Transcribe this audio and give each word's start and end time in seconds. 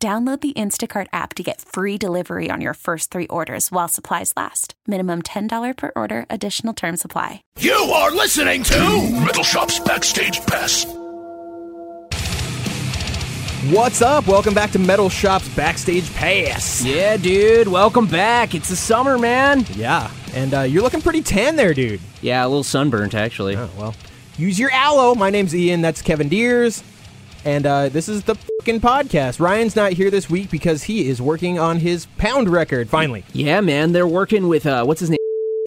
Download 0.00 0.40
the 0.40 0.52
Instacart 0.52 1.08
app 1.12 1.34
to 1.34 1.42
get 1.42 1.60
free 1.60 1.98
delivery 1.98 2.50
on 2.52 2.60
your 2.60 2.74
first 2.74 3.10
three 3.10 3.26
orders 3.26 3.72
while 3.72 3.88
supplies 3.88 4.32
last. 4.36 4.74
Minimum 4.86 5.22
$10 5.22 5.76
per 5.76 5.90
order, 5.96 6.24
additional 6.30 6.72
term 6.72 6.96
supply. 6.96 7.42
You 7.58 7.72
are 7.72 8.12
listening 8.12 8.62
to 8.62 8.78
Metal 9.26 9.42
Shop's 9.42 9.80
Backstage 9.80 10.38
Pass. 10.46 10.86
What's 13.72 14.00
up? 14.00 14.28
Welcome 14.28 14.54
back 14.54 14.70
to 14.70 14.78
Metal 14.78 15.08
Shop's 15.08 15.48
Backstage 15.56 16.14
Pass. 16.14 16.84
Yeah, 16.84 17.16
dude, 17.16 17.66
welcome 17.66 18.06
back. 18.06 18.54
It's 18.54 18.68
the 18.68 18.76
summer, 18.76 19.18
man. 19.18 19.66
Yeah, 19.74 20.12
and 20.32 20.54
uh, 20.54 20.60
you're 20.60 20.84
looking 20.84 21.02
pretty 21.02 21.22
tan 21.22 21.56
there, 21.56 21.74
dude. 21.74 22.00
Yeah, 22.22 22.46
a 22.46 22.46
little 22.46 22.62
sunburnt, 22.62 23.14
actually. 23.16 23.56
Oh, 23.56 23.68
well. 23.76 23.96
Use 24.36 24.60
your 24.60 24.70
aloe. 24.70 25.16
My 25.16 25.30
name's 25.30 25.52
Ian. 25.56 25.80
That's 25.80 26.02
Kevin 26.02 26.28
Deers. 26.28 26.84
And 27.44 27.66
uh, 27.66 27.88
this 27.88 28.08
is 28.08 28.24
the 28.24 28.34
fucking 28.34 28.80
podcast. 28.80 29.40
Ryan's 29.40 29.76
not 29.76 29.92
here 29.92 30.10
this 30.10 30.28
week 30.28 30.50
because 30.50 30.82
he 30.84 31.08
is 31.08 31.22
working 31.22 31.58
on 31.58 31.78
his 31.78 32.06
pound 32.18 32.48
record, 32.48 32.88
finally. 32.90 33.24
Yeah, 33.32 33.60
man, 33.60 33.92
they're 33.92 34.06
working 34.08 34.48
with, 34.48 34.66
uh, 34.66 34.84
what's 34.84 35.00
his 35.00 35.10
name? 35.10 35.18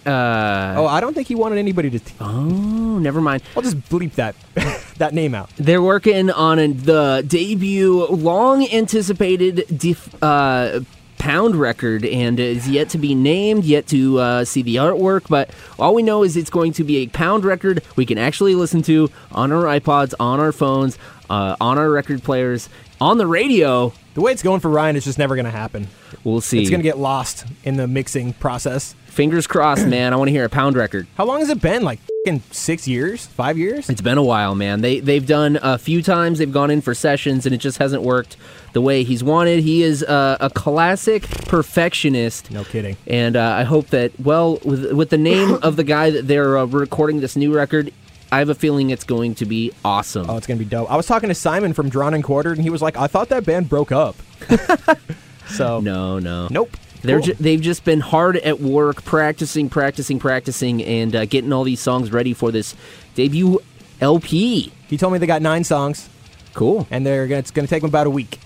Uh, 0.04 0.74
Oh, 0.76 0.86
I 0.86 1.00
don't 1.00 1.14
think 1.14 1.28
he 1.28 1.34
wanted 1.34 1.58
anybody 1.58 1.88
to. 1.90 1.98
T- 1.98 2.12
oh, 2.20 2.98
never 2.98 3.20
mind. 3.20 3.42
I'll 3.56 3.62
just 3.62 3.78
bleep 3.88 4.14
that 4.14 4.34
that 4.98 5.14
name 5.14 5.34
out. 5.34 5.50
They're 5.56 5.82
working 5.82 6.30
on 6.30 6.58
a, 6.58 6.68
the 6.72 7.24
debut, 7.26 8.06
long 8.06 8.66
anticipated 8.68 9.64
def, 9.76 10.12
uh, 10.22 10.80
pound 11.22 11.54
record, 11.54 12.04
and 12.04 12.40
is 12.40 12.68
yet 12.68 12.88
to 12.88 12.98
be 12.98 13.14
named, 13.14 13.64
yet 13.64 13.86
to 13.86 14.18
uh, 14.18 14.44
see 14.44 14.60
the 14.60 14.74
artwork. 14.74 15.28
But 15.28 15.50
all 15.78 15.94
we 15.94 16.02
know 16.02 16.24
is 16.24 16.36
it's 16.36 16.50
going 16.50 16.72
to 16.72 16.82
be 16.82 16.96
a 16.96 17.06
pound 17.06 17.44
record 17.44 17.80
we 17.94 18.04
can 18.04 18.18
actually 18.18 18.56
listen 18.56 18.82
to 18.82 19.08
on 19.30 19.52
our 19.52 19.62
iPods, 19.78 20.14
on 20.18 20.40
our 20.40 20.50
phones, 20.50 20.98
uh, 21.30 21.54
on 21.60 21.78
our 21.78 21.88
record 21.88 22.24
players, 22.24 22.68
on 23.00 23.18
the 23.18 23.26
radio. 23.28 23.92
The 24.14 24.20
way 24.20 24.32
it's 24.32 24.42
going 24.42 24.60
for 24.60 24.70
Ryan 24.70 24.96
is 24.96 25.04
just 25.04 25.18
never 25.18 25.34
going 25.34 25.46
to 25.46 25.50
happen. 25.50 25.88
We'll 26.22 26.42
see. 26.42 26.60
It's 26.60 26.68
going 26.68 26.80
to 26.80 26.88
get 26.88 26.98
lost 26.98 27.46
in 27.64 27.76
the 27.76 27.86
mixing 27.86 28.34
process. 28.34 28.94
Fingers 29.06 29.46
crossed, 29.46 29.86
man. 29.86 30.12
I 30.12 30.16
want 30.16 30.28
to 30.28 30.32
hear 30.32 30.44
a 30.44 30.50
pound 30.50 30.76
record. 30.76 31.06
How 31.16 31.24
long 31.24 31.40
has 31.40 31.48
it 31.48 31.60
been? 31.62 31.82
Like 31.82 31.98
fucking 32.24 32.42
six 32.50 32.86
years? 32.86 33.26
Five 33.26 33.58
years? 33.58 33.88
It's 33.88 34.00
been 34.00 34.18
a 34.18 34.22
while, 34.22 34.54
man. 34.54 34.80
They 34.80 35.00
they've 35.00 35.26
done 35.26 35.58
a 35.62 35.78
few 35.78 36.02
times. 36.02 36.38
They've 36.38 36.52
gone 36.52 36.70
in 36.70 36.80
for 36.80 36.94
sessions, 36.94 37.46
and 37.46 37.54
it 37.54 37.58
just 37.58 37.78
hasn't 37.78 38.02
worked 38.02 38.36
the 38.72 38.80
way 38.80 39.02
he's 39.02 39.24
wanted. 39.24 39.60
He 39.60 39.82
is 39.82 40.02
uh, 40.02 40.36
a 40.40 40.50
classic 40.50 41.22
perfectionist. 41.46 42.50
No 42.50 42.64
kidding. 42.64 42.96
And 43.06 43.36
uh, 43.36 43.54
I 43.58 43.64
hope 43.64 43.88
that 43.88 44.18
well, 44.20 44.58
with 44.64 44.92
with 44.92 45.10
the 45.10 45.18
name 45.18 45.58
of 45.62 45.76
the 45.76 45.84
guy 45.84 46.10
that 46.10 46.28
they're 46.28 46.58
uh, 46.58 46.66
recording 46.66 47.20
this 47.20 47.36
new 47.36 47.54
record, 47.54 47.92
I 48.32 48.38
have 48.38 48.48
a 48.48 48.54
feeling 48.54 48.88
it's 48.90 49.04
going 49.04 49.34
to 49.36 49.46
be 49.46 49.72
awesome. 49.84 50.28
Oh, 50.28 50.38
it's 50.38 50.46
going 50.46 50.58
to 50.58 50.64
be 50.64 50.68
dope. 50.68 50.90
I 50.90 50.96
was 50.96 51.06
talking 51.06 51.28
to 51.28 51.34
Simon 51.34 51.74
from 51.74 51.88
Drawn 51.90 52.14
and 52.14 52.24
Quartered, 52.24 52.56
and 52.56 52.64
he 52.64 52.70
was 52.70 52.80
like, 52.80 52.96
I 52.96 53.06
thought 53.06 53.28
that 53.28 53.44
band 53.44 53.68
broke 53.68 53.92
up. 53.92 54.16
so, 55.48 55.80
no, 55.80 56.18
no, 56.18 56.48
nope. 56.50 56.76
They're 57.02 57.18
Cool. 57.18 57.26
ju- 57.26 57.34
they've 57.38 57.60
just 57.60 57.84
been 57.84 58.00
hard 58.00 58.36
at 58.38 58.60
work, 58.60 59.04
practicing, 59.04 59.68
practicing, 59.68 60.18
practicing, 60.18 60.82
and 60.82 61.14
uh, 61.14 61.26
getting 61.26 61.52
all 61.52 61.62
these 61.64 61.80
songs 61.80 62.10
ready 62.10 62.32
for 62.32 62.50
this 62.50 62.74
debut 63.14 63.58
LP. 64.00 64.72
He 64.88 64.96
told 64.96 65.12
me 65.12 65.18
they 65.18 65.26
got 65.26 65.42
nine 65.42 65.64
songs, 65.64 66.08
Cool, 66.54 66.86
and 66.90 67.04
they're 67.04 67.26
gonna, 67.26 67.38
it's 67.40 67.50
going 67.50 67.66
to 67.66 67.70
take 67.70 67.82
them 67.82 67.90
about 67.90 68.06
a 68.06 68.10
week 68.10 68.38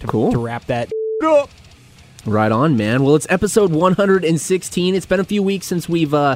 to, 0.00 0.06
cool. 0.06 0.30
to 0.32 0.38
wrap 0.38 0.66
that 0.66 0.90
up. 1.24 1.48
Right 2.26 2.50
on, 2.50 2.76
man. 2.76 3.04
Well, 3.04 3.14
it's 3.14 3.26
episode 3.30 3.70
116. 3.70 4.96
It's 4.96 5.06
been 5.06 5.20
a 5.20 5.24
few 5.24 5.44
weeks 5.44 5.64
since 5.66 5.88
we've 5.88 6.12
uh, 6.12 6.34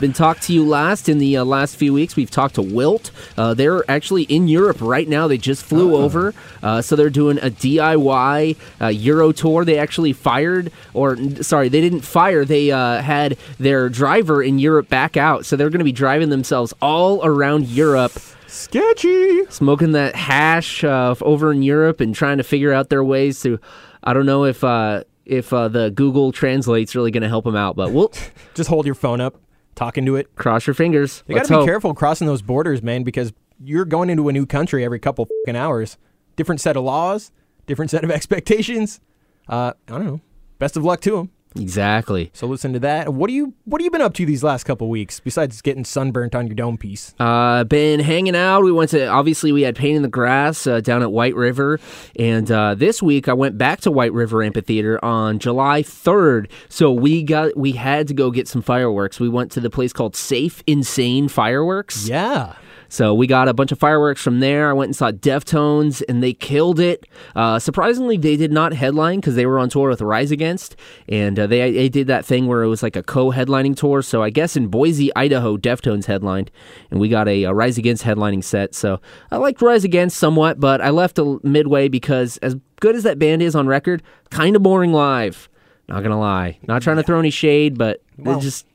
been 0.00 0.12
talked 0.12 0.42
to 0.44 0.52
you 0.52 0.66
last. 0.66 1.08
In 1.08 1.18
the 1.18 1.36
uh, 1.36 1.44
last 1.44 1.76
few 1.76 1.92
weeks, 1.92 2.16
we've 2.16 2.30
talked 2.30 2.56
to 2.56 2.62
Wilt. 2.62 3.12
Uh, 3.36 3.54
they're 3.54 3.88
actually 3.88 4.24
in 4.24 4.48
Europe 4.48 4.78
right 4.80 5.06
now. 5.06 5.28
They 5.28 5.38
just 5.38 5.62
flew 5.62 5.94
over, 5.94 6.34
uh, 6.60 6.82
so 6.82 6.96
they're 6.96 7.08
doing 7.08 7.38
a 7.38 7.50
DIY 7.50 8.56
uh, 8.80 8.86
Euro 8.88 9.30
tour. 9.30 9.64
They 9.64 9.78
actually 9.78 10.12
fired, 10.12 10.72
or 10.92 11.16
sorry, 11.40 11.68
they 11.68 11.80
didn't 11.80 12.00
fire. 12.00 12.44
They 12.44 12.72
uh, 12.72 13.00
had 13.00 13.38
their 13.60 13.88
driver 13.88 14.42
in 14.42 14.58
Europe 14.58 14.88
back 14.88 15.16
out, 15.16 15.46
so 15.46 15.54
they're 15.54 15.70
going 15.70 15.78
to 15.78 15.84
be 15.84 15.92
driving 15.92 16.30
themselves 16.30 16.74
all 16.82 17.24
around 17.24 17.68
Europe 17.68 18.18
Sketchy. 18.48 19.46
smoking 19.50 19.92
that 19.92 20.16
hash 20.16 20.82
uh, 20.82 21.14
over 21.20 21.52
in 21.52 21.62
Europe 21.62 22.00
and 22.00 22.12
trying 22.12 22.38
to 22.38 22.44
figure 22.44 22.72
out 22.72 22.88
their 22.88 23.04
ways 23.04 23.40
to. 23.42 23.60
I 24.02 24.14
don't 24.14 24.26
know 24.26 24.44
if 24.44 24.64
uh, 24.64 25.04
if 25.28 25.52
uh, 25.52 25.68
the 25.68 25.90
Google 25.90 26.32
Translate's 26.32 26.94
really 26.96 27.10
going 27.10 27.22
to 27.22 27.28
help 27.28 27.44
them 27.44 27.56
out, 27.56 27.76
but 27.76 27.92
we'll 27.92 28.12
Just 28.54 28.68
hold 28.68 28.86
your 28.86 28.94
phone 28.94 29.20
up, 29.20 29.40
talk 29.74 29.96
into 29.98 30.16
it. 30.16 30.34
cross 30.34 30.66
your 30.66 30.74
fingers. 30.74 31.22
You 31.28 31.34
got 31.36 31.44
to 31.44 31.48
be 31.50 31.54
hope. 31.56 31.66
careful 31.66 31.94
crossing 31.94 32.26
those 32.26 32.42
borders, 32.42 32.82
man, 32.82 33.02
because 33.04 33.32
you're 33.62 33.84
going 33.84 34.10
into 34.10 34.28
a 34.28 34.32
new 34.32 34.46
country 34.46 34.84
every 34.84 34.98
couple 34.98 35.26
fucking 35.44 35.56
hours. 35.56 35.96
Different 36.36 36.60
set 36.60 36.76
of 36.76 36.84
laws, 36.84 37.30
different 37.66 37.90
set 37.90 38.04
of 38.04 38.10
expectations. 38.18 39.00
Uh, 39.48 39.72
I 39.88 39.92
don't 39.92 40.04
know. 40.04 40.20
Best 40.58 40.76
of 40.76 40.84
luck 40.84 41.00
to 41.02 41.12
them. 41.12 41.30
Exactly. 41.56 42.30
So 42.34 42.46
listen 42.46 42.72
to 42.74 42.78
that. 42.80 43.12
What 43.12 43.28
do 43.28 43.34
you 43.34 43.54
What 43.64 43.80
have 43.80 43.84
you 43.84 43.90
been 43.90 44.02
up 44.02 44.14
to 44.14 44.26
these 44.26 44.42
last 44.44 44.64
couple 44.64 44.88
weeks 44.88 45.20
besides 45.20 45.60
getting 45.62 45.84
sunburnt 45.84 46.34
on 46.34 46.46
your 46.46 46.54
dome 46.54 46.78
piece? 46.78 47.14
Uh, 47.18 47.64
been 47.64 48.00
hanging 48.00 48.36
out. 48.36 48.62
We 48.62 48.72
went 48.72 48.90
to 48.90 49.06
obviously 49.06 49.52
we 49.52 49.62
had 49.62 49.74
Pain 49.74 49.96
in 49.96 50.02
the 50.02 50.08
Grass 50.08 50.66
uh, 50.66 50.80
down 50.80 51.02
at 51.02 51.10
White 51.10 51.34
River, 51.34 51.80
and 52.18 52.50
uh, 52.50 52.74
this 52.74 53.02
week 53.02 53.28
I 53.28 53.32
went 53.32 53.58
back 53.58 53.80
to 53.82 53.90
White 53.90 54.12
River 54.12 54.42
Amphitheater 54.42 55.02
on 55.04 55.38
July 55.38 55.82
third. 55.82 56.50
So 56.68 56.92
we 56.92 57.22
got 57.22 57.56
we 57.56 57.72
had 57.72 58.08
to 58.08 58.14
go 58.14 58.30
get 58.30 58.46
some 58.46 58.62
fireworks. 58.62 59.18
We 59.18 59.28
went 59.28 59.50
to 59.52 59.60
the 59.60 59.70
place 59.70 59.92
called 59.92 60.16
Safe 60.16 60.62
Insane 60.66 61.28
Fireworks. 61.28 62.08
Yeah. 62.08 62.54
So 62.88 63.12
we 63.12 63.26
got 63.26 63.48
a 63.48 63.54
bunch 63.54 63.70
of 63.70 63.78
fireworks 63.78 64.22
from 64.22 64.40
there. 64.40 64.70
I 64.70 64.72
went 64.72 64.88
and 64.88 64.96
saw 64.96 65.10
Deftones, 65.10 66.02
and 66.08 66.22
they 66.22 66.32
killed 66.32 66.80
it. 66.80 67.06
Uh, 67.36 67.58
surprisingly, 67.58 68.16
they 68.16 68.36
did 68.36 68.50
not 68.50 68.72
headline 68.72 69.20
because 69.20 69.34
they 69.34 69.46
were 69.46 69.58
on 69.58 69.68
tour 69.68 69.90
with 69.90 70.00
Rise 70.00 70.30
Against, 70.30 70.74
and 71.08 71.38
uh, 71.38 71.46
they 71.46 71.70
they 71.70 71.88
did 71.88 72.06
that 72.06 72.24
thing 72.24 72.46
where 72.46 72.62
it 72.62 72.68
was 72.68 72.82
like 72.82 72.96
a 72.96 73.02
co-headlining 73.02 73.76
tour. 73.76 74.00
So 74.02 74.22
I 74.22 74.30
guess 74.30 74.56
in 74.56 74.68
Boise, 74.68 75.14
Idaho, 75.14 75.56
Deftones 75.56 76.06
headlined, 76.06 76.50
and 76.90 76.98
we 76.98 77.08
got 77.08 77.28
a, 77.28 77.44
a 77.44 77.52
Rise 77.52 77.78
Against 77.78 78.04
headlining 78.04 78.42
set. 78.42 78.74
So 78.74 79.00
I 79.30 79.36
liked 79.36 79.60
Rise 79.60 79.84
Against 79.84 80.16
somewhat, 80.16 80.58
but 80.58 80.80
I 80.80 80.90
left 80.90 81.18
a, 81.18 81.38
midway 81.42 81.88
because 81.88 82.38
as 82.38 82.56
good 82.80 82.96
as 82.96 83.02
that 83.02 83.18
band 83.18 83.42
is 83.42 83.54
on 83.54 83.66
record, 83.66 84.02
kind 84.30 84.56
of 84.56 84.62
boring 84.62 84.92
live. 84.92 85.48
Not 85.88 86.02
gonna 86.02 86.18
lie. 86.18 86.58
Not 86.66 86.82
trying 86.82 86.96
to 86.96 87.02
throw 87.02 87.18
any 87.18 87.30
shade, 87.30 87.76
but 87.78 88.02
Well. 88.16 88.38
it 88.38 88.42
just 88.42 88.66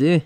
eh, 0.00 0.20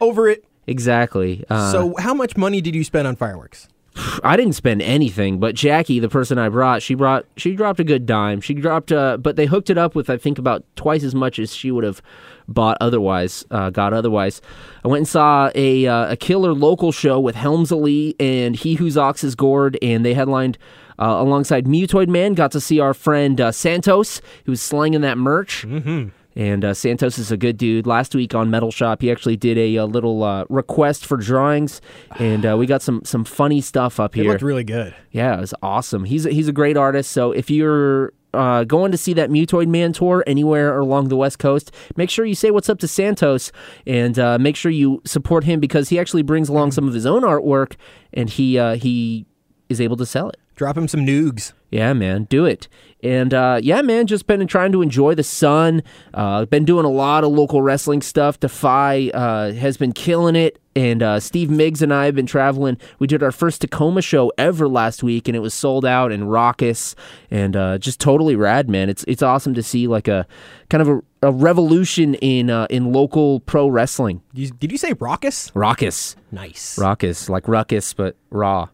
Over 0.00 0.28
it. 0.28 0.44
Exactly. 0.66 1.44
Uh, 1.48 1.72
so, 1.72 1.94
how 1.98 2.14
much 2.14 2.36
money 2.36 2.60
did 2.60 2.74
you 2.74 2.84
spend 2.84 3.06
on 3.06 3.16
fireworks? 3.16 3.68
I 4.24 4.36
didn't 4.36 4.54
spend 4.54 4.82
anything, 4.82 5.38
but 5.38 5.54
Jackie, 5.54 6.00
the 6.00 6.08
person 6.08 6.38
I 6.38 6.48
brought, 6.48 6.82
she 6.82 6.94
brought 6.94 7.26
she 7.36 7.54
dropped 7.54 7.80
a 7.80 7.84
good 7.84 8.06
dime. 8.06 8.40
She 8.40 8.54
dropped, 8.54 8.92
uh, 8.92 9.16
but 9.16 9.36
they 9.36 9.46
hooked 9.46 9.70
it 9.70 9.78
up 9.78 9.94
with 9.94 10.10
I 10.10 10.16
think 10.16 10.38
about 10.38 10.64
twice 10.76 11.02
as 11.02 11.14
much 11.14 11.38
as 11.38 11.54
she 11.54 11.70
would 11.70 11.84
have 11.84 12.02
bought 12.48 12.76
otherwise. 12.80 13.44
Uh, 13.50 13.70
got 13.70 13.92
otherwise. 13.92 14.40
I 14.84 14.88
went 14.88 15.00
and 15.00 15.08
saw 15.08 15.50
a 15.54 15.86
uh, 15.86 16.12
a 16.12 16.16
killer 16.16 16.52
local 16.52 16.92
show 16.92 17.18
with 17.18 17.34
Helmsley 17.34 18.14
and 18.20 18.56
He 18.56 18.74
Whose 18.74 18.96
Ox 18.96 19.24
is 19.24 19.34
Gored, 19.34 19.78
and 19.82 20.04
they 20.04 20.14
headlined. 20.14 20.58
Uh, 20.98 21.20
alongside 21.20 21.66
Mutoid 21.66 22.08
Man, 22.08 22.32
got 22.32 22.52
to 22.52 22.60
see 22.60 22.80
our 22.80 22.94
friend 22.94 23.38
uh, 23.38 23.52
Santos, 23.52 24.22
who 24.46 24.52
was 24.52 24.62
slanging 24.62 25.02
that 25.02 25.18
merch. 25.18 25.66
Mm-hmm. 25.68 26.08
And 26.36 26.64
uh, 26.66 26.74
Santos 26.74 27.18
is 27.18 27.32
a 27.32 27.36
good 27.36 27.56
dude. 27.56 27.86
Last 27.86 28.14
week 28.14 28.34
on 28.34 28.50
Metal 28.50 28.70
Shop, 28.70 29.00
he 29.00 29.10
actually 29.10 29.36
did 29.36 29.56
a, 29.56 29.78
uh 29.78 29.86
little 29.86 30.22
uh, 30.22 30.44
request 30.50 31.06
for 31.06 31.16
drawings, 31.16 31.80
and 32.18 32.44
uh, 32.44 32.56
we 32.58 32.66
got 32.66 32.82
some 32.82 33.02
some 33.04 33.24
funny 33.24 33.60
stuff 33.62 33.98
up 33.98 34.14
It 34.16 34.22
here. 34.22 34.30
looked 34.32 34.42
really 34.42 34.64
good. 34.64 34.94
Yeah, 35.10 35.38
it 35.38 35.40
was 35.40 35.54
awesome. 35.62 36.04
He's 36.04 36.26
a, 36.26 36.30
he's 36.30 36.46
a 36.46 36.52
great 36.52 36.76
artist. 36.76 37.10
So 37.12 37.32
if 37.32 37.48
you're 37.48 38.12
uh, 38.34 38.64
going 38.64 38.92
to 38.92 38.98
see 38.98 39.14
that 39.14 39.30
Mutoid 39.30 39.68
Man 39.68 39.94
tour 39.94 40.22
anywhere 40.26 40.78
along 40.78 41.08
the 41.08 41.16
West 41.16 41.38
Coast, 41.38 41.72
make 41.96 42.10
sure 42.10 42.26
you 42.26 42.34
say 42.34 42.50
what's 42.50 42.68
up 42.68 42.78
to 42.80 42.88
Santos 42.88 43.50
and 43.86 44.18
uh, 44.18 44.38
make 44.38 44.56
sure 44.56 44.70
you 44.70 45.00
support 45.06 45.44
him 45.44 45.58
because 45.58 45.88
he 45.88 45.98
actually 45.98 46.22
brings 46.22 46.50
along 46.50 46.72
some 46.72 46.86
of 46.86 46.92
his 46.92 47.06
own 47.06 47.22
artwork 47.22 47.76
and 48.12 48.28
he 48.28 48.58
uh, 48.58 48.76
he 48.76 49.24
is 49.70 49.80
able 49.80 49.96
to 49.96 50.04
sell 50.04 50.28
it. 50.28 50.36
Drop 50.56 50.76
him 50.76 50.88
some 50.88 51.04
noogs. 51.06 51.52
Yeah, 51.70 51.92
man, 51.92 52.24
do 52.24 52.46
it. 52.46 52.66
And 53.02 53.34
uh, 53.34 53.60
yeah, 53.62 53.82
man, 53.82 54.06
just 54.06 54.26
been 54.26 54.44
trying 54.46 54.72
to 54.72 54.80
enjoy 54.80 55.14
the 55.14 55.22
sun. 55.22 55.82
Uh, 56.14 56.46
been 56.46 56.64
doing 56.64 56.86
a 56.86 56.90
lot 56.90 57.24
of 57.24 57.30
local 57.32 57.60
wrestling 57.60 58.00
stuff. 58.00 58.40
Defy 58.40 59.10
uh, 59.12 59.52
has 59.52 59.76
been 59.76 59.92
killing 59.92 60.34
it. 60.34 60.58
And 60.74 61.02
uh, 61.02 61.20
Steve 61.20 61.50
Miggs 61.50 61.82
and 61.82 61.92
I 61.92 62.06
have 62.06 62.14
been 62.14 62.26
traveling. 62.26 62.78
We 62.98 63.06
did 63.06 63.22
our 63.22 63.32
first 63.32 63.60
Tacoma 63.62 64.00
show 64.02 64.30
ever 64.38 64.68
last 64.68 65.02
week, 65.02 65.26
and 65.28 65.34
it 65.36 65.40
was 65.40 65.54
sold 65.54 65.84
out 65.86 66.10
and 66.12 66.30
raucous 66.30 66.94
and 67.30 67.54
uh, 67.56 67.78
just 67.78 67.98
totally 68.00 68.36
rad, 68.36 68.68
man. 68.70 68.88
It's 68.90 69.04
it's 69.08 69.22
awesome 69.22 69.54
to 69.54 69.62
see 69.62 69.86
like 69.86 70.06
a 70.08 70.26
kind 70.68 70.82
of 70.82 70.88
a, 70.88 71.28
a 71.28 71.32
revolution 71.32 72.14
in 72.16 72.50
uh, 72.50 72.66
in 72.70 72.92
local 72.92 73.40
pro 73.40 73.68
wrestling. 73.68 74.22
You, 74.34 74.50
did 74.50 74.70
you 74.72 74.78
say 74.78 74.92
raucous? 74.94 75.50
Raucous, 75.54 76.14
Nice. 76.30 76.78
raucous, 76.78 77.28
like 77.30 77.46
ruckus, 77.48 77.92
but 77.94 78.16
raw. 78.30 78.68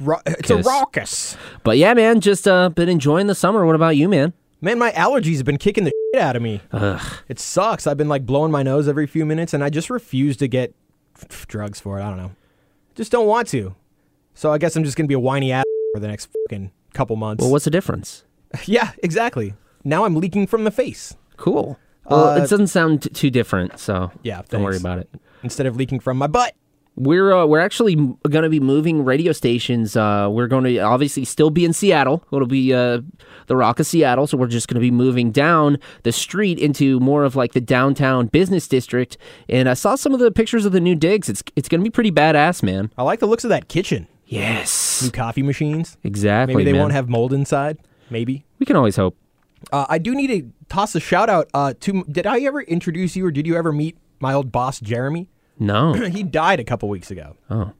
Ra- 0.00 0.20
it's 0.26 0.50
a 0.50 0.58
raucous. 0.58 1.36
But 1.64 1.78
yeah, 1.78 1.94
man, 1.94 2.20
just 2.20 2.46
uh, 2.46 2.68
been 2.68 2.88
enjoying 2.88 3.26
the 3.26 3.34
summer. 3.34 3.64
What 3.64 3.74
about 3.74 3.96
you, 3.96 4.08
man? 4.08 4.32
Man, 4.60 4.78
my 4.78 4.90
allergies 4.92 5.36
have 5.36 5.44
been 5.46 5.58
kicking 5.58 5.84
the 5.84 5.92
shit 6.14 6.22
out 6.22 6.36
of 6.36 6.42
me. 6.42 6.60
Ugh. 6.72 7.00
It 7.28 7.38
sucks. 7.38 7.86
I've 7.86 7.96
been 7.96 8.08
like 8.08 8.24
blowing 8.26 8.50
my 8.52 8.62
nose 8.62 8.88
every 8.88 9.06
few 9.06 9.24
minutes, 9.26 9.52
and 9.54 9.62
I 9.64 9.70
just 9.70 9.90
refuse 9.90 10.36
to 10.38 10.48
get 10.48 10.74
f- 11.20 11.46
drugs 11.46 11.80
for 11.80 11.98
it. 11.98 12.02
I 12.02 12.08
don't 12.08 12.18
know. 12.18 12.32
Just 12.94 13.12
don't 13.12 13.26
want 13.26 13.48
to. 13.48 13.74
So 14.34 14.52
I 14.52 14.58
guess 14.58 14.76
I'm 14.76 14.84
just 14.84 14.96
gonna 14.96 15.06
be 15.06 15.14
a 15.14 15.18
whiny 15.20 15.52
ass 15.52 15.64
for 15.94 16.00
the 16.00 16.08
next 16.08 16.28
fucking 16.48 16.70
couple 16.94 17.16
months. 17.16 17.42
Well, 17.42 17.50
what's 17.52 17.64
the 17.64 17.70
difference? 17.70 18.24
yeah, 18.66 18.92
exactly. 19.02 19.54
Now 19.84 20.04
I'm 20.04 20.14
leaking 20.16 20.46
from 20.46 20.64
the 20.64 20.70
face. 20.70 21.16
Cool. 21.36 21.78
Well, 22.08 22.28
Uh, 22.30 22.36
it 22.36 22.48
doesn't 22.50 22.68
sound 22.68 23.02
t- 23.02 23.08
too 23.10 23.30
different, 23.30 23.78
so 23.78 24.10
Yeah, 24.22 24.42
don't 24.48 24.62
worry 24.62 24.76
about 24.76 24.98
it. 25.00 25.08
Instead 25.42 25.66
of 25.66 25.76
leaking 25.76 26.00
from 26.00 26.16
my 26.16 26.26
butt. 26.26 26.54
We're 26.96 27.32
uh, 27.32 27.44
we're 27.46 27.60
actually 27.60 27.94
going 27.94 28.42
to 28.42 28.48
be 28.48 28.58
moving 28.60 29.04
radio 29.04 29.32
stations. 29.32 29.96
Uh, 29.96 30.28
we're 30.30 30.46
going 30.46 30.64
to 30.64 30.78
obviously 30.78 31.24
still 31.26 31.50
be 31.50 31.64
in 31.64 31.72
Seattle. 31.74 32.24
It'll 32.32 32.46
be 32.46 32.72
uh, 32.72 33.02
the 33.48 33.56
Rock 33.56 33.78
of 33.80 33.86
Seattle. 33.86 34.26
So 34.26 34.38
we're 34.38 34.46
just 34.46 34.66
going 34.66 34.76
to 34.76 34.80
be 34.80 34.90
moving 34.90 35.30
down 35.30 35.78
the 36.04 36.12
street 36.12 36.58
into 36.58 36.98
more 37.00 37.24
of 37.24 37.36
like 37.36 37.52
the 37.52 37.60
downtown 37.60 38.28
business 38.28 38.66
district. 38.66 39.18
And 39.48 39.68
I 39.68 39.74
saw 39.74 39.94
some 39.94 40.14
of 40.14 40.20
the 40.20 40.30
pictures 40.30 40.64
of 40.64 40.72
the 40.72 40.80
new 40.80 40.94
digs. 40.94 41.28
It's 41.28 41.42
it's 41.54 41.68
going 41.68 41.80
to 41.80 41.84
be 41.84 41.90
pretty 41.90 42.10
badass, 42.10 42.62
man. 42.62 42.90
I 42.96 43.02
like 43.02 43.20
the 43.20 43.26
looks 43.26 43.44
of 43.44 43.50
that 43.50 43.68
kitchen. 43.68 44.08
Yes, 44.28 45.02
New 45.04 45.10
coffee 45.10 45.42
machines. 45.42 45.96
exactly. 46.02 46.54
Maybe 46.56 46.64
they 46.64 46.72
man. 46.72 46.80
won't 46.80 46.92
have 46.94 47.08
mold 47.08 47.32
inside. 47.32 47.78
Maybe. 48.10 48.44
We 48.58 48.66
can 48.66 48.74
always 48.74 48.96
hope. 48.96 49.16
Uh, 49.70 49.86
I 49.88 49.98
do 49.98 50.14
need 50.14 50.28
to 50.28 50.50
toss 50.68 50.94
a 50.94 51.00
shout 51.00 51.28
out 51.28 51.48
uh, 51.54 51.74
to. 51.80 52.04
Did 52.04 52.26
I 52.26 52.40
ever 52.40 52.62
introduce 52.62 53.14
you, 53.16 53.26
or 53.26 53.30
did 53.30 53.46
you 53.46 53.54
ever 53.56 53.70
meet 53.72 53.96
my 54.18 54.32
old 54.32 54.50
boss, 54.50 54.80
Jeremy? 54.80 55.28
No. 55.58 55.92
he 56.10 56.22
died 56.22 56.60
a 56.60 56.64
couple 56.64 56.88
weeks 56.88 57.10
ago. 57.10 57.36
Oh, 57.50 57.72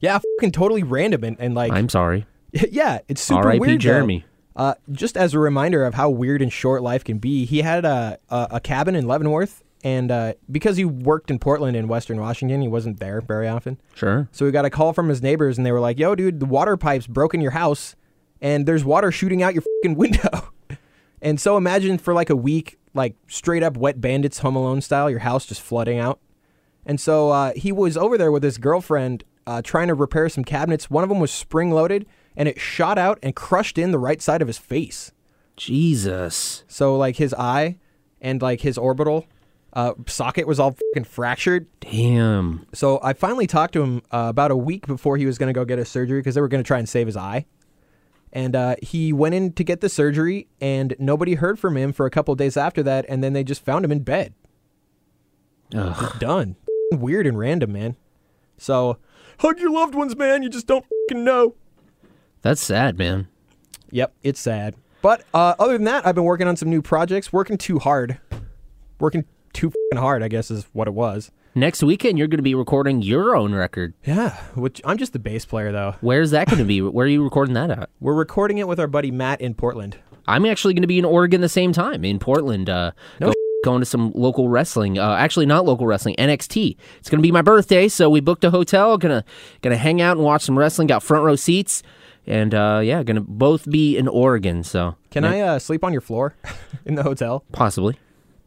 Yeah, 0.00 0.18
fucking 0.38 0.52
totally 0.52 0.82
random 0.82 1.24
and, 1.24 1.36
and 1.38 1.54
like 1.54 1.72
I'm 1.72 1.88
sorry. 1.88 2.26
yeah, 2.52 2.98
it's 3.08 3.20
super 3.20 3.48
R.I.P. 3.48 3.58
weird. 3.60 3.80
Jeremy. 3.80 4.24
Uh, 4.54 4.74
just 4.90 5.16
as 5.18 5.34
a 5.34 5.38
reminder 5.38 5.84
of 5.84 5.94
how 5.94 6.08
weird 6.08 6.40
and 6.40 6.50
short 6.52 6.82
life 6.82 7.04
can 7.04 7.18
be, 7.18 7.44
he 7.44 7.60
had 7.60 7.84
a 7.84 8.18
a, 8.30 8.48
a 8.52 8.60
cabin 8.60 8.94
in 8.94 9.06
Leavenworth, 9.06 9.62
and 9.84 10.10
uh, 10.10 10.32
because 10.50 10.78
he 10.78 10.84
worked 10.84 11.30
in 11.30 11.38
Portland 11.38 11.76
and 11.76 11.88
Western 11.90 12.18
Washington, 12.18 12.62
he 12.62 12.68
wasn't 12.68 12.98
there 12.98 13.20
very 13.20 13.48
often. 13.48 13.78
Sure. 13.94 14.28
So 14.32 14.46
he 14.46 14.52
got 14.52 14.64
a 14.64 14.70
call 14.70 14.92
from 14.94 15.08
his 15.10 15.20
neighbors, 15.20 15.58
and 15.58 15.66
they 15.66 15.72
were 15.72 15.80
like, 15.80 15.98
"Yo, 15.98 16.14
dude, 16.14 16.40
the 16.40 16.46
water 16.46 16.76
pipes 16.78 17.06
broke 17.06 17.34
in 17.34 17.42
your 17.42 17.50
house, 17.50 17.96
and 18.40 18.64
there's 18.64 18.84
water 18.84 19.12
shooting 19.12 19.42
out 19.42 19.52
your 19.52 19.62
fucking 19.82 19.96
window." 19.98 20.52
and 21.20 21.38
so 21.38 21.58
imagine 21.58 21.98
for 21.98 22.14
like 22.14 22.30
a 22.30 22.36
week, 22.36 22.78
like 22.94 23.14
straight 23.28 23.62
up 23.62 23.76
wet 23.76 24.00
bandits, 24.00 24.38
Home 24.38 24.56
Alone 24.56 24.80
style, 24.80 25.10
your 25.10 25.20
house 25.20 25.44
just 25.44 25.60
flooding 25.60 25.98
out. 25.98 26.18
And 26.86 27.00
so 27.00 27.30
uh, 27.30 27.52
he 27.54 27.72
was 27.72 27.96
over 27.96 28.16
there 28.16 28.32
with 28.32 28.42
his 28.42 28.56
girlfriend 28.58 29.24
uh, 29.46 29.60
trying 29.62 29.88
to 29.88 29.94
repair 29.94 30.28
some 30.28 30.44
cabinets. 30.44 30.88
One 30.88 31.02
of 31.02 31.08
them 31.10 31.20
was 31.20 31.32
spring 31.32 31.70
loaded, 31.72 32.06
and 32.36 32.48
it 32.48 32.60
shot 32.60 32.96
out 32.96 33.18
and 33.22 33.34
crushed 33.34 33.76
in 33.76 33.90
the 33.90 33.98
right 33.98 34.22
side 34.22 34.40
of 34.40 34.48
his 34.48 34.58
face. 34.58 35.12
Jesus. 35.56 36.64
So 36.68 36.96
like 36.96 37.16
his 37.16 37.34
eye 37.34 37.78
and 38.20 38.40
like 38.40 38.60
his 38.60 38.78
orbital 38.78 39.26
uh, 39.72 39.92
socket 40.06 40.46
was 40.46 40.58
all 40.58 40.72
fucking 40.72 41.04
fractured. 41.04 41.66
Damn. 41.80 42.66
So 42.72 42.98
I 43.02 43.12
finally 43.12 43.46
talked 43.46 43.74
to 43.74 43.82
him 43.82 44.02
uh, 44.10 44.26
about 44.30 44.50
a 44.50 44.56
week 44.56 44.86
before 44.86 45.16
he 45.16 45.26
was 45.26 45.38
going 45.38 45.48
to 45.48 45.52
go 45.52 45.64
get 45.64 45.78
his 45.78 45.88
surgery 45.88 46.20
because 46.20 46.34
they 46.34 46.40
were 46.40 46.48
going 46.48 46.62
to 46.62 46.66
try 46.66 46.78
and 46.78 46.88
save 46.88 47.06
his 47.06 47.16
eye. 47.16 47.46
And 48.32 48.56
uh, 48.56 48.76
he 48.82 49.12
went 49.12 49.34
in 49.34 49.52
to 49.52 49.64
get 49.64 49.80
the 49.80 49.88
surgery, 49.88 50.48
and 50.60 50.94
nobody 50.98 51.34
heard 51.34 51.58
from 51.58 51.76
him 51.76 51.92
for 51.92 52.06
a 52.06 52.10
couple 52.10 52.34
days 52.34 52.56
after 52.56 52.82
that. 52.82 53.06
And 53.08 53.22
then 53.24 53.32
they 53.32 53.44
just 53.44 53.64
found 53.64 53.84
him 53.84 53.92
in 53.92 54.00
bed, 54.00 54.34
Ugh. 55.74 56.18
done. 56.18 56.56
Weird 56.92 57.26
and 57.26 57.38
random, 57.38 57.72
man. 57.72 57.96
So 58.58 58.98
hug 59.40 59.58
your 59.58 59.70
loved 59.70 59.94
ones, 59.94 60.16
man. 60.16 60.42
You 60.42 60.48
just 60.48 60.66
don't 60.66 60.84
know. 61.10 61.54
That's 62.42 62.62
sad, 62.62 62.96
man. 62.98 63.28
Yep, 63.90 64.14
it's 64.22 64.40
sad. 64.40 64.76
But 65.02 65.24
uh, 65.34 65.54
other 65.58 65.72
than 65.74 65.84
that, 65.84 66.06
I've 66.06 66.14
been 66.14 66.24
working 66.24 66.46
on 66.48 66.56
some 66.56 66.70
new 66.70 66.82
projects. 66.82 67.32
Working 67.32 67.58
too 67.58 67.78
hard. 67.78 68.18
Working 69.00 69.24
too 69.52 69.72
hard, 69.94 70.22
I 70.22 70.28
guess, 70.28 70.50
is 70.50 70.66
what 70.72 70.88
it 70.88 70.94
was. 70.94 71.30
Next 71.54 71.82
weekend, 71.82 72.18
you're 72.18 72.28
going 72.28 72.38
to 72.38 72.42
be 72.42 72.54
recording 72.54 73.02
your 73.02 73.34
own 73.34 73.54
record. 73.54 73.94
Yeah, 74.04 74.36
which 74.54 74.80
I'm 74.84 74.98
just 74.98 75.12
the 75.12 75.18
bass 75.18 75.44
player 75.44 75.72
though. 75.72 75.94
Where's 76.02 76.30
that 76.32 76.46
going 76.48 76.58
to 76.58 76.64
be? 76.64 76.82
Where 76.82 77.06
are 77.06 77.08
you 77.08 77.24
recording 77.24 77.54
that 77.54 77.70
at? 77.70 77.90
We're 77.98 78.14
recording 78.14 78.58
it 78.58 78.68
with 78.68 78.78
our 78.78 78.86
buddy 78.86 79.10
Matt 79.10 79.40
in 79.40 79.54
Portland. 79.54 79.96
I'm 80.26 80.44
actually 80.44 80.74
going 80.74 80.82
to 80.82 80.88
be 80.88 80.98
in 80.98 81.04
Oregon 81.04 81.40
the 81.40 81.48
same 81.48 81.72
time 81.72 82.04
in 82.04 82.18
Portland. 82.18 82.68
Uh, 82.68 82.90
No 83.20 83.32
going 83.66 83.80
to 83.80 83.84
some 83.84 84.12
local 84.14 84.48
wrestling. 84.48 84.96
Uh, 84.96 85.16
actually, 85.16 85.44
not 85.44 85.64
local 85.64 85.86
wrestling. 85.86 86.14
NXT. 86.18 86.76
It's 86.98 87.10
going 87.10 87.18
to 87.18 87.22
be 87.22 87.32
my 87.32 87.42
birthday, 87.42 87.88
so 87.88 88.08
we 88.08 88.20
booked 88.20 88.44
a 88.44 88.50
hotel. 88.50 88.96
Gonna 88.96 89.24
gonna 89.60 89.76
hang 89.76 90.00
out 90.00 90.16
and 90.16 90.24
watch 90.24 90.42
some 90.42 90.56
wrestling. 90.56 90.86
Got 90.86 91.02
front 91.02 91.24
row 91.24 91.34
seats, 91.34 91.82
and 92.26 92.54
uh, 92.54 92.80
yeah, 92.82 93.02
gonna 93.02 93.20
both 93.20 93.68
be 93.68 93.98
in 93.98 94.06
Oregon. 94.06 94.62
So 94.62 94.94
Can 95.10 95.24
I 95.24 95.40
uh, 95.40 95.58
sleep 95.58 95.82
on 95.84 95.92
your 95.92 96.00
floor 96.00 96.34
in 96.86 96.94
the 96.94 97.02
hotel? 97.02 97.44
possibly 97.52 97.98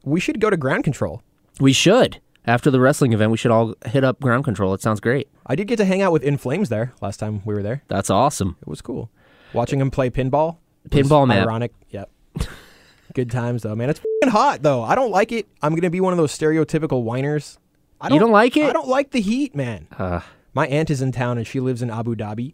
We 0.04 0.22
should 0.22 0.40
go 0.40 0.50
to 0.50 0.56
Ground 0.58 0.86
Kontrol. 0.86 1.20
we 1.60 1.74
should 1.74 2.22
after 2.48 2.72
the 2.72 2.80
wrestling 2.80 3.12
event. 3.12 3.30
We 3.32 3.38
should 3.38 3.52
all 3.52 3.76
hit 3.86 4.06
up 4.06 4.22
Ground 4.22 4.46
Kontrol. 4.46 4.74
It 4.74 4.82
sounds 4.82 5.02
great. 5.02 5.28
I 5.46 5.56
did 5.56 5.68
get 5.68 5.76
to 5.78 5.86
hang 5.86 6.02
out 6.02 6.14
with 6.14 6.24
In 6.24 6.38
Flames 6.38 6.70
there 6.70 6.94
last 7.02 7.18
time 7.18 7.42
we 7.44 7.54
were 7.54 7.64
there. 7.64 7.84
That's 7.90 8.10
awesome. 8.10 8.56
It 8.62 8.70
was 8.70 8.82
cool. 8.82 9.10
Watching 9.52 9.82
him 9.82 9.92
play 9.92 10.10
pinball. 10.10 10.58
Pinball 10.90 11.28
map. 11.28 11.46
Ironic. 11.46 11.74
Yep. 11.90 12.10
Good 13.14 13.32
times 13.32 13.64
though, 13.64 13.76
man. 13.76 13.90
It's 13.90 14.00
fing 14.00 14.32
hot 14.32 14.62
though. 14.62 14.84
I 14.84 14.96
don't 14.96 15.12
like 15.12 15.32
it. 15.32 15.48
I'm 15.62 15.76
gonna 15.76 15.90
be 15.90 16.02
one 16.02 16.14
of 16.14 16.18
those 16.18 16.38
stereotypical 16.38 17.04
whiners. 17.04 17.58
I 18.02 18.14
You 18.14 18.20
don't 18.20 18.32
like 18.32 18.56
it? 18.56 18.70
I 18.70 18.74
don't 18.74 18.88
like 18.88 19.12
the 19.12 19.20
heat, 19.22 19.56
man. 19.56 19.88
Uh, 19.98 20.22
My 20.54 20.68
aunt 20.68 20.90
is 20.90 21.02
in 21.02 21.12
town 21.12 21.38
and 21.38 21.46
she 21.46 21.60
lives 21.60 21.82
in 21.82 21.90
Abu 21.90 22.16
Dhabi, 22.16 22.54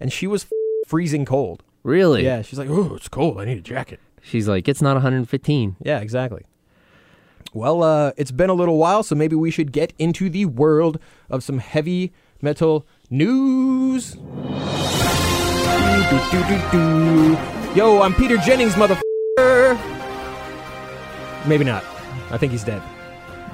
and 0.00 0.12
she 0.12 0.26
was 0.26 0.46
freezing 0.86 1.24
cold. 1.24 1.62
really? 1.82 2.24
Yeah, 2.24 2.42
she's 2.42 2.58
like, 2.58 2.68
"Oh, 2.68 2.94
it's 2.96 3.08
cold. 3.08 3.40
I 3.40 3.44
need 3.44 3.58
a 3.58 3.62
jacket." 3.62 4.00
She's 4.22 4.48
like, 4.48 4.66
it's 4.66 4.82
not 4.82 4.94
115. 4.94 5.76
Yeah, 5.80 6.00
exactly. 6.00 6.42
Well, 7.54 7.84
uh, 7.84 8.10
it's 8.16 8.32
been 8.32 8.50
a 8.50 8.54
little 8.54 8.76
while, 8.76 9.04
so 9.04 9.14
maybe 9.14 9.36
we 9.36 9.52
should 9.52 9.70
get 9.70 9.92
into 10.00 10.28
the 10.28 10.46
world 10.46 10.98
of 11.30 11.44
some 11.44 11.58
heavy 11.58 12.12
metal 12.42 12.84
news. 13.08 14.16
Yo, 17.76 18.00
I'm 18.02 18.14
Peter 18.14 18.36
Jennings, 18.38 18.72
motherfucker. 18.74 19.00
Maybe 21.46 21.64
not. 21.64 21.84
I 22.30 22.38
think 22.38 22.52
he's 22.52 22.64
dead. 22.64 22.82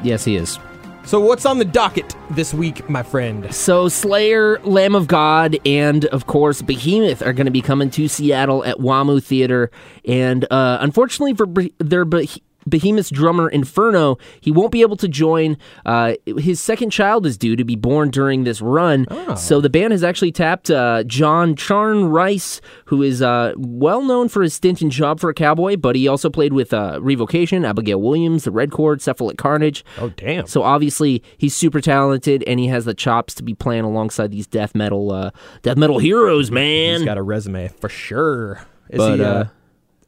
Yes, 0.03 0.25
he 0.25 0.37
is. 0.37 0.59
So, 1.05 1.19
what's 1.19 1.45
on 1.45 1.59
the 1.59 1.65
docket 1.65 2.15
this 2.31 2.55
week, 2.55 2.89
my 2.89 3.03
friend? 3.03 3.53
So 3.53 3.89
Slayer, 3.89 4.61
Lamb 4.61 4.95
of 4.95 5.09
God, 5.09 5.59
and 5.67 6.05
of 6.07 6.27
course 6.27 6.62
Behemoth 6.62 7.23
are 7.23 7.33
going 7.33 7.47
to 7.47 7.51
be 7.51 7.61
coming 7.61 7.91
to 7.91 8.07
Seattle 8.07 8.65
at 8.65 8.77
WAMU 8.79 9.23
Theater. 9.23 9.73
And 10.05 10.45
uh, 10.51 10.79
unfortunately 10.81 11.35
for 11.35 11.47
Be- 11.47 11.75
their 11.79 12.07
Beh- 12.07 12.41
Behemoth's 12.69 13.11
drummer 13.11 13.49
Inferno, 13.49 14.19
he 14.40 14.50
won't 14.50 14.71
be 14.73 14.83
able 14.83 14.97
to 14.97 15.09
join. 15.09 15.57
Uh, 15.85 16.14
his 16.38 16.61
second 16.61 16.90
child 16.90 17.26
is 17.26 17.37
due 17.37 17.57
to 17.57 17.64
be 17.64 17.76
born 17.76 18.11
during 18.11 18.45
this 18.45 18.61
run. 18.61 19.07
So 19.37 19.61
the 19.61 19.71
band 19.71 19.92
has 19.92 20.04
actually 20.04 20.33
tapped 20.33 20.71
uh, 20.71 21.04
John 21.04 21.54
Charn 21.57 22.11
Rice, 22.12 22.61
who 22.87 23.02
is 23.02 23.23
uh, 23.23 23.52
well 23.57 24.02
known 24.02 24.28
for 24.28 24.42
his 24.42 24.54
stint 24.54 24.83
in 24.83 24.90
Job 24.90 25.21
for 25.21 25.31
a 25.31 25.35
Cowboy, 25.35 25.76
but 25.76 25.97
he 25.97 26.07
also 26.09 26.31
played 26.31 26.52
with 26.52 26.73
uh, 26.73 26.99
Revocation, 27.02 27.64
Abigail 27.64 28.00
Williams, 28.00 28.45
The 28.45 28.50
Red 28.50 28.71
Chord, 28.71 29.00
Cephalic 29.00 29.38
Carnage. 29.38 29.85
Oh, 29.99 30.11
damn. 30.11 30.47
So 30.47 30.62
obviously 30.62 31.23
he's 31.38 31.54
super 31.54 31.81
talented 31.81 32.45
and 32.47 32.61
he 32.61 32.69
has 32.69 32.85
the 32.85 32.95
chops 32.95 33.35
to 33.35 33.42
be 33.42 33.54
playing 33.54 33.85
alongside 33.85 34.31
these 34.31 34.47
death 34.47 34.75
metal 34.75 35.12
uh, 35.12 35.31
death 35.62 35.76
metal 35.76 35.99
heroes, 35.99 36.50
man. 36.50 36.99
He's 36.99 37.04
got 37.04 37.19
a 37.19 37.23
resume 37.23 37.69
for 37.69 37.88
sure. 37.88 38.64
Is 38.90 38.99
But, 38.99 39.19
he, 39.19 39.50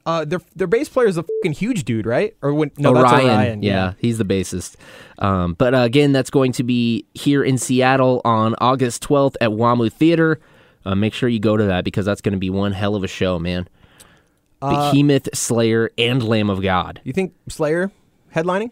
uh, 0.06 0.24
their, 0.24 0.40
their 0.54 0.66
bass 0.66 0.88
player 0.88 1.06
is 1.06 1.16
a 1.16 1.22
fucking 1.22 1.52
huge 1.52 1.84
dude, 1.84 2.06
right? 2.06 2.36
Or 2.42 2.52
when, 2.52 2.70
no, 2.76 2.92
that's 2.92 3.12
Orion, 3.12 3.30
Orion. 3.30 3.62
yeah, 3.62 3.94
he's 3.98 4.18
the 4.18 4.24
bassist. 4.24 4.76
Um, 5.18 5.54
but 5.54 5.74
uh, 5.74 5.78
again, 5.78 6.12
that's 6.12 6.30
going 6.30 6.52
to 6.52 6.62
be 6.62 7.06
here 7.14 7.42
in 7.42 7.56
Seattle 7.58 8.20
on 8.24 8.54
August 8.58 9.02
12th 9.02 9.36
at 9.40 9.50
WAMU 9.50 9.92
Theater. 9.92 10.40
Uh, 10.84 10.94
make 10.94 11.14
sure 11.14 11.28
you 11.28 11.40
go 11.40 11.56
to 11.56 11.64
that 11.64 11.84
because 11.84 12.04
that's 12.04 12.20
going 12.20 12.34
to 12.34 12.38
be 12.38 12.50
one 12.50 12.72
hell 12.72 12.94
of 12.94 13.02
a 13.02 13.08
show, 13.08 13.38
man. 13.38 13.66
Uh, 14.60 14.92
Behemoth, 14.92 15.28
Slayer, 15.34 15.90
and 15.96 16.22
Lamb 16.22 16.50
of 16.50 16.62
God. 16.62 17.00
You 17.04 17.12
think 17.12 17.34
Slayer 17.48 17.90
headlining? 18.34 18.70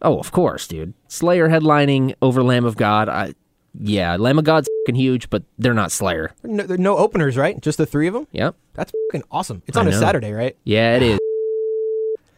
Oh, 0.00 0.18
of 0.18 0.32
course, 0.32 0.66
dude. 0.66 0.94
Slayer 1.06 1.48
headlining 1.48 2.14
over 2.20 2.42
Lamb 2.42 2.64
of 2.64 2.76
God. 2.76 3.08
I, 3.08 3.34
yeah, 3.78 4.16
Lamb 4.16 4.38
of 4.38 4.44
God's 4.44 4.68
fucking 4.86 4.94
huge, 4.94 5.30
but 5.30 5.42
they're 5.58 5.74
not 5.74 5.92
Slayer. 5.92 6.32
No, 6.42 6.64
no 6.76 6.96
openers, 6.96 7.36
right? 7.36 7.60
Just 7.60 7.78
the 7.78 7.86
three 7.86 8.06
of 8.08 8.14
them. 8.14 8.26
Yep. 8.32 8.56
That's 8.74 8.92
fucking 9.10 9.24
awesome. 9.30 9.62
It's 9.66 9.76
on 9.76 9.86
a 9.86 9.90
know. 9.90 9.98
Saturday, 10.00 10.32
right? 10.32 10.56
Yeah, 10.64 10.96
it 10.96 11.02
is. 11.02 11.18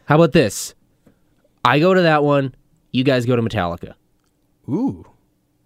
How 0.05 0.15
about 0.15 0.31
this? 0.33 0.75
I 1.63 1.79
go 1.79 1.93
to 1.93 2.01
that 2.03 2.23
one. 2.23 2.53
You 2.91 3.03
guys 3.03 3.25
go 3.25 3.35
to 3.35 3.41
Metallica. 3.41 3.93
Ooh. 4.69 5.05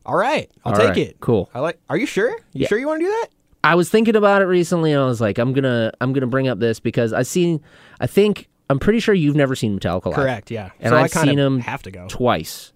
All 0.06 0.16
right, 0.16 0.50
I'll 0.66 0.72
All 0.74 0.78
take 0.80 0.88
right, 0.90 0.98
it. 0.98 1.20
cool. 1.20 1.50
I 1.54 1.60
like. 1.60 1.80
Are 1.90 1.98
you 1.98 2.06
sure? 2.06 2.30
You 2.30 2.62
Yeah. 2.62 2.68
sure 2.68 2.80
you 2.80 2.88
want 2.88 3.02
to 3.02 3.06
do 3.06 3.12
that? 3.12 3.28
I 3.64 3.76
was 3.76 3.90
thinking 3.90 4.16
about 4.16 4.42
it 4.42 4.46
recently, 4.46 4.92
and 4.94 5.02
I 5.02 5.06
was 5.06 5.20
like, 5.22 5.38
I'm 5.38 5.52
gonna, 5.54 5.92
I'm 6.02 6.14
gonna 6.14 6.26
bring 6.28 6.48
up 6.48 6.60
this 6.60 6.80
because 6.80 7.12
I 7.14 7.24
seen, 7.24 7.62
I 8.00 8.08
think, 8.08 8.48
I'm 8.70 8.80
pretty 8.80 9.00
sure 9.02 9.14
you've 9.14 9.36
never 9.36 9.56
seen 9.56 9.78
Metallica 9.78 10.06
live. 10.06 10.16
Correct. 10.16 10.50
Yeah. 10.52 10.70
And 10.80 10.92
so 10.92 10.98
I've 10.98 11.16
I 11.16 11.24
seen 11.26 11.36
them 11.36 11.60
have 11.60 11.84
to 11.84 11.92
go. 11.92 12.08
twice. 12.08 12.72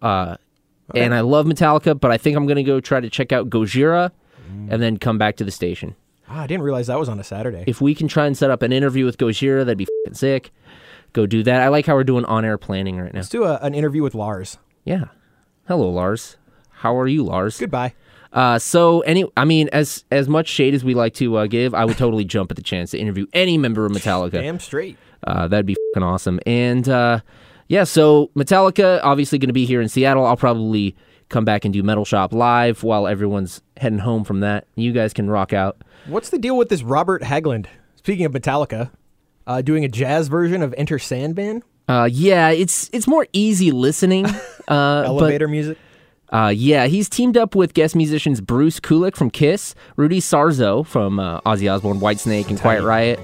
Uh, 0.00 0.36
and 0.94 1.14
I 1.14 1.20
love 1.20 1.46
Metallica, 1.46 1.98
but 1.98 2.10
I 2.10 2.16
think 2.18 2.36
I'm 2.36 2.46
gonna 2.46 2.62
go 2.62 2.80
try 2.80 3.00
to 3.00 3.08
check 3.10 3.32
out 3.32 3.48
Gojira, 3.50 4.10
Mm. 4.52 4.70
and 4.72 4.82
then 4.82 4.98
come 4.98 5.16
back 5.16 5.36
to 5.36 5.44
the 5.44 5.50
station. 5.50 5.94
Ah, 6.28 6.42
I 6.42 6.46
didn't 6.46 6.64
realize 6.64 6.88
that 6.88 6.98
was 6.98 7.08
on 7.08 7.18
a 7.18 7.24
Saturday. 7.24 7.64
If 7.66 7.80
we 7.80 7.94
can 7.94 8.08
try 8.08 8.26
and 8.26 8.36
set 8.36 8.50
up 8.50 8.60
an 8.62 8.72
interview 8.72 9.04
with 9.06 9.16
Gojira, 9.16 9.60
that'd 9.64 9.78
be 9.78 9.86
sick. 10.12 10.50
Go 11.14 11.24
do 11.26 11.42
that. 11.44 11.62
I 11.62 11.68
like 11.68 11.86
how 11.86 11.94
we're 11.94 12.04
doing 12.04 12.24
on-air 12.26 12.58
planning 12.58 12.98
right 12.98 13.12
now. 13.14 13.20
Let's 13.20 13.28
do 13.30 13.44
a, 13.44 13.56
an 13.62 13.72
interview 13.74 14.02
with 14.02 14.14
Lars. 14.14 14.58
Yeah. 14.84 15.04
Hello, 15.66 15.88
Lars. 15.88 16.36
How 16.70 16.94
are 16.98 17.06
you, 17.06 17.24
Lars? 17.24 17.58
Goodbye. 17.58 17.94
Uh, 18.32 18.58
so 18.58 19.00
any, 19.02 19.24
I 19.36 19.44
mean, 19.44 19.68
as 19.72 20.04
as 20.10 20.28
much 20.28 20.48
shade 20.48 20.74
as 20.74 20.82
we 20.84 20.92
like 20.92 21.14
to 21.14 21.36
uh, 21.36 21.46
give, 21.46 21.72
I 21.72 21.84
would 21.84 21.96
totally 21.96 22.24
jump 22.24 22.50
at 22.50 22.56
the 22.56 22.62
chance 22.64 22.90
to 22.90 22.98
interview 22.98 23.26
any 23.32 23.56
member 23.56 23.86
of 23.86 23.92
Metallica. 23.92 24.32
Damn 24.32 24.58
straight. 24.58 24.98
Uh, 25.26 25.46
that'd 25.48 25.64
be 25.66 25.76
fucking 25.94 26.02
awesome. 26.02 26.40
And 26.44 26.86
uh, 26.88 27.20
yeah, 27.68 27.84
so 27.84 28.30
Metallica 28.36 29.00
obviously 29.02 29.38
going 29.38 29.48
to 29.48 29.54
be 29.54 29.64
here 29.66 29.80
in 29.80 29.88
Seattle. 29.88 30.24
I'll 30.26 30.36
probably 30.36 30.94
come 31.28 31.44
back 31.44 31.64
and 31.64 31.72
do 31.72 31.82
Metal 31.82 32.04
Shop 32.04 32.32
live 32.32 32.82
while 32.82 33.06
everyone's 33.06 33.62
heading 33.76 33.98
home 33.98 34.24
from 34.24 34.40
that. 34.40 34.66
You 34.76 34.92
guys 34.92 35.12
can 35.12 35.30
rock 35.30 35.52
out. 35.52 35.78
What's 36.06 36.30
the 36.30 36.38
deal 36.38 36.56
with 36.56 36.68
this 36.68 36.82
Robert 36.82 37.22
Hagland? 37.22 37.66
Speaking 37.96 38.26
of 38.26 38.32
Metallica, 38.32 38.90
uh, 39.46 39.62
doing 39.62 39.84
a 39.84 39.88
jazz 39.88 40.28
version 40.28 40.62
of 40.62 40.74
Enter 40.76 40.98
Sandman 40.98 41.62
Uh, 41.88 42.08
yeah, 42.10 42.50
it's 42.50 42.88
it's 42.92 43.06
more 43.06 43.26
easy 43.32 43.70
listening. 43.70 44.26
Uh, 44.66 45.02
elevator 45.04 45.46
music. 45.46 45.76
Uh, 46.30 46.48
yeah, 46.48 46.86
he's 46.86 47.06
teamed 47.10 47.36
up 47.36 47.54
with 47.54 47.74
guest 47.74 47.94
musicians 47.94 48.40
Bruce 48.40 48.80
Kulick 48.80 49.14
from 49.14 49.28
Kiss, 49.28 49.74
Rudy 49.96 50.20
Sarzo 50.22 50.86
from 50.86 51.20
uh, 51.20 51.42
Ozzy 51.42 51.70
Osbourne, 51.70 52.00
Whitesnake, 52.00 52.48
and 52.48 52.58
Quiet 52.58 52.82
Riot, 52.82 53.20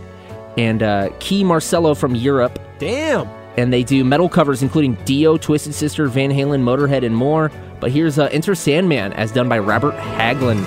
and 0.58 0.82
uh, 0.82 1.08
Kee 1.18 1.42
Marcello 1.44 1.94
from 1.94 2.14
Europe. 2.14 2.58
Damn. 2.78 3.26
And 3.56 3.72
they 3.72 3.82
do 3.82 4.04
metal 4.04 4.28
covers 4.28 4.62
including 4.62 4.94
Dio, 5.04 5.36
Twisted 5.36 5.74
Sister, 5.74 6.06
Van 6.08 6.30
Halen, 6.30 6.62
Motorhead, 6.62 7.04
and 7.04 7.16
more. 7.16 7.50
But 7.80 7.90
here's 7.90 8.18
uh, 8.18 8.28
Enter 8.32 8.54
Sandman, 8.54 9.12
as 9.14 9.32
done 9.32 9.48
by 9.48 9.58
Robert 9.58 9.94
Hagland. 9.94 10.66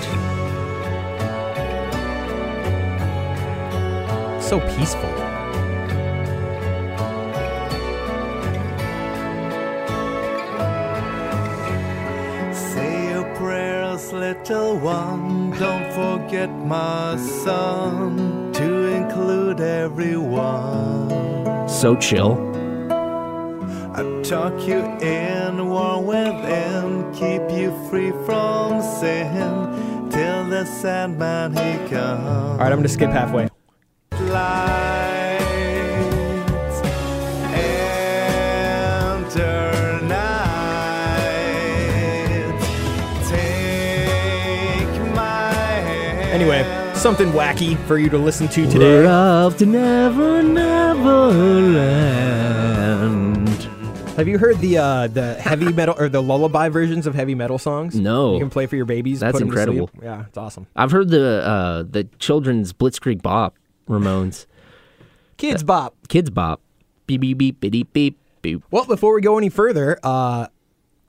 So 4.42 4.60
peaceful. 4.76 5.10
Say 12.52 13.10
your 13.10 13.24
prayers, 13.36 14.12
little 14.12 14.78
one. 14.78 15.50
Don't 15.58 15.90
forget 15.92 16.50
my 16.50 17.16
son 17.16 18.52
to 18.52 18.84
include 18.86 19.60
everyone. 19.60 21.08
So 21.68 21.96
chill. 21.96 22.53
Tuck 24.24 24.66
you 24.66 24.80
in, 25.02 25.68
warm 25.68 26.06
within, 26.06 27.12
keep 27.12 27.42
you 27.50 27.70
free 27.90 28.10
from 28.24 28.80
sin 28.80 30.08
till 30.10 30.48
the 30.48 30.64
Sandman 30.64 31.52
he 31.52 31.76
comes. 31.90 32.26
All 32.26 32.56
right, 32.56 32.72
I'm 32.72 32.78
gonna 32.78 32.88
skip 32.88 33.10
halfway. 33.10 33.50
Lights 34.12 35.44
enter 39.12 40.00
night. 40.06 41.20
Take 43.28 44.88
my 45.14 45.52
hand. 45.84 46.30
Anyway, 46.30 46.64
something 46.94 47.28
wacky 47.32 47.76
for 47.86 47.98
you 47.98 48.08
to 48.08 48.16
listen 48.16 48.48
to 48.48 48.64
today. 48.70 48.78
We're 48.78 49.06
off 49.06 49.58
to 49.58 49.66
Never 49.66 50.42
Never 50.42 51.30
Land. 51.30 53.33
Have 54.16 54.28
you 54.28 54.38
heard 54.38 54.58
the 54.58 54.78
uh, 54.78 55.06
the 55.08 55.34
heavy 55.34 55.72
metal 55.72 55.96
or 55.98 56.08
the 56.08 56.22
lullaby 56.22 56.68
versions 56.68 57.06
of 57.08 57.16
heavy 57.16 57.34
metal 57.34 57.58
songs? 57.58 57.98
No. 57.98 58.34
You 58.34 58.38
can 58.38 58.50
play 58.50 58.66
for 58.66 58.76
your 58.76 58.84
babies. 58.84 59.18
That's 59.20 59.32
put 59.32 59.42
'em 59.42 59.50
to 59.50 59.54
sleep. 59.54 59.68
incredible. 59.68 59.90
Yeah, 60.02 60.26
it's 60.28 60.38
awesome. 60.38 60.68
I've 60.76 60.92
heard 60.92 61.08
the 61.08 61.42
uh, 61.44 61.82
the 61.82 62.04
children's 62.20 62.72
Blitzkrieg 62.72 63.22
Bop, 63.22 63.56
Ramones. 63.88 64.46
Kidz 65.38 65.66
Bop. 65.66 65.96
Kidz 66.08 66.32
Bop. 66.32 66.60
Beep, 67.08 67.20
beep, 67.22 67.38
beep, 67.38 67.60
beep, 67.60 67.92
beep, 67.92 68.18
beep. 68.40 68.62
Well, 68.70 68.84
before 68.86 69.14
we 69.14 69.20
go 69.20 69.36
any 69.36 69.48
further, 69.48 69.98
uh, 70.04 70.46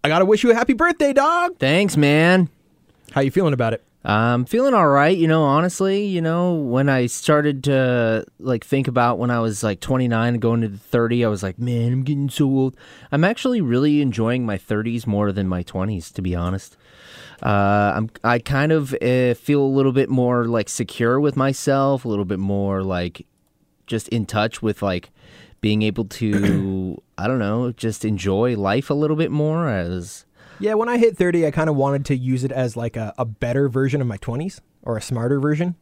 I 0.04 0.08
gotta 0.08 0.26
wish 0.26 0.44
you 0.44 0.50
a 0.52 0.56
happy 0.56 0.74
birthday, 0.74 1.14
dog. 1.14 1.60
Thanks, 1.60 1.96
man. 1.96 2.50
How 3.12 3.22
you 3.22 3.30
feeling 3.30 3.54
about 3.54 3.74
it? 3.74 3.84
I'm 4.08 4.46
feeling 4.46 4.76
all 4.76 4.88
right, 4.88 5.18
you 5.18 5.28
know, 5.28 5.44
honestly, 5.44 6.06
you 6.06 6.22
know, 6.22 6.54
when 6.54 6.90
I 6.90 7.08
started 7.08 7.64
to 7.64 8.26
like 8.40 8.64
think 8.64 8.88
about 8.88 9.18
when 9.18 9.32
I 9.32 9.40
was 9.40 9.64
like 9.64 9.80
29 9.80 10.38
going 10.38 10.62
to 10.62 10.70
30, 10.70 11.26
I 11.26 11.28
was 11.28 11.42
like, 11.42 11.58
man, 11.58 11.92
I'm 11.92 12.04
getting 12.04 12.30
so 12.30 12.46
old. 12.46 12.78
I'm 13.12 13.24
actually 13.24 13.62
really 13.62 14.02
enjoying 14.02 14.46
my 14.46 14.60
30s 14.60 15.08
more 15.08 15.32
than 15.32 15.48
my 15.48 15.64
20s, 15.64 16.14
to 16.14 16.22
be 16.22 16.36
honest. 16.36 16.78
Uh, 17.42 17.94
I'm 17.96 18.10
I 18.24 18.40
kind 18.40 18.72
of 18.72 18.94
uh, 19.02 19.34
feel 19.34 19.62
a 19.62 19.68
little 19.68 19.92
bit 19.92 20.10
more 20.10 20.46
like 20.46 20.70
secure 20.70 21.20
with 21.20 21.36
myself, 21.36 22.06
a 22.06 22.08
little 22.08 22.26
bit 22.26 22.40
more 22.40 22.84
like 22.84 23.26
just 23.88 24.08
in 24.10 24.26
touch 24.26 24.62
with 24.62 24.82
like 24.84 25.10
being 25.62 25.82
able 25.82 26.06
to 26.06 27.02
I 27.18 27.28
don't 27.28 27.40
know, 27.40 27.72
just 27.72 28.06
enjoy 28.06 28.56
life 28.56 28.92
a 28.92 28.94
little 28.94 29.18
bit 29.18 29.32
more 29.32 29.68
as 29.68 30.26
Yeah, 30.60 30.74
when 30.76 30.88
I 30.90 30.98
hit 30.98 31.18
30, 31.18 31.46
I 31.46 31.52
kind 31.52 31.70
of 31.70 31.76
wanted 31.76 32.06
to 32.06 32.16
use 32.16 32.44
it 32.44 32.52
as 32.52 32.78
like 32.78 32.96
a, 32.96 33.14
a 33.18 33.26
better 33.26 33.68
version 33.70 34.02
of 34.02 34.08
my 34.08 34.18
20s 34.18 34.60
or 34.84 34.98
a 34.98 35.02
smarter 35.02 35.40
version. 35.40 35.76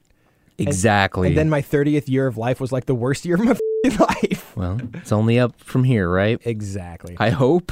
exactly. 0.58 1.27
And 1.30 1.38
then 1.38 1.50
my 1.50 1.62
30th 1.62 2.08
year 2.08 2.27
of 2.27 2.38
life 2.38 2.60
was 2.60 2.72
like 2.72 2.86
the 2.86 2.96
worst 2.96 3.25
year 3.25 3.36
of 3.36 3.42
my 3.46 3.56
life. 4.06 4.56
well, 4.56 4.80
it's 4.96 5.12
only 5.12 5.39
up 5.39 5.60
from 5.60 5.84
here, 5.84 6.10
right? 6.10 6.39
Exactly. 6.46 7.15
I 7.20 7.30
hope. 7.30 7.72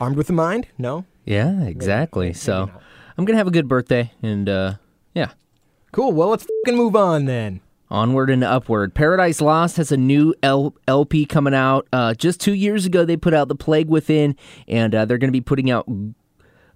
Armed 0.00 0.16
with 0.16 0.26
the 0.28 0.32
mind? 0.32 0.66
No. 0.78 1.04
Yeah, 1.24 1.62
exactly. 1.64 2.32
so 2.32 2.70
I'm 3.18 3.24
gonna 3.24 3.36
have 3.38 3.46
a 3.46 3.50
good 3.52 3.68
birthday, 3.68 4.12
and 4.22 4.48
uh, 4.48 4.74
yeah, 5.14 5.32
Cool. 5.92 6.12
Well, 6.12 6.28
let's 6.28 6.46
fucking 6.64 6.76
move 6.78 6.94
on 6.96 7.24
then. 7.26 7.60
onward 7.90 8.30
and 8.30 8.42
upward. 8.44 8.94
Paradise 8.94 9.40
Lost 9.40 9.76
has 9.76 9.90
a 9.92 9.96
new 9.96 10.32
L- 10.42 10.74
LP 10.88 11.26
coming 11.26 11.52
out. 11.54 11.86
Uh, 11.92 12.14
just 12.14 12.40
two 12.40 12.54
years 12.54 12.86
ago, 12.86 13.04
they 13.04 13.16
put 13.16 13.34
out 13.34 13.48
The 13.48 13.54
Plague 13.56 13.88
Within, 13.88 14.36
and 14.68 14.94
uh, 14.94 15.04
they're 15.04 15.18
gonna 15.18 15.32
be 15.32 15.40
putting 15.40 15.70
out. 15.70 15.86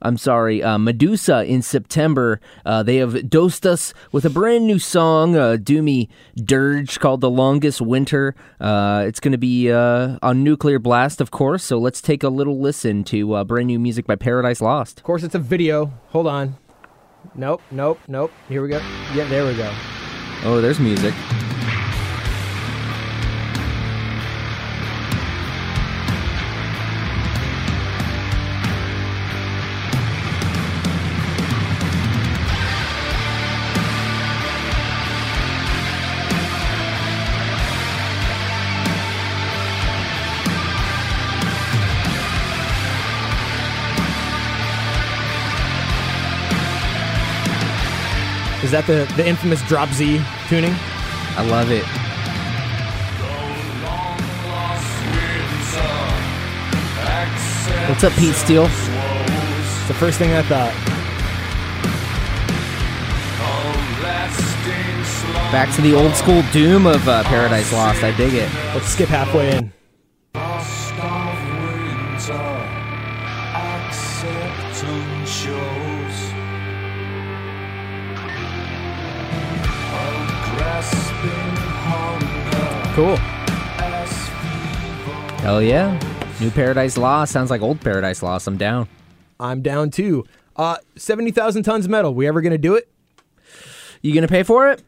I'm 0.04 0.18
sorry, 0.18 0.62
uh, 0.62 0.76
Medusa 0.76 1.44
in 1.44 1.62
September. 1.62 2.38
Uh, 2.66 2.82
they 2.82 2.96
have 2.96 3.30
dosed 3.30 3.66
us 3.66 3.94
with 4.12 4.26
a 4.26 4.30
brand 4.30 4.66
new 4.66 4.78
song, 4.78 5.34
uh, 5.34 5.56
Doomy 5.58 6.08
Dirge, 6.37 7.00
called 7.00 7.23
The 7.23 7.30
Longest 7.30 7.80
Winter. 7.80 8.34
Uh, 8.61 9.04
it's 9.06 9.18
going 9.18 9.32
to 9.32 9.38
be 9.38 9.73
uh, 9.73 10.18
on 10.23 10.44
Nuclear 10.44 10.78
Blast, 10.78 11.23
of 11.23 11.30
course, 11.30 11.64
so 11.64 11.78
let's 11.78 12.02
take 12.02 12.23
a 12.23 12.28
little 12.28 12.61
listen 12.61 13.02
to 13.04 13.32
uh, 13.32 13.44
brand 13.44 13.68
new 13.68 13.78
music 13.78 14.06
by 14.06 14.14
Paradise 14.14 14.61
Lost. 14.61 14.99
Of 14.99 15.04
course, 15.04 15.23
it's 15.23 15.34
a 15.34 15.38
video. 15.38 15.87
Hold 16.11 16.26
on. 16.26 16.56
Nope, 17.34 17.62
nope, 17.70 17.99
nope. 18.06 18.30
Here 18.49 18.61
we 18.61 18.68
go. 18.68 18.78
Yeah, 19.14 19.26
there 19.28 19.46
we 19.46 19.56
go. 19.56 19.73
Oh, 20.44 20.61
there's 20.61 20.78
music. 20.78 21.14
That 48.75 48.87
the, 48.88 49.12
the 49.14 49.25
infamous 49.25 49.62
drop 49.69 49.88
Z 49.90 50.21
tuning? 50.49 50.75
I 51.37 51.47
love 51.47 51.71
it. 51.71 51.85
What's 57.88 58.02
up, 58.02 58.12
Pete 58.14 58.35
Steele? 58.35 58.64
It's 58.64 59.87
the 59.87 59.95
first 59.95 60.19
thing 60.19 60.33
I 60.33 60.43
thought. 60.43 60.75
Back 65.52 65.73
to 65.76 65.83
the 65.83 65.95
old 65.95 66.16
school 66.16 66.43
doom 66.52 66.87
of 66.87 67.07
uh, 67.07 67.23
Paradise 67.25 67.73
Lost. 67.73 68.02
I 68.02 68.11
dig 68.16 68.35
it. 68.35 68.52
Let's 68.75 68.88
skip 68.88 69.09
halfway 69.09 69.57
in. 69.57 69.73
Cool. 82.94 83.16
Hell 85.42 85.60
yeah. 85.60 85.98
New 86.40 86.50
Paradise 86.50 86.96
Lost 86.96 87.32
sounds 87.32 87.50
like 87.50 87.60
old 87.60 87.80
Paradise 87.80 88.22
Lost. 88.22 88.46
I'm 88.46 88.56
down. 88.56 88.88
I'm 89.40 89.62
down 89.62 89.90
too. 89.90 90.24
Uh, 90.56 90.76
70,000 90.96 91.64
tons 91.64 91.84
of 91.86 91.90
metal. 91.90 92.14
We 92.14 92.26
ever 92.28 92.40
going 92.40 92.52
to 92.52 92.58
do 92.58 92.76
it? 92.76 92.88
You 94.00 94.14
gonna 94.14 94.28
pay 94.28 94.42
for 94.42 94.68
it? 94.70 94.82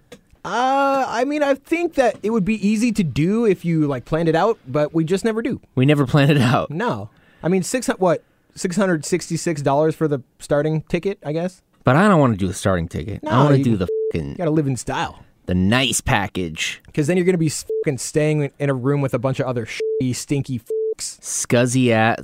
Uh, 0.44 1.04
I 1.08 1.24
mean, 1.24 1.42
I 1.42 1.54
think 1.54 1.94
that 1.94 2.18
it 2.22 2.28
would 2.30 2.44
be 2.44 2.54
easy 2.66 2.92
to 2.92 3.02
do 3.02 3.46
if 3.46 3.64
you 3.64 3.86
like 3.86 4.04
planned 4.04 4.28
it 4.28 4.34
out, 4.36 4.58
but 4.68 4.92
we 4.92 5.04
just 5.04 5.24
never 5.24 5.40
do. 5.40 5.58
We 5.74 5.86
never 5.86 6.06
planned 6.06 6.30
it 6.30 6.36
out. 6.36 6.70
No. 6.70 7.08
I 7.42 7.48
mean, 7.48 7.62
six 7.62 7.86
what? 7.88 8.22
$666 8.56 9.94
for 9.94 10.06
the 10.06 10.20
starting 10.38 10.82
ticket, 10.82 11.18
I 11.24 11.32
guess. 11.32 11.62
But 11.82 11.96
I 11.96 12.08
don't 12.08 12.20
want 12.20 12.34
to 12.34 12.38
do 12.38 12.46
the 12.46 12.54
starting 12.54 12.88
ticket. 12.88 13.20
I 13.26 13.30
No, 13.30 13.44
want 13.44 13.56
to 13.56 13.62
do 13.62 13.76
the 13.76 13.88
fucking 14.12 14.30
You 14.32 14.36
got 14.36 14.44
to 14.44 14.50
live 14.50 14.66
in 14.66 14.76
style. 14.76 15.24
The 15.46 15.54
nice 15.54 16.00
package. 16.00 16.80
Because 16.86 17.06
then 17.06 17.16
you're 17.16 17.24
going 17.26 17.34
to 17.34 17.38
be 17.38 17.48
fucking 17.48 17.98
staying 17.98 18.50
in 18.58 18.70
a 18.70 18.74
room 18.74 19.00
with 19.00 19.14
a 19.14 19.18
bunch 19.18 19.40
of 19.40 19.46
other 19.46 19.66
shitty, 19.66 20.14
stinky 20.14 20.58
fucks. 20.58 21.20
Scuzzy 21.20 21.90
at 21.90 22.20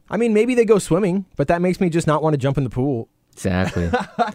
I 0.10 0.16
mean, 0.16 0.32
maybe 0.32 0.54
they 0.54 0.64
go 0.64 0.78
swimming, 0.78 1.24
but 1.36 1.48
that 1.48 1.60
makes 1.60 1.80
me 1.80 1.90
just 1.90 2.06
not 2.06 2.22
want 2.22 2.34
to 2.34 2.38
jump 2.38 2.58
in 2.58 2.64
the 2.64 2.70
pool. 2.70 3.08
Exactly. 3.32 3.90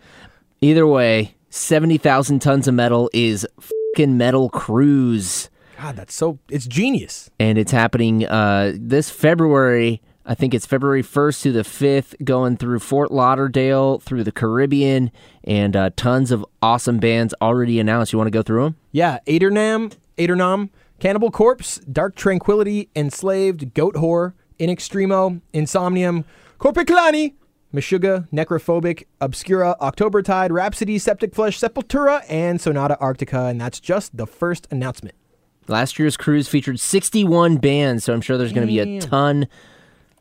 Either 0.62 0.86
way, 0.86 1.36
70,000 1.50 2.40
tons 2.40 2.68
of 2.68 2.74
metal 2.74 3.10
is 3.14 3.48
fucking 3.60 4.18
metal 4.18 4.50
cruise. 4.50 5.50
God, 5.78 5.96
that's 5.96 6.14
so. 6.14 6.40
It's 6.50 6.68
genius. 6.68 7.30
And 7.40 7.58
it's 7.58 7.72
happening 7.72 8.26
uh, 8.26 8.74
this 8.76 9.10
February. 9.10 10.02
I 10.30 10.36
think 10.36 10.54
it's 10.54 10.68
February 10.68 11.02
1st 11.02 11.42
to 11.42 11.52
the 11.52 11.64
5th, 11.64 12.24
going 12.24 12.56
through 12.56 12.78
Fort 12.82 13.12
Lauderdale, 13.12 13.98
through 13.98 14.24
the 14.24 14.32
Caribbean, 14.32 15.10
and 15.44 15.76
uh, 15.76 15.90
tons 15.96 16.30
of 16.30 16.46
awesome 16.62 17.00
bands 17.00 17.34
already 17.42 17.80
announced. 17.80 18.14
You 18.14 18.20
want 18.20 18.28
to 18.28 18.32
go 18.32 18.44
through 18.44 18.66
them? 18.66 18.76
Yeah, 18.92 19.18
Adernam, 19.26 19.92
Adernam, 20.20 20.70
Cannibal 21.00 21.32
Corpse, 21.32 21.80
Dark 21.80 22.16
Tranquillity, 22.16 22.90
Enslaved, 22.96 23.74
Goatwhore, 23.74 24.34
In 24.60 24.70
Extremo, 24.70 25.42
Insomnium, 25.52 26.26
Korpiklaani, 26.60 27.34
Meshuggah, 27.74 28.30
Necrophobic, 28.30 29.06
Obscura, 29.20 29.76
October 29.82 30.22
Tide, 30.22 30.52
Rhapsody, 30.52 31.00
Septicflesh, 31.00 31.58
Sepultura, 31.58 32.24
and 32.30 32.62
Sonata 32.62 33.00
Arctica, 33.02 33.50
and 33.50 33.60
that's 33.60 33.80
just 33.80 34.16
the 34.16 34.28
first 34.28 34.68
announcement. 34.70 35.16
Last 35.68 35.98
year's 35.98 36.18
cruise 36.18 36.48
featured 36.48 36.80
61 36.80 37.58
bands, 37.58 38.04
so 38.04 38.14
I'm 38.14 38.22
sure 38.22 38.38
there's 38.38 38.54
going 38.54 38.68
to 38.68 38.72
be 38.72 38.80
a 38.80 39.02
ton, 39.02 39.48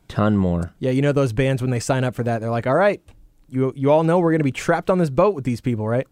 ton 0.09 0.35
more. 0.35 0.73
Yeah, 0.79 0.91
you 0.91 1.01
know 1.01 1.13
those 1.13 1.31
bands 1.31 1.61
when 1.61 1.71
they 1.71 1.79
sign 1.79 2.03
up 2.03 2.15
for 2.15 2.23
that, 2.23 2.41
they're 2.41 2.49
like, 2.49 2.67
"All 2.67 2.75
right, 2.75 3.01
you 3.47 3.71
you 3.75 3.89
all 3.91 4.03
know 4.03 4.19
we're 4.19 4.31
gonna 4.31 4.43
be 4.43 4.51
trapped 4.51 4.89
on 4.89 4.97
this 4.97 5.09
boat 5.09 5.33
with 5.33 5.45
these 5.45 5.61
people, 5.61 5.87
right? 5.87 6.07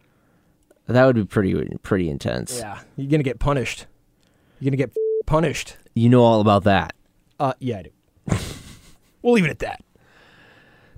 That 0.87 1.05
would 1.05 1.15
be 1.15 1.25
pretty, 1.25 1.77
pretty 1.83 2.09
intense. 2.09 2.59
Yeah, 2.59 2.79
you're 2.95 3.09
gonna 3.11 3.23
get 3.23 3.39
punished. 3.39 3.87
You're 4.59 4.71
gonna 4.71 4.77
get 4.77 4.95
punished. 5.25 5.75
You 5.93 6.07
know 6.09 6.23
all 6.23 6.39
about 6.39 6.63
that. 6.63 6.95
Uh, 7.39 7.53
yeah, 7.59 7.79
I 7.79 7.83
do. 7.83 7.89
we'll 9.21 9.33
leave 9.33 9.45
it 9.45 9.51
at 9.51 9.59
that. 9.59 9.83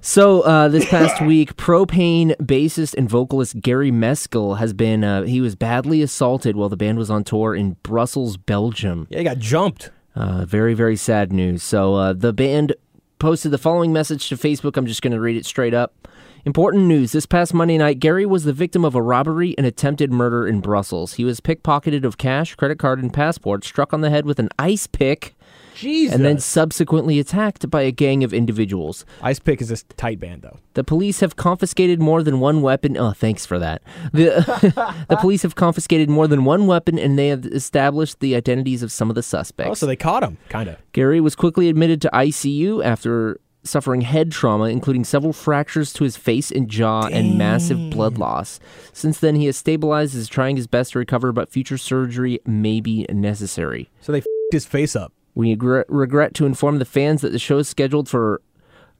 So 0.01 0.41
uh, 0.41 0.69
this 0.69 0.87
past 0.89 1.21
week, 1.25 1.57
Pro-Pain 1.57 2.33
bassist 2.41 2.95
and 2.97 3.09
vocalist 3.09 3.59
Gary 3.59 3.91
Meskil 3.91 4.57
has 4.57 4.71
been 4.73 5.03
uh, 5.03 5.23
he 5.23 5.41
was 5.41 5.55
badly 5.55 6.01
assaulted 6.01 6.55
while 6.55 6.69
the 6.69 6.77
band 6.77 6.97
was 6.97 7.09
on 7.09 7.23
tour 7.23 7.53
in 7.55 7.75
Brussels, 7.83 8.37
Belgium. 8.37 9.07
Yeah, 9.09 9.17
he 9.17 9.23
got 9.23 9.39
jumped. 9.39 9.91
Uh, 10.15 10.45
very 10.45 10.73
very 10.73 10.95
sad 10.95 11.33
news. 11.33 11.63
So 11.63 11.95
uh, 11.95 12.13
the 12.13 12.31
band 12.33 12.73
posted 13.19 13.51
the 13.51 13.57
following 13.57 13.91
message 13.93 14.29
to 14.29 14.35
Facebook. 14.35 14.77
I'm 14.77 14.85
just 14.85 15.01
going 15.01 15.13
to 15.13 15.19
read 15.19 15.35
it 15.35 15.45
straight 15.45 15.73
up. 15.73 16.07
Important 16.45 16.85
news. 16.85 17.11
This 17.11 17.25
past 17.25 17.53
Monday 17.53 17.77
night, 17.77 17.99
Gary 17.99 18.25
was 18.25 18.45
the 18.45 18.53
victim 18.53 18.85
of 18.85 18.95
a 18.95 19.01
robbery 19.01 19.53
and 19.57 19.67
attempted 19.67 20.11
murder 20.11 20.47
in 20.47 20.61
Brussels. 20.61 21.15
He 21.15 21.25
was 21.25 21.41
pickpocketed 21.41 22.05
of 22.05 22.17
cash, 22.17 22.55
credit 22.55 22.79
card, 22.79 23.03
and 23.03 23.13
passport, 23.13 23.65
struck 23.65 23.93
on 23.93 23.99
the 23.99 24.09
head 24.09 24.25
with 24.25 24.39
an 24.39 24.47
ice 24.57 24.87
pick, 24.87 25.35
Jesus. 25.79 26.15
and 26.15 26.25
then 26.25 26.39
subsequently 26.39 27.19
attacked 27.19 27.69
by 27.69 27.81
a 27.81 27.91
gang 27.91 28.23
of 28.23 28.33
individuals. 28.33 29.05
Ice 29.21 29.39
Pick 29.39 29.61
is 29.61 29.71
a 29.71 29.77
tight 29.95 30.19
band, 30.19 30.41
though. 30.41 30.57
The 30.73 30.83
police 30.83 31.19
have 31.21 31.35
confiscated 31.35 31.99
more 31.99 32.21
than 32.23 32.39
one 32.39 32.61
weapon. 32.61 32.97
Oh, 32.97 33.11
thanks 33.11 33.45
for 33.45 33.59
that. 33.59 33.81
The, 34.13 35.03
the 35.09 35.17
police 35.17 35.43
have 35.43 35.55
confiscated 35.55 36.09
more 36.09 36.27
than 36.27 36.45
one 36.45 36.67
weapon 36.67 36.99
and 36.99 37.17
they 37.17 37.29
have 37.29 37.45
established 37.45 38.19
the 38.19 38.35
identities 38.35 38.83
of 38.83 38.91
some 38.91 39.09
of 39.09 39.15
the 39.15 39.23
suspects. 39.23 39.69
Oh, 39.71 39.73
so 39.73 39.85
they 39.85 39.95
caught 39.95 40.23
him, 40.23 40.37
kind 40.49 40.69
of. 40.69 40.77
Gary 40.91 41.19
was 41.19 41.35
quickly 41.35 41.69
admitted 41.69 42.01
to 42.03 42.09
ICU 42.13 42.83
after 42.83 43.39
suffering 43.63 44.01
head 44.01 44.31
trauma, 44.31 44.65
including 44.65 45.03
several 45.03 45.33
fractures 45.33 45.91
to 45.93 46.03
his 46.03 46.15
face 46.15 46.49
and 46.49 46.69
jaw 46.69 47.07
and 47.07 47.37
massive 47.37 47.89
blood 47.89 48.17
loss. 48.17 48.59
Since 48.93 49.19
then, 49.19 49.35
he 49.35 49.45
has 49.47 49.57
stabilized, 49.57 50.15
is 50.15 50.27
trying 50.29 50.55
his 50.55 50.65
best 50.67 50.93
to 50.93 50.99
recover, 50.99 51.31
but 51.31 51.49
future 51.49 51.77
surgery 51.77 52.39
may 52.45 52.79
be 52.79 53.05
necessary. 53.09 53.89
So 54.01 54.11
they 54.11 54.19
f- 54.19 54.25
his 54.51 54.65
face 54.65 54.95
up. 54.95 55.13
We 55.35 55.51
regret, 55.51 55.85
regret 55.89 56.33
to 56.35 56.45
inform 56.45 56.79
the 56.79 56.85
fans 56.85 57.21
that 57.21 57.31
the 57.31 57.39
shows 57.39 57.67
scheduled 57.67 58.09
for 58.09 58.41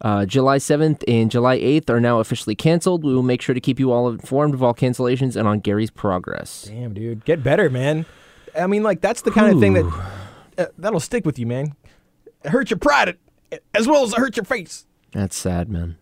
uh, 0.02 0.26
July 0.26 0.58
7th 0.58 1.04
and 1.08 1.30
July 1.30 1.58
8th 1.60 1.90
are 1.90 2.00
now 2.00 2.20
officially 2.20 2.56
canceled. 2.56 3.04
We 3.04 3.14
will 3.14 3.24
make 3.24 3.42
sure 3.42 3.54
to 3.54 3.62
keep 3.62 3.80
you 3.80 3.92
all 3.92 4.10
informed 4.10 4.54
of 4.54 4.64
all 4.64 4.74
cancellations 4.74 5.36
and 5.36 5.48
on 5.48 5.60
Gary's 5.60 5.92
progress. 5.92 6.64
Damn, 6.64 6.94
dude, 6.94 7.26
get 7.26 7.44
better, 7.44 7.70
man. 7.70 8.06
I 8.58 8.68
mean, 8.68 8.84
like 8.84 9.02
that's 9.02 9.22
the 9.22 9.32
kind 9.32 9.54
of 9.54 9.60
thing 9.60 9.74
that 9.74 10.10
uh, 10.58 10.66
that'll 10.78 11.00
stick 11.00 11.26
with 11.26 11.38
you, 11.38 11.46
man. 11.46 11.76
It 12.44 12.52
hurts 12.52 12.72
your 12.72 12.80
pride 12.80 13.18
as 13.74 13.88
well 13.88 14.04
as 14.04 14.14
it 14.14 14.20
hurts 14.20 14.38
your 14.38 14.46
face. 14.46 14.86
That's 15.12 15.36
sad, 15.36 15.70
man. 15.70 15.98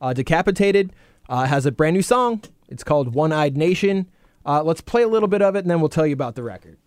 Uh, 0.00 0.12
Decapitated 0.12 0.92
uh, 1.28 1.46
has 1.46 1.66
a 1.66 1.72
brand 1.72 1.94
new 1.94 2.02
song. 2.02 2.42
It's 2.68 2.84
called 2.84 3.14
One 3.14 3.32
Eyed 3.32 3.56
Nation. 3.56 4.08
Uh, 4.44 4.62
let's 4.62 4.80
play 4.80 5.02
a 5.02 5.08
little 5.08 5.28
bit 5.28 5.42
of 5.42 5.54
it, 5.54 5.60
and 5.60 5.70
then 5.70 5.80
we'll 5.80 5.88
tell 5.88 6.06
you 6.06 6.12
about 6.12 6.34
the 6.34 6.42
record. 6.42 6.78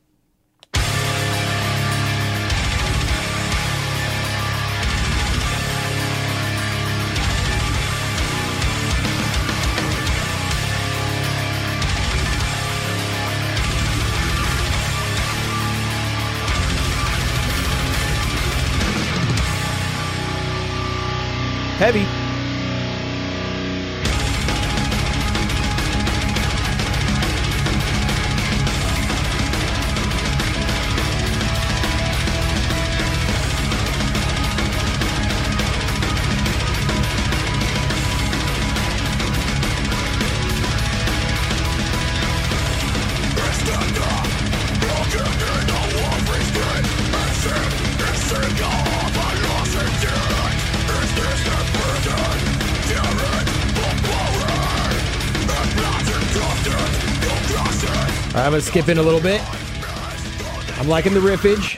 Heavy. 21.77 22.24
Gonna 58.55 58.65
skip 58.65 58.87
in 58.87 58.97
a 58.97 59.03
little 59.03 59.19
bit. 59.19 59.41
I'm 60.79 60.87
liking 60.87 61.13
the 61.13 61.19
riffage. 61.19 61.75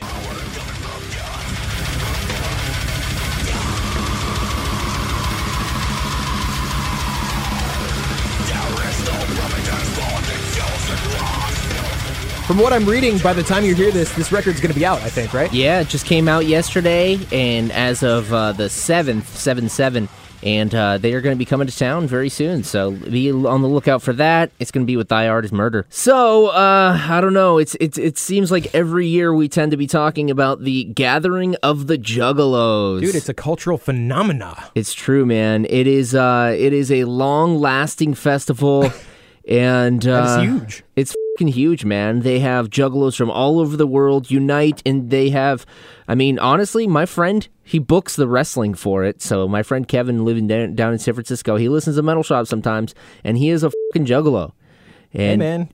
From 12.45 12.59
what 12.59 12.71
I'm 12.71 12.85
reading, 12.85 13.17
by 13.17 13.33
the 13.33 13.41
time 13.41 13.65
you 13.65 13.73
hear 13.73 13.89
this, 13.89 14.13
this 14.13 14.31
record's 14.31 14.61
gonna 14.61 14.75
be 14.75 14.85
out. 14.85 15.01
I 15.01 15.09
think, 15.09 15.33
right? 15.33 15.51
Yeah, 15.51 15.79
it 15.81 15.87
just 15.87 16.05
came 16.05 16.27
out 16.27 16.45
yesterday, 16.45 17.19
and 17.31 17.71
as 17.71 18.03
of 18.03 18.31
uh, 18.31 18.51
the 18.51 18.65
7th, 18.65 19.23
7 19.23 19.67
7, 19.67 20.07
and 20.43 20.73
uh, 20.73 20.97
they 20.97 21.13
are 21.13 21.21
going 21.21 21.35
to 21.35 21.37
be 21.37 21.45
coming 21.45 21.67
to 21.67 21.75
town 21.75 22.07
very 22.07 22.29
soon. 22.29 22.63
So 22.63 22.91
be 22.91 23.31
on 23.31 23.61
the 23.61 23.67
lookout 23.67 24.01
for 24.01 24.13
that. 24.13 24.51
It's 24.59 24.71
going 24.71 24.85
to 24.85 24.87
be 24.87 24.97
with 24.97 25.09
Thy 25.09 25.27
Art 25.27 25.45
is 25.45 25.51
Murder. 25.51 25.85
So, 25.89 26.47
uh, 26.47 26.97
I 27.09 27.21
don't 27.21 27.33
know. 27.33 27.57
It's, 27.57 27.75
it's 27.79 27.97
It 27.97 28.17
seems 28.17 28.51
like 28.51 28.73
every 28.73 29.07
year 29.07 29.33
we 29.33 29.47
tend 29.49 29.71
to 29.71 29.77
be 29.77 29.87
talking 29.87 30.29
about 30.29 30.63
the 30.63 30.85
gathering 30.85 31.55
of 31.63 31.87
the 31.87 31.97
Juggalos. 31.97 33.01
Dude, 33.01 33.15
it's 33.15 33.29
a 33.29 33.33
cultural 33.33 33.77
phenomena. 33.77 34.71
It's 34.75 34.93
true, 34.93 35.25
man. 35.25 35.65
It 35.69 35.87
is. 35.87 36.13
Uh, 36.13 36.55
it 36.57 36.73
is 36.73 36.91
a 36.91 37.03
long-lasting 37.05 38.13
festival, 38.13 38.91
and 39.47 40.07
uh, 40.07 40.37
is 40.39 40.43
huge. 40.43 40.83
It's 40.95 41.15
fucking 41.37 41.49
huge, 41.49 41.85
man. 41.85 42.21
They 42.21 42.39
have 42.39 42.71
juggalos 42.71 43.15
from 43.15 43.29
all 43.29 43.59
over 43.59 43.77
the 43.77 43.85
world 43.85 44.31
unite, 44.31 44.81
and 44.87 45.11
they 45.11 45.29
have. 45.29 45.67
I 46.07 46.15
mean, 46.15 46.39
honestly, 46.39 46.87
my 46.87 47.05
friend 47.05 47.47
he 47.63 47.77
books 47.77 48.15
the 48.15 48.27
wrestling 48.27 48.73
for 48.73 49.03
it. 49.03 49.21
So 49.21 49.47
my 49.47 49.61
friend 49.61 49.87
Kevin, 49.87 50.25
living 50.25 50.47
down, 50.47 50.73
down 50.73 50.93
in 50.93 50.99
San 50.99 51.13
Francisco, 51.13 51.57
he 51.57 51.69
listens 51.69 51.97
to 51.97 52.01
Metal 52.01 52.23
Shop 52.23 52.47
sometimes, 52.47 52.95
and 53.23 53.37
he 53.37 53.49
is 53.49 53.61
a 53.61 53.69
fucking 53.69 54.07
juggalo. 54.07 54.53
Hey, 55.09 55.37
man, 55.37 55.69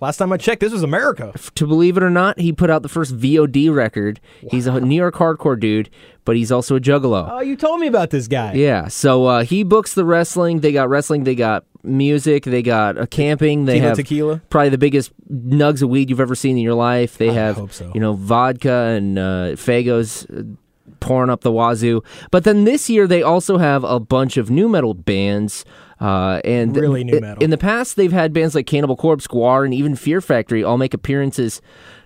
Last 0.00 0.18
time 0.18 0.32
I 0.32 0.36
checked, 0.36 0.60
this 0.60 0.72
was 0.72 0.82
America. 0.82 1.32
To 1.56 1.66
believe 1.66 1.96
it 1.96 2.02
or 2.02 2.10
not, 2.10 2.38
he 2.38 2.52
put 2.52 2.70
out 2.70 2.82
the 2.82 2.88
first 2.88 3.16
VOD 3.16 3.74
record. 3.74 4.20
He's 4.50 4.66
a 4.66 4.80
New 4.80 4.94
York 4.94 5.16
hardcore 5.16 5.58
dude, 5.58 5.90
but 6.24 6.36
he's 6.36 6.52
also 6.52 6.76
a 6.76 6.80
juggalo. 6.80 7.28
Oh, 7.30 7.40
you 7.40 7.56
told 7.56 7.80
me 7.80 7.88
about 7.88 8.10
this 8.10 8.28
guy. 8.28 8.52
Yeah, 8.52 8.88
so 8.88 9.26
uh, 9.26 9.42
he 9.44 9.64
books 9.64 9.94
the 9.94 10.04
wrestling. 10.04 10.60
They 10.60 10.70
got 10.72 10.88
wrestling. 10.88 11.24
They 11.24 11.34
got 11.34 11.64
music. 11.82 12.44
They 12.44 12.62
got 12.62 12.96
a 12.96 13.06
camping. 13.08 13.64
They 13.64 13.78
Tila 13.78 13.82
have 13.82 13.96
tequila? 13.96 14.42
probably 14.50 14.68
the 14.70 14.78
biggest 14.78 15.10
nugs 15.30 15.82
of 15.82 15.88
weed 15.88 16.10
you've 16.10 16.20
ever 16.20 16.34
seen 16.36 16.56
in 16.56 16.62
your 16.62 16.74
life. 16.74 17.18
They 17.18 17.30
I 17.30 17.34
have 17.34 17.72
so. 17.72 17.90
you 17.94 18.00
know 18.00 18.12
vodka 18.12 18.94
and 18.96 19.18
uh, 19.18 19.22
Faygos 19.56 20.26
uh, 20.30 20.56
pouring 21.00 21.30
up 21.30 21.40
the 21.40 21.52
wazoo. 21.52 22.02
But 22.30 22.44
then 22.44 22.64
this 22.64 22.88
year 22.88 23.06
they 23.06 23.22
also 23.22 23.58
have 23.58 23.82
a 23.84 23.98
bunch 23.98 24.36
of 24.36 24.50
new 24.50 24.68
metal 24.68 24.94
bands. 24.94 25.64
Uh, 26.00 26.40
and 26.44 26.76
Really 26.76 27.04
new 27.04 27.20
metal. 27.20 27.42
In 27.42 27.50
the 27.50 27.58
past, 27.58 27.96
they've 27.96 28.12
had 28.12 28.32
bands 28.32 28.54
like 28.54 28.66
Cannibal 28.66 28.96
Corpse, 28.96 29.26
Gwar, 29.26 29.64
and 29.64 29.74
even 29.74 29.96
Fear 29.96 30.20
Factory 30.20 30.62
all 30.62 30.78
make 30.78 30.94
appearances. 30.94 31.60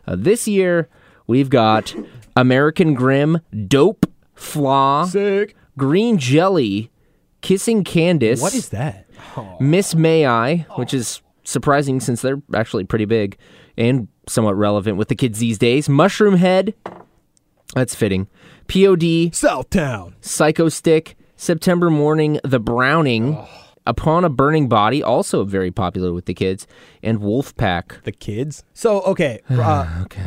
Uh, 0.07 0.16
this 0.18 0.48
year, 0.48 0.88
we've 1.26 1.50
got 1.50 1.94
American 2.37 2.94
Grim, 2.94 3.40
Dope, 3.68 4.07
Flaw, 4.35 5.05
Sick. 5.05 5.55
Green 5.76 6.18
Jelly, 6.18 6.90
Kissing 7.42 7.85
Candace. 7.85 8.40
What 8.40 8.55
is 8.55 8.70
that? 8.70 9.07
Miss 9.61 9.94
May 9.94 10.26
I, 10.26 10.66
which 10.76 10.94
is 10.94 11.20
surprising 11.44 12.00
since 12.00 12.22
they're 12.22 12.40
actually 12.55 12.85
pretty 12.85 13.05
big 13.05 13.37
and 13.76 14.09
somewhat 14.28 14.57
relevant 14.57 14.96
with 14.96 15.09
the 15.09 15.14
kids 15.14 15.38
these 15.38 15.59
days. 15.59 15.88
Mushroomhead, 15.88 16.74
that's 17.74 17.94
fitting. 17.94 18.28
POD, 18.68 19.33
Southtown. 19.33 20.14
Psychostick, 20.22 21.14
September 21.37 21.90
Mourning, 21.90 22.38
The 22.44 22.61
Browning, 22.61 23.38
Upon 23.87 24.25
a 24.25 24.29
Burning 24.29 24.68
Body, 24.68 25.03
also 25.03 25.45
very 25.45 25.71
popular 25.73 26.12
with 26.12 26.27
the 26.27 26.35
kids, 26.35 26.66
and 27.03 27.18
Wolfpack. 27.18 28.03
The 28.05 28.12
kids. 28.12 28.62
So, 28.75 29.01
okay. 29.03 29.40
Uh, 29.51 30.03
Okay. 30.03 30.23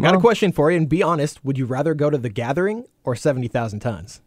got 0.00 0.14
a 0.14 0.18
question 0.20 0.52
for 0.52 0.70
you, 0.70 0.76
and 0.76 0.88
be 0.88 1.02
honest. 1.02 1.44
Would 1.44 1.58
you 1.58 1.66
rather 1.66 1.94
go 1.94 2.08
to 2.10 2.18
the 2.18 2.28
Gathering 2.30 2.84
or 3.04 3.16
seventy 3.16 3.48
thousand 3.48 3.80
tons? 3.80 4.20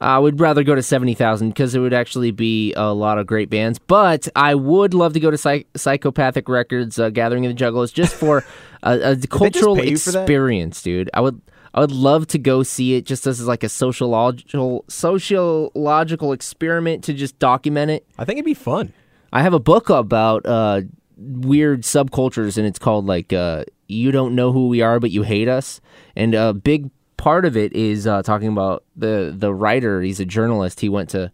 I 0.00 0.18
would 0.18 0.40
rather 0.40 0.64
go 0.64 0.74
to 0.74 0.82
70,000 0.82 1.50
because 1.50 1.76
it 1.76 1.78
would 1.78 1.94
actually 1.94 2.32
be 2.32 2.72
a 2.74 2.92
lot 2.92 3.18
of 3.18 3.26
great 3.28 3.48
bands. 3.48 3.78
But 3.78 4.26
I 4.34 4.56
would 4.56 4.94
love 4.94 5.12
to 5.12 5.20
go 5.20 5.30
to 5.30 5.38
Psych- 5.38 5.68
Psychopathic 5.76 6.48
Records, 6.48 6.98
uh, 6.98 7.10
Gathering 7.10 7.46
of 7.46 7.56
the 7.56 7.64
Juggalos, 7.64 7.92
just 7.94 8.12
for 8.12 8.44
a, 8.82 9.12
a 9.12 9.16
cultural 9.28 9.76
pay 9.76 9.90
you 9.90 9.98
for 9.98 10.10
that? 10.10 10.22
experience, 10.22 10.82
dude. 10.82 11.08
I 11.14 11.20
would. 11.20 11.40
I 11.74 11.80
would 11.80 11.92
love 11.92 12.26
to 12.28 12.38
go 12.38 12.62
see 12.62 12.94
it 12.94 13.06
just 13.06 13.26
as 13.26 13.46
like 13.46 13.62
a 13.62 13.68
sociological 13.68 14.84
sociological 14.88 16.32
experiment 16.32 17.04
to 17.04 17.14
just 17.14 17.38
document 17.38 17.90
it. 17.90 18.06
I 18.18 18.24
think 18.24 18.36
it'd 18.36 18.44
be 18.44 18.54
fun. 18.54 18.92
I 19.32 19.42
have 19.42 19.54
a 19.54 19.60
book 19.60 19.88
about 19.88 20.44
uh, 20.44 20.82
weird 21.16 21.82
subcultures, 21.82 22.58
and 22.58 22.66
it's 22.66 22.78
called 22.78 23.06
like 23.06 23.32
uh, 23.32 23.64
"You 23.88 24.12
Don't 24.12 24.34
Know 24.34 24.52
Who 24.52 24.68
We 24.68 24.82
Are, 24.82 25.00
But 25.00 25.10
You 25.10 25.22
Hate 25.22 25.48
Us." 25.48 25.80
And 26.14 26.34
a 26.34 26.52
big 26.52 26.90
part 27.16 27.44
of 27.44 27.56
it 27.56 27.72
is 27.72 28.06
uh, 28.06 28.22
talking 28.22 28.48
about 28.48 28.84
the 28.94 29.34
the 29.34 29.54
writer. 29.54 30.02
He's 30.02 30.20
a 30.20 30.26
journalist. 30.26 30.80
He 30.80 30.90
went 30.90 31.08
to 31.10 31.32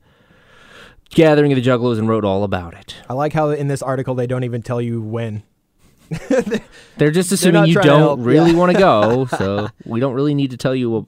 Gathering 1.11 1.53
of 1.53 1.57
the 1.57 1.62
Juggalos 1.68 1.98
and 1.98 2.09
wrote 2.09 2.24
all 2.24 2.44
about 2.44 2.74
it. 2.74 2.96
I 3.09 3.14
like 3.14 3.33
how 3.33 3.51
in 3.51 3.68
this 3.68 3.83
article 3.83 4.14
they 4.14 4.27
don't 4.27 4.44
even 4.44 4.62
tell 4.62 4.81
you 4.81 5.01
when. 5.01 5.42
They're 6.97 7.11
just 7.11 7.33
assuming 7.33 7.62
not 7.62 7.68
you 7.68 7.75
don't 7.81 8.23
really 8.23 8.53
yeah. 8.53 8.57
want 8.57 8.73
to 8.73 8.79
go, 8.79 9.27
so 9.38 9.68
we 9.85 10.01
don't 10.01 10.14
really 10.14 10.35
need 10.35 10.51
to 10.51 10.57
tell 10.57 10.75
you. 10.75 11.07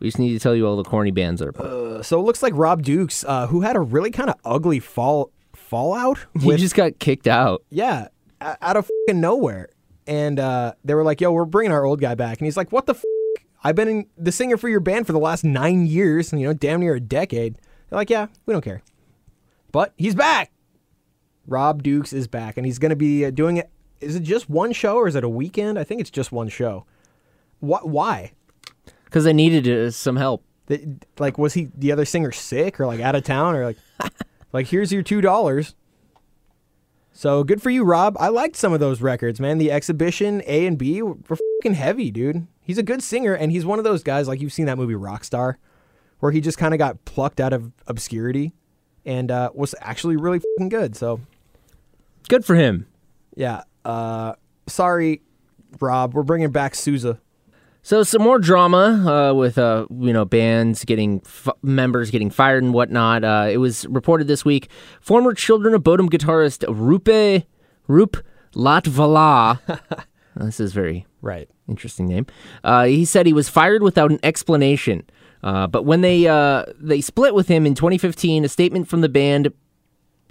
We 0.00 0.08
just 0.08 0.18
need 0.18 0.32
to 0.32 0.40
tell 0.40 0.54
you 0.56 0.66
all 0.66 0.76
the 0.76 0.84
corny 0.84 1.12
bands 1.12 1.40
that 1.40 1.48
are. 1.48 1.52
playing. 1.52 2.02
So 2.02 2.18
it 2.18 2.24
looks 2.24 2.42
like 2.42 2.54
Rob 2.56 2.82
Dukes, 2.82 3.24
uh, 3.24 3.46
who 3.46 3.60
had 3.60 3.76
a 3.76 3.80
really 3.80 4.10
kind 4.10 4.30
of 4.30 4.36
ugly 4.44 4.80
fall 4.80 5.30
fallout 5.54 6.18
he 6.40 6.56
just 6.56 6.74
got 6.74 6.98
kicked 6.98 7.26
out. 7.26 7.62
yeah 7.70 8.08
out 8.42 8.76
of 8.76 8.86
fucking 9.06 9.20
nowhere, 9.20 9.68
and 10.06 10.38
uh, 10.38 10.72
they 10.84 10.94
were 10.94 11.04
like, 11.04 11.20
"Yo, 11.20 11.32
we're 11.32 11.44
bringing 11.44 11.72
our 11.72 11.84
old 11.84 12.00
guy 12.00 12.14
back," 12.14 12.38
and 12.38 12.46
he's 12.46 12.56
like, 12.56 12.72
"What 12.72 12.86
the? 12.86 12.94
F- 12.94 13.04
I've 13.64 13.76
been 13.76 13.88
in, 13.88 14.06
the 14.18 14.32
singer 14.32 14.56
for 14.56 14.68
your 14.68 14.80
band 14.80 15.06
for 15.06 15.12
the 15.12 15.20
last 15.20 15.44
nine 15.44 15.86
years, 15.86 16.32
you 16.32 16.46
know, 16.46 16.52
damn 16.52 16.80
near 16.80 16.94
a 16.94 17.00
decade." 17.00 17.56
They're 17.88 17.96
like, 17.98 18.10
"Yeah, 18.10 18.26
we 18.46 18.52
don't 18.52 18.64
care," 18.64 18.82
but 19.70 19.92
he's 19.96 20.14
back. 20.14 20.52
Rob 21.46 21.82
Dukes 21.82 22.12
is 22.12 22.28
back, 22.28 22.56
and 22.56 22.66
he's 22.66 22.78
going 22.78 22.90
to 22.90 22.96
be 22.96 23.24
uh, 23.24 23.30
doing 23.30 23.56
it. 23.56 23.70
Is 24.02 24.16
it 24.16 24.22
just 24.22 24.48
one 24.50 24.72
show 24.72 24.96
or 24.96 25.08
is 25.08 25.14
it 25.14 25.24
a 25.24 25.28
weekend? 25.28 25.78
I 25.78 25.84
think 25.84 26.00
it's 26.00 26.10
just 26.10 26.32
one 26.32 26.48
show. 26.48 26.84
What? 27.60 27.88
Why? 27.88 28.32
Because 29.04 29.24
they 29.24 29.32
needed 29.32 29.68
uh, 29.68 29.90
some 29.90 30.16
help. 30.16 30.44
The- 30.66 30.96
like 31.18 31.38
was 31.38 31.54
he 31.54 31.68
the 31.76 31.92
other 31.92 32.04
singer 32.04 32.32
sick 32.32 32.78
or 32.80 32.86
like 32.86 33.00
out 33.00 33.14
of 33.14 33.24
town 33.24 33.54
or 33.56 33.64
like 33.64 33.76
like 34.52 34.66
here's 34.68 34.92
your 34.92 35.02
two 35.02 35.20
dollars 35.20 35.74
so 37.12 37.44
good 37.44 37.60
for 37.60 37.68
you 37.68 37.84
rob 37.84 38.16
i 38.18 38.28
liked 38.28 38.56
some 38.56 38.72
of 38.72 38.80
those 38.80 39.02
records 39.02 39.38
man 39.40 39.58
the 39.58 39.70
exhibition 39.70 40.40
a 40.46 40.64
and 40.66 40.78
b 40.78 41.02
were 41.02 41.16
fucking 41.24 41.74
heavy 41.74 42.10
dude 42.10 42.46
he's 42.62 42.78
a 42.78 42.82
good 42.82 43.02
singer 43.02 43.34
and 43.34 43.52
he's 43.52 43.66
one 43.66 43.78
of 43.78 43.84
those 43.84 44.02
guys 44.02 44.28
like 44.28 44.40
you've 44.40 44.52
seen 44.52 44.66
that 44.66 44.78
movie 44.78 44.94
rockstar 44.94 45.56
where 46.20 46.32
he 46.32 46.40
just 46.40 46.56
kind 46.58 46.72
of 46.72 46.78
got 46.78 47.04
plucked 47.04 47.40
out 47.40 47.52
of 47.52 47.72
obscurity 47.86 48.52
and 49.04 49.30
uh, 49.30 49.50
was 49.52 49.74
actually 49.80 50.16
really 50.16 50.38
fucking 50.38 50.68
good 50.68 50.94
so 50.96 51.20
Good 52.28 52.44
for 52.44 52.54
him. 52.54 52.86
yeah 53.36 53.62
uh, 53.84 54.34
sorry 54.66 55.22
rob 55.80 56.14
we're 56.14 56.22
bringing 56.22 56.50
back 56.50 56.74
souza 56.74 57.18
So 57.84 58.04
some 58.04 58.22
more 58.22 58.38
drama 58.38 58.84
uh, 59.30 59.34
with 59.34 59.58
uh, 59.58 59.86
you 59.90 60.12
know 60.12 60.24
bands 60.24 60.84
getting 60.84 61.20
f- 61.24 61.48
members 61.62 62.12
getting 62.12 62.30
fired 62.30 62.62
and 62.62 62.72
whatnot. 62.72 63.24
Uh, 63.24 63.48
it 63.50 63.56
was 63.56 63.86
reported 63.88 64.28
this 64.28 64.44
week. 64.44 64.70
Former 65.00 65.34
Children 65.34 65.74
of 65.74 65.82
Bodom 65.82 66.08
guitarist 66.08 66.64
Rupe 66.68 67.44
Rup 67.88 68.16
Latvala. 68.54 69.58
this 70.36 70.60
is 70.60 70.72
very 70.72 71.06
right 71.22 71.48
interesting 71.68 72.06
name. 72.06 72.26
Uh, 72.62 72.84
he 72.84 73.04
said 73.04 73.26
he 73.26 73.32
was 73.32 73.48
fired 73.48 73.82
without 73.82 74.12
an 74.12 74.20
explanation. 74.22 75.02
Uh, 75.42 75.66
but 75.66 75.84
when 75.84 76.02
they 76.02 76.28
uh, 76.28 76.64
they 76.78 77.00
split 77.00 77.34
with 77.34 77.48
him 77.48 77.66
in 77.66 77.74
2015, 77.74 78.44
a 78.44 78.48
statement 78.48 78.86
from 78.86 79.00
the 79.00 79.08
band 79.08 79.52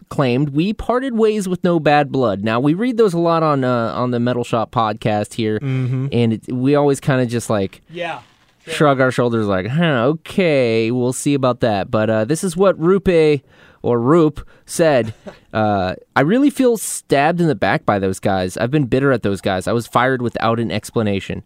claimed 0.09 0.49
we 0.49 0.73
parted 0.73 1.15
ways 1.15 1.47
with 1.47 1.63
no 1.63 1.79
bad 1.79 2.11
blood. 2.11 2.43
Now 2.43 2.59
we 2.59 2.73
read 2.73 2.97
those 2.97 3.13
a 3.13 3.19
lot 3.19 3.43
on 3.43 3.63
uh, 3.63 3.93
on 3.93 4.11
the 4.11 4.19
Metal 4.19 4.43
Shop 4.43 4.71
podcast 4.71 5.33
here, 5.33 5.57
and 5.61 6.33
it, 6.33 6.51
we 6.51 6.75
always 6.75 6.99
kind 6.99 7.21
of 7.21 7.27
just 7.29 7.49
like 7.49 7.81
yeah 7.89 8.21
shrug 8.67 9.01
our 9.01 9.11
shoulders, 9.11 9.47
like, 9.47 9.67
huh, 9.67 10.03
okay, 10.05 10.91
we'll 10.91 11.13
see 11.13 11.33
about 11.33 11.61
that. 11.61 11.89
But 11.89 12.09
uh, 12.09 12.25
this 12.25 12.43
is 12.43 12.55
what 12.55 12.79
Rupe 12.79 13.41
or 13.81 13.99
Roop 13.99 14.47
said. 14.65 15.13
Uh, 15.53 15.95
I 16.15 16.21
really 16.21 16.49
feel 16.49 16.77
stabbed 16.77 17.41
in 17.41 17.47
the 17.47 17.55
back 17.55 17.85
by 17.85 17.99
those 17.99 18.21
guys. 18.21 18.55
I've 18.55 18.71
been 18.71 18.85
bitter 18.85 19.11
at 19.11 19.21
those 19.21 19.41
guys. 19.41 19.67
I 19.67 19.73
was 19.73 19.85
fired 19.85 20.21
without 20.21 20.61
an 20.61 20.71
explanation. 20.71 21.43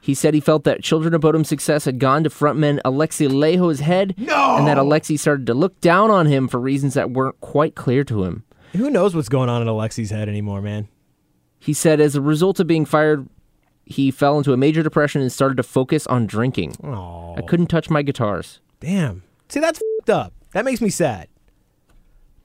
He 0.00 0.14
said 0.14 0.32
he 0.34 0.40
felt 0.40 0.64
that 0.64 0.82
Children 0.82 1.14
of 1.14 1.20
Bodom's 1.20 1.48
success 1.48 1.84
had 1.84 1.98
gone 1.98 2.24
to 2.24 2.30
frontman 2.30 2.80
Alexi 2.84 3.28
Laiho's 3.28 3.80
head, 3.80 4.14
and 4.16 4.66
that 4.66 4.78
Alexi 4.78 5.18
started 5.18 5.46
to 5.46 5.54
look 5.54 5.78
down 5.80 6.10
on 6.10 6.26
him 6.26 6.48
for 6.48 6.58
reasons 6.58 6.94
that 6.94 7.10
weren't 7.10 7.38
quite 7.40 7.74
clear 7.74 8.02
to 8.04 8.24
him. 8.24 8.44
who 8.72 8.88
knows 8.90 9.14
what's 9.14 9.28
going 9.28 9.48
on 9.50 9.60
in 9.60 9.68
alexi's 9.68 10.10
head 10.10 10.28
anymore 10.28 10.62
man 10.62 10.88
He 11.58 11.74
said 11.74 12.00
as 12.00 12.14
a 12.16 12.20
result 12.22 12.60
of 12.60 12.66
being 12.66 12.84
fired, 12.86 13.28
he 13.84 14.10
fell 14.10 14.38
into 14.38 14.52
a 14.52 14.56
major 14.56 14.82
depression 14.82 15.20
and 15.20 15.30
started 15.32 15.56
to 15.56 15.62
focus 15.64 16.06
on 16.06 16.26
drinking. 16.26 16.76
oh 16.84 17.34
I 17.36 17.42
couldn't 17.42 17.66
touch 17.66 17.90
my 17.90 18.02
guitars. 18.02 18.60
Damn. 18.80 19.22
See, 19.48 19.60
that's 19.60 19.80
fed 20.06 20.14
up. 20.14 20.32
That 20.52 20.64
makes 20.64 20.80
me 20.80 20.88
sad. 20.90 21.28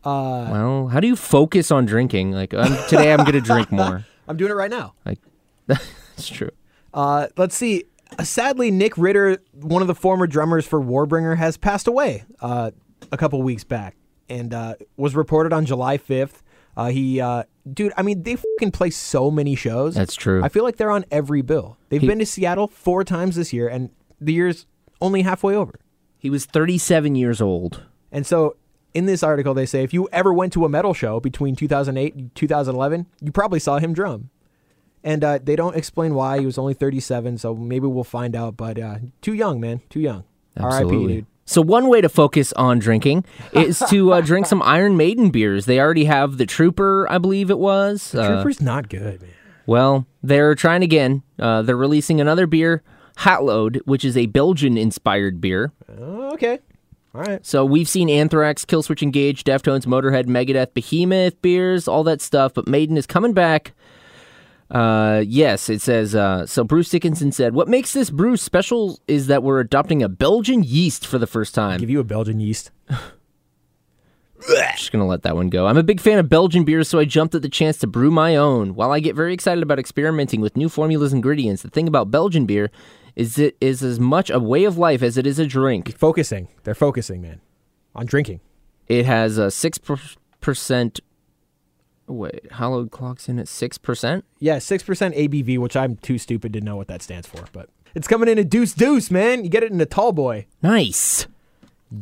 Uh, 0.04 0.50
Well, 0.52 0.88
how 0.88 1.00
do 1.00 1.08
you 1.08 1.16
focus 1.16 1.72
on 1.72 1.86
drinking? 1.86 2.32
Like 2.32 2.54
um, 2.54 2.76
today, 2.90 3.14
I'm 3.14 3.24
gonna 3.24 3.42
drink 3.42 3.72
more. 3.82 4.06
I'm 4.28 4.38
doing 4.38 4.52
it 4.52 4.56
right 4.56 4.72
now. 4.72 4.94
Like 5.06 5.20
that's 5.68 6.28
true. 6.28 6.52
Uh, 6.96 7.28
let's 7.38 7.56
see. 7.56 7.84
Uh, 8.18 8.24
sadly, 8.24 8.72
Nick 8.72 8.98
Ritter, 8.98 9.38
one 9.54 9.82
of 9.82 9.88
the 9.88 9.94
former 9.96 10.26
drummers 10.26 10.66
for 10.66 10.82
Warbringer, 10.82 11.38
has 11.38 11.58
passed 11.58 11.88
away 11.88 12.24
uh, 12.42 12.72
a 13.12 13.18
couple 13.18 13.42
weeks 13.44 13.64
back, 13.66 13.96
and 14.30 14.54
uh, 14.54 14.76
was 14.98 15.16
reported 15.16 15.52
on 15.54 15.66
July 15.66 15.98
5th. 15.98 16.42
Uh, 16.78 16.90
he, 16.90 17.20
uh, 17.22 17.44
dude, 17.72 17.94
I 17.98 18.02
mean, 18.02 18.24
they 18.24 18.36
fucking 18.36 18.72
play 18.72 18.90
so 18.90 19.30
many 19.30 19.56
shows. 19.56 19.96
That's 19.96 20.16
true. 20.16 20.44
I 20.44 20.50
feel 20.50 20.64
like 20.64 20.78
they're 20.78 20.92
on 20.92 21.06
every 21.12 21.42
bill. 21.42 21.78
They've 21.90 22.02
He- 22.02 22.08
been 22.08 22.20
to 22.20 22.26
Seattle 22.26 22.68
four 22.68 23.04
times 23.04 23.36
this 23.36 23.52
year, 23.54 23.68
and 23.68 23.90
the 24.20 24.34
year's 24.34 24.66
only 25.02 25.22
halfway 25.24 25.56
over. 25.56 25.80
He 26.18 26.30
was 26.30 26.46
37 26.46 27.16
years 27.16 27.42
old. 27.42 27.84
And 28.12 28.26
so 28.26 28.56
in 28.94 29.06
this 29.06 29.22
article, 29.24 29.54
they 29.54 29.66
say 29.66 29.84
if 29.84 29.94
you 29.94 30.08
ever 30.12 30.34
went 30.34 30.54
to 30.54 30.64
a 30.66 30.70
metal 30.70 30.94
show 30.94 31.20
between 31.20 31.56
2008 31.56 32.16
and 32.16 32.34
2011, 32.34 33.06
you 33.22 33.32
probably 33.32 33.60
saw 33.60 33.78
him 33.78 33.94
drum. 33.94 34.30
And 35.06 35.24
uh, 35.24 35.38
they 35.42 35.56
don't 35.56 35.76
explain 35.76 36.16
why 36.16 36.40
he 36.40 36.48
was 36.48 36.58
only 36.58 36.74
37, 36.74 37.38
so 37.38 37.54
maybe 37.54 37.86
we'll 37.86 38.04
find 38.04 38.36
out. 38.36 38.58
But 38.58 38.80
uh, 38.80 38.98
too 39.22 39.34
young, 39.34 39.62
man, 39.62 39.82
too 39.88 40.00
young. 40.00 40.24
R.I.P. 40.58 40.90
Dude. 40.90 41.26
So 41.46 41.62
one 41.62 41.88
way 41.90 42.02
to 42.02 42.10
focus 42.10 42.52
on 42.54 42.80
drinking 42.80 43.24
is 43.54 43.84
to 43.90 44.14
uh, 44.14 44.22
drink 44.22 44.48
some 44.48 44.64
Iron 44.64 44.98
Maiden 44.98 45.30
beers. 45.30 45.68
They 45.68 45.80
already 45.80 46.06
have 46.06 46.38
the 46.40 46.48
Trooper, 46.48 47.08
I 47.08 47.20
believe 47.20 47.52
it 47.52 47.60
was. 47.60 48.16
Uh, 48.16 48.28
Trooper's 48.28 48.60
not 48.60 48.90
good, 48.90 49.22
man. 49.22 49.32
Well, 49.68 50.08
they're 50.24 50.56
trying 50.56 50.82
again. 50.82 51.22
Uh, 51.38 51.62
they're 51.62 51.78
releasing 51.78 52.20
another 52.20 52.48
beer, 52.48 52.82
Hallowed, 53.18 53.82
which 53.86 54.04
is 54.04 54.18
a 54.18 54.26
Belgian-inspired 54.26 55.40
beer. 55.40 55.72
Oh, 56.00 56.34
okay, 56.34 56.60
all 57.14 57.22
right. 57.22 57.46
So 57.46 57.64
we've 57.64 57.88
seen 57.88 58.10
Anthrax, 58.10 58.66
Killswitch 58.66 59.02
Engage, 59.02 59.44
Deftones, 59.44 59.86
Motorhead, 59.86 60.26
Megadeth, 60.26 60.74
Behemoth 60.74 61.42
beers, 61.42 61.88
all 61.88 62.04
that 62.04 62.22
stuff. 62.22 62.54
But 62.54 62.68
Maiden 62.68 62.98
is 62.98 63.06
coming 63.06 63.34
back 63.34 63.74
Uh, 64.70 65.24
yes, 65.26 65.70
it 65.70 65.82
says. 65.82 66.16
Uh, 66.16 66.46
so 66.46 66.64
Bruce 66.64 66.90
Dickinson 66.90 67.32
said, 67.32 67.54
"What 67.54 67.68
makes 67.68 67.94
this 67.94 68.10
brew 68.10 68.36
special 68.36 69.00
is 69.08 69.28
that 69.28 69.44
we're 69.44 69.60
adopting 69.60 70.02
a 70.02 70.10
Belgian 70.10 70.64
yeast 70.64 71.06
for 71.06 71.18
the 71.18 71.28
first 71.28 71.54
time." 71.54 71.80
Give 71.80 71.90
you 71.90 72.00
a 72.00 72.06
Belgian 72.06 72.40
yeast. 72.40 72.72
Just 74.48 74.92
gonna 74.92 75.08
let 75.08 75.24
that 75.24 75.36
one 75.36 75.50
go. 75.50 75.66
I'm 75.66 75.78
a 75.78 75.84
big 75.84 76.00
fan 76.00 76.20
of 76.20 76.30
Belgian 76.30 76.66
beers, 76.66 76.88
so 76.88 77.00
I 77.00 77.06
jumped 77.06 77.34
at 77.36 77.42
the 77.42 77.50
chance 77.50 77.78
to 77.80 77.88
brew 77.88 78.12
my 78.12 78.36
own. 78.36 78.76
While 78.76 78.92
I 78.92 79.00
get 79.00 79.16
very 79.16 79.34
excited 79.34 79.64
about 79.64 79.80
experimenting 79.80 80.42
with 80.42 80.58
new 80.58 80.70
formulas 80.70 81.14
and 81.14 81.20
ingredients, 81.20 81.62
the 81.62 81.70
thing 81.70 81.88
about 81.88 82.12
Belgian 82.12 82.46
beer 82.46 82.70
is 83.16 83.40
it 83.40 83.56
is 83.62 83.82
as 83.82 84.00
much 84.00 84.30
a 84.30 84.40
way 84.40 84.66
of 84.66 84.78
life 84.78 85.02
as 85.02 85.18
it 85.18 85.26
is 85.26 85.40
a 85.40 85.48
drink. 85.48 85.98
Focusing. 85.98 86.48
They're 86.64 86.76
focusing, 86.76 87.22
man, 87.22 87.42
on 87.96 88.06
drinking. 88.06 88.42
It 88.88 89.06
has 89.06 89.38
a 89.38 89.50
six 89.50 89.80
percent. 90.42 91.00
Wait, 92.08 92.52
Hallowed 92.52 92.92
clocks 92.92 93.28
in 93.28 93.40
at 93.40 93.48
six 93.48 93.78
percent. 93.78 94.26
Yeah, 94.40 94.60
six 94.60 94.84
percent 94.84 95.16
ABV, 95.16 95.58
which 95.58 95.76
I'm 95.76 95.96
too 95.98 96.18
stupid 96.18 96.54
to 96.54 96.62
know 96.62 96.76
what 96.76 96.88
that 96.88 97.02
stands 97.02 97.28
for, 97.28 97.46
but 97.52 97.70
it's 97.96 98.08
coming 98.08 98.30
in 98.30 98.38
a 98.38 98.44
deuce 98.44 98.74
deuce, 98.74 99.10
man. 99.10 99.44
You 99.44 99.50
get 99.50 99.64
it 99.64 99.72
in 99.72 99.82
a 99.82 99.86
tall 99.86 100.12
boy. 100.12 100.46
Nice. 100.62 101.28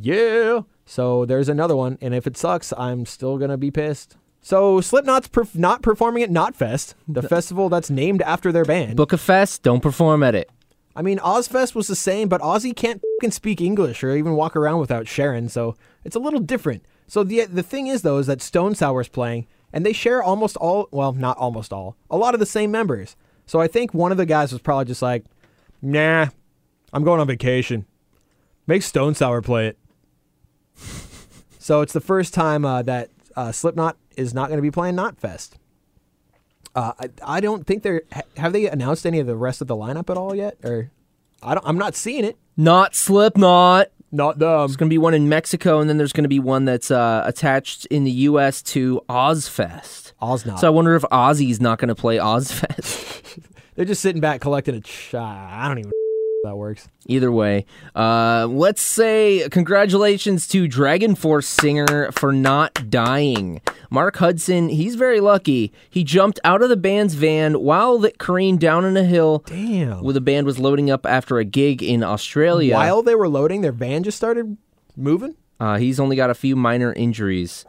Yeah. 0.02 0.62
So 0.86 1.26
there's 1.26 1.50
another 1.50 1.76
one, 1.76 1.98
and 2.02 2.14
if 2.14 2.28
it 2.28 2.36
sucks, 2.38 2.74
I'm 2.78 3.06
still 3.06 3.38
gonna 3.38 3.58
be 3.58 3.72
pissed. 3.72 4.18
So 4.42 4.82
Slipknot's 4.82 5.30
perf- 5.30 5.56
not 5.56 5.82
performing 5.82 6.22
at 6.22 6.30
Knotfest, 6.30 6.96
the 7.08 7.22
festival 7.22 7.70
that's 7.70 7.90
named 7.90 8.22
after 8.24 8.52
their 8.52 8.66
band. 8.66 8.98
Book 8.98 9.14
a 9.14 9.18
fest. 9.18 9.64
Don't 9.64 9.80
perform 9.80 10.22
at 10.22 10.36
it. 10.36 10.50
I 10.96 11.02
mean, 11.02 11.18
Ozzfest 11.20 11.74
was 11.74 11.88
the 11.88 11.96
same, 11.96 12.28
but 12.28 12.42
Ozzy 12.42 12.76
can't 12.76 13.02
fucking 13.20 13.32
speak 13.32 13.62
English 13.62 14.04
or 14.04 14.16
even 14.16 14.34
walk 14.36 14.56
around 14.56 14.80
without 14.80 15.08
Sharon, 15.08 15.50
so 15.50 15.76
it's 16.04 16.16
a 16.16 16.20
little 16.20 16.42
different. 16.42 16.84
So 17.08 17.24
the 17.24 17.46
the 17.46 17.64
thing 17.64 17.88
is 17.88 18.02
though 18.02 18.18
is 18.18 18.28
that 18.28 18.42
Stone 18.42 18.76
Sour's 18.76 19.08
playing, 19.08 19.48
and 19.74 19.86
they 19.86 19.92
share 19.92 20.22
almost 20.24 20.56
all, 20.58 20.88
well, 20.92 21.12
not 21.12 21.38
almost 21.38 21.74
all, 21.74 21.98
a 22.10 22.16
lot 22.18 22.34
of 22.34 22.40
the 22.40 22.46
same 22.46 22.72
members. 22.72 23.16
So 23.46 23.60
I 23.60 23.68
think 23.68 23.94
one 23.94 24.12
of 24.12 24.18
the 24.18 24.26
guys 24.26 24.52
was 24.54 24.62
probably 24.62 24.86
just 24.86 25.02
like, 25.02 25.26
"Nah, 25.82 26.28
I'm 26.94 27.04
going 27.04 27.20
on 27.20 27.28
vacation. 27.28 27.86
Make 28.68 28.84
Stone 28.84 29.16
Sour 29.16 29.42
play 29.42 29.68
it." 29.68 29.78
so 31.60 31.82
it's 31.82 31.94
the 31.94 32.00
first 32.00 32.34
time 32.34 32.64
uh, 32.64 32.84
that 32.84 33.10
uh, 33.36 33.52
Slipknot 33.52 33.98
is 34.16 34.34
not 34.34 34.48
going 34.48 34.58
to 34.58 34.62
be 34.62 34.72
playing 34.72 34.96
Knotfest. 34.96 35.52
Uh, 36.76 36.94
I, 37.00 37.10
I 37.38 37.40
don't 37.42 37.68
think 37.68 37.84
they're. 37.84 38.04
ha- 38.12 38.22
Have 38.38 38.54
they 38.54 38.68
announced 38.70 39.06
any 39.06 39.20
of 39.20 39.28
the 39.28 39.36
rest 39.36 39.60
of 39.62 39.68
the 39.68 39.76
lineup 39.76 40.10
at 40.10 40.18
all 40.18 40.34
yet? 40.36 40.58
Or 40.64 40.92
I 41.42 41.56
don't. 41.56 41.68
I'm 41.68 41.78
not 41.78 41.96
seeing 41.96 42.24
it. 42.24 42.38
Not 42.56 42.96
Slipknot. 42.96 43.88
Not. 44.14 44.38
There's 44.38 44.76
going 44.76 44.90
to 44.90 44.94
be 44.94 45.00
one 45.00 45.14
in 45.14 45.28
Mexico, 45.28 45.80
and 45.80 45.90
then 45.90 45.98
there's 45.98 46.14
going 46.14 46.24
to 46.24 46.30
be 46.30 46.40
one 46.40 46.66
that's 46.66 46.92
uh, 46.92 47.24
attached 47.26 47.88
in 47.88 48.04
the 48.04 48.12
U.S. 48.12 48.62
to 48.62 49.02
Ozzfest. 49.10 50.14
Oznot. 50.22 50.60
So 50.60 50.68
I 50.68 50.70
wonder 50.70 50.96
if 50.96 51.02
Ozzy's 51.12 51.60
not 51.60 51.80
going 51.80 51.90
to 51.90 51.96
play 51.96 52.18
Ozzfest. 52.18 53.40
They're 53.76 53.86
just 53.86 54.02
sitting 54.02 54.22
back 54.22 54.40
collecting 54.40 54.76
a. 54.76 54.82
Ch- 54.82 55.16
I 55.16 55.68
don't 55.68 55.80
even 55.80 55.92
that 56.44 56.58
works. 56.58 56.90
Either 57.08 57.32
way, 57.32 57.66
uh, 57.96 58.46
let's 58.50 58.82
say 58.82 59.48
congratulations 59.50 60.46
to 60.50 60.68
DragonForce 60.68 61.46
singer 61.46 62.12
for 62.12 62.34
not 62.34 62.90
dying. 62.90 63.62
Mark 63.90 64.18
Hudson, 64.18 64.68
he's 64.68 64.96
very 64.96 65.22
lucky. 65.22 65.72
He 65.90 66.04
jumped 66.04 66.42
out 66.44 66.62
of 66.62 66.68
the 66.68 66.76
band's 66.76 67.14
van 67.14 67.62
while 67.62 68.04
it 68.04 68.18
careened 68.18 68.60
down 68.60 68.84
in 68.84 68.98
a 68.98 69.06
hill. 69.06 69.40
Damn. 69.46 70.04
Where 70.04 70.14
the 70.14 70.20
band 70.20 70.46
was 70.46 70.60
loading 70.60 70.92
up 70.92 71.06
after 71.06 71.40
a 71.40 71.46
gig 71.46 71.82
in 71.82 72.04
Australia. 72.04 72.74
While 72.74 73.04
they 73.04 73.16
were 73.16 73.30
loading, 73.30 73.62
their 73.62 73.72
van 73.72 74.04
just 74.04 74.18
started 74.18 74.58
moving. 74.98 75.36
Uh, 75.62 75.78
he's 75.78 75.98
only 75.98 76.18
got 76.18 76.30
a 76.30 76.36
few 76.36 76.58
minor 76.58 76.92
injuries. 76.92 77.64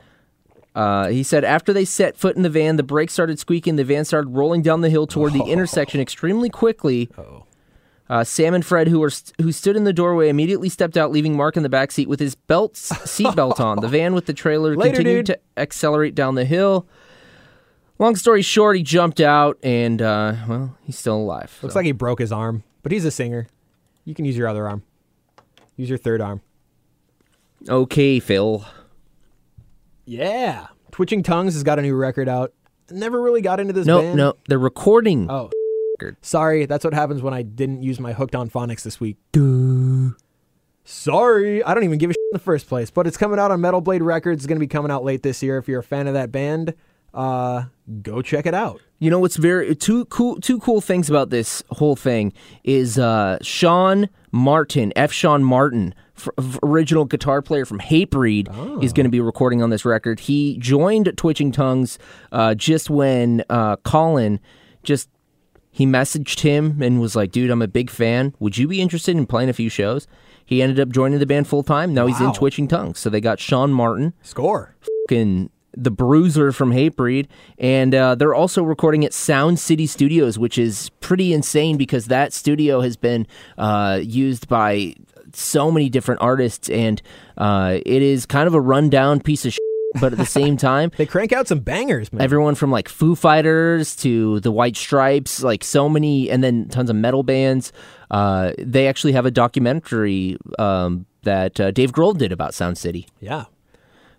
Uh, 0.74 1.06
he 1.06 1.22
said 1.22 1.44
after 1.44 1.72
they 1.72 1.84
set 1.84 2.16
foot 2.16 2.34
in 2.34 2.42
the 2.42 2.50
van, 2.50 2.74
the 2.74 2.82
brakes 2.82 3.12
started 3.12 3.38
squeaking. 3.38 3.76
The 3.76 3.84
van 3.84 4.04
started 4.04 4.30
rolling 4.30 4.62
down 4.62 4.80
the 4.80 4.90
hill 4.90 5.06
toward 5.06 5.32
the 5.32 5.44
intersection 5.46 6.00
extremely 6.00 6.48
quickly. 6.50 7.08
Uh, 8.08 8.22
Sam 8.22 8.52
and 8.54 8.64
Fred, 8.64 8.88
who 8.88 9.00
were 9.00 9.08
st- 9.10 9.34
who 9.40 9.50
stood 9.50 9.76
in 9.76 9.84
the 9.84 9.92
doorway, 9.92 10.28
immediately 10.28 10.68
stepped 10.68 10.96
out, 10.98 11.10
leaving 11.10 11.36
Mark 11.36 11.56
in 11.56 11.62
the 11.62 11.68
back 11.70 11.90
seat 11.90 12.08
with 12.08 12.20
his 12.20 12.34
belt 12.34 12.74
seatbelt 12.74 13.60
on. 13.60 13.80
The 13.80 13.88
van 13.88 14.12
with 14.14 14.26
the 14.26 14.34
trailer 14.34 14.76
Later, 14.76 14.96
continued 14.96 15.26
dude. 15.26 15.36
to 15.36 15.40
accelerate 15.56 16.14
down 16.14 16.34
the 16.34 16.44
hill. 16.44 16.86
Long 17.98 18.14
story 18.16 18.42
short, 18.42 18.76
he 18.76 18.82
jumped 18.82 19.20
out, 19.20 19.56
and 19.62 20.02
uh, 20.02 20.34
well, 20.48 20.76
he's 20.82 20.98
still 20.98 21.16
alive. 21.16 21.58
Looks 21.62 21.72
so. 21.74 21.78
like 21.78 21.86
he 21.86 21.92
broke 21.92 22.18
his 22.18 22.32
arm, 22.32 22.62
but 22.82 22.92
he's 22.92 23.04
a 23.06 23.10
singer. 23.10 23.46
You 24.04 24.14
can 24.14 24.24
use 24.26 24.36
your 24.36 24.48
other 24.48 24.68
arm. 24.68 24.82
Use 25.76 25.88
your 25.88 25.96
third 25.98 26.20
arm. 26.20 26.42
okay, 27.68 28.20
Phil. 28.20 28.64
Yeah. 30.04 30.66
Twitching 30.92 31.22
Tongues 31.22 31.54
has 31.54 31.62
got 31.62 31.78
a 31.78 31.82
new 31.82 31.94
record 31.94 32.28
out. 32.28 32.52
Never 32.90 33.20
really 33.22 33.40
got 33.40 33.60
into 33.60 33.72
this 33.72 33.86
No, 33.86 34.02
band. 34.02 34.16
no, 34.16 34.34
they're 34.46 34.58
recording. 34.58 35.30
Oh. 35.30 35.50
Sorry, 36.22 36.66
that's 36.66 36.84
what 36.84 36.94
happens 36.94 37.22
when 37.22 37.34
I 37.34 37.42
didn't 37.42 37.82
use 37.82 38.00
my 38.00 38.12
Hooked 38.12 38.34
on 38.34 38.50
Phonics 38.50 38.82
this 38.82 39.00
week. 39.00 39.16
Sorry, 40.86 41.62
I 41.64 41.72
don't 41.72 41.84
even 41.84 41.98
give 41.98 42.10
a 42.10 42.12
shit 42.12 42.20
in 42.32 42.36
the 42.36 42.38
first 42.40 42.68
place. 42.68 42.90
But 42.90 43.06
it's 43.06 43.16
coming 43.16 43.38
out 43.38 43.50
on 43.50 43.60
Metal 43.60 43.80
Blade 43.80 44.02
Records. 44.02 44.40
It's 44.40 44.46
going 44.46 44.56
to 44.56 44.60
be 44.60 44.66
coming 44.66 44.90
out 44.90 45.02
late 45.04 45.22
this 45.22 45.42
year. 45.42 45.56
If 45.56 45.66
you're 45.68 45.80
a 45.80 45.84
fan 45.84 46.06
of 46.06 46.14
that 46.14 46.30
band, 46.30 46.74
uh, 47.14 47.64
go 48.02 48.20
check 48.20 48.44
it 48.44 48.54
out. 48.54 48.80
You 48.98 49.10
know 49.10 49.18
what's 49.18 49.36
very 49.36 49.74
two 49.74 50.04
cool 50.06 50.40
two 50.40 50.58
cool 50.58 50.80
things 50.80 51.10
about 51.10 51.30
this 51.30 51.62
whole 51.70 51.96
thing 51.96 52.32
is 52.64 52.98
uh, 52.98 53.38
Sean 53.42 54.08
Martin, 54.32 54.92
F. 54.96 55.12
Sean 55.12 55.44
Martin, 55.44 55.94
f- 56.16 56.28
original 56.62 57.04
guitar 57.04 57.40
player 57.42 57.64
from 57.64 57.80
Hatebreed, 57.80 58.82
is 58.82 58.92
going 58.92 59.04
to 59.04 59.10
be 59.10 59.20
recording 59.20 59.62
on 59.62 59.70
this 59.70 59.84
record. 59.84 60.20
He 60.20 60.58
joined 60.58 61.12
Twitching 61.16 61.52
Tongues 61.52 61.98
uh, 62.32 62.54
just 62.54 62.88
when 62.90 63.44
uh, 63.50 63.76
Colin 63.76 64.40
just 64.82 65.08
he 65.74 65.84
messaged 65.86 66.40
him 66.40 66.80
and 66.80 67.00
was 67.00 67.16
like, 67.16 67.32
"Dude, 67.32 67.50
I'm 67.50 67.60
a 67.62 67.66
big 67.68 67.90
fan. 67.90 68.32
Would 68.38 68.56
you 68.56 68.68
be 68.68 68.80
interested 68.80 69.16
in 69.16 69.26
playing 69.26 69.48
a 69.48 69.52
few 69.52 69.68
shows?" 69.68 70.06
He 70.46 70.62
ended 70.62 70.78
up 70.78 70.90
joining 70.90 71.18
the 71.18 71.26
band 71.26 71.48
full 71.48 71.62
time. 71.64 71.92
Now 71.92 72.06
he's 72.06 72.20
in 72.20 72.26
Wow. 72.26 72.32
Twitching 72.32 72.68
Tongues. 72.68 72.98
So 73.00 73.10
they 73.10 73.20
got 73.20 73.40
Sean 73.40 73.72
Martin, 73.72 74.12
Score. 74.22 74.76
fucking 75.08 75.50
the 75.76 75.90
Bruiser 75.90 76.52
from 76.52 76.70
Hatebreed, 76.70 77.26
and 77.58 77.92
uh, 77.94 78.14
they're 78.14 78.34
also 78.34 78.62
recording 78.62 79.04
at 79.04 79.12
Sound 79.12 79.58
City 79.58 79.86
Studios, 79.88 80.38
which 80.38 80.56
is 80.56 80.90
pretty 81.00 81.32
insane 81.32 81.76
because 81.76 82.06
that 82.06 82.32
studio 82.32 82.80
has 82.80 82.96
been 82.96 83.26
uh, 83.58 83.98
used 84.00 84.46
by 84.46 84.94
so 85.32 85.72
many 85.72 85.88
different 85.88 86.20
artists, 86.20 86.70
and 86.70 87.02
uh, 87.36 87.78
it 87.84 88.02
is 88.02 88.24
kind 88.24 88.46
of 88.46 88.54
a 88.54 88.60
rundown 88.60 89.18
piece 89.20 89.44
of 89.44 89.52
shit, 89.52 89.60
but 90.00 90.12
at 90.12 90.18
the 90.18 90.26
same 90.26 90.56
time. 90.56 90.90
They 90.96 91.06
crank 91.06 91.32
out 91.32 91.48
some 91.48 91.60
bangers, 91.60 92.12
man. 92.12 92.22
Everyone 92.22 92.54
from 92.54 92.70
like 92.70 92.88
Foo 92.88 93.14
Fighters 93.14 93.96
to 93.96 94.40
the 94.40 94.50
White 94.52 94.76
Stripes, 94.76 95.42
like 95.42 95.64
so 95.64 95.88
many, 95.88 96.30
and 96.30 96.42
then 96.42 96.68
tons 96.68 96.90
of 96.90 96.96
metal 96.96 97.22
bands. 97.22 97.72
Uh, 98.10 98.52
they 98.58 98.86
actually 98.88 99.12
have 99.12 99.26
a 99.26 99.30
documentary 99.30 100.36
um, 100.58 101.06
that 101.22 101.58
uh, 101.58 101.70
Dave 101.70 101.92
Grohl 101.92 102.16
did 102.16 102.32
about 102.32 102.54
Sound 102.54 102.78
City. 102.78 103.06
yeah. 103.20 103.44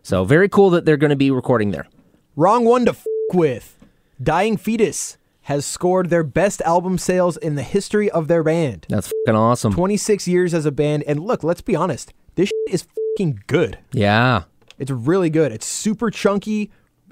So 0.03 0.23
very 0.23 0.47
cool 0.49 0.69
that 0.71 0.85
they're 0.85 0.97
going 0.97 1.09
to 1.09 1.15
be 1.15 1.31
recording 1.31 1.71
there. 1.71 1.87
Wrong 2.35 2.63
one 2.63 2.85
to 2.85 2.91
f- 2.91 3.05
with. 3.33 3.75
Dying 4.21 4.55
Fetus 4.55 5.17
has 5.43 5.65
scored 5.65 6.09
their 6.11 6.23
best 6.23 6.61
album 6.61 6.97
sales 6.99 7.37
in 7.37 7.55
the 7.55 7.63
history 7.63 8.09
of 8.11 8.27
their 8.27 8.43
band. 8.43 8.85
That's 8.89 9.07
fucking 9.25 9.35
awesome. 9.35 9.73
26 9.73 10.27
years 10.27 10.53
as 10.53 10.65
a 10.67 10.71
band. 10.71 11.03
And 11.07 11.21
look, 11.21 11.43
let's 11.43 11.61
be 11.61 11.75
honest. 11.75 12.13
This 12.35 12.49
shit 12.49 12.73
is 12.73 12.87
fucking 13.17 13.41
good. 13.47 13.79
Yeah. 13.93 14.43
It's 14.77 14.91
really 14.91 15.29
good. 15.29 15.51
It's 15.51 15.65
super 15.65 16.09
chunky. 16.11 16.71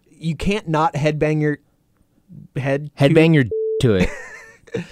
You 0.10 0.36
can't 0.36 0.68
not 0.68 0.94
headbang 0.94 1.42
your 1.42 1.60
head. 2.56 2.92
to- 2.98 3.04
Headbang 3.10 3.34
your 3.34 3.44
d- 3.46 3.50
to 3.82 3.96
it. 3.96 4.10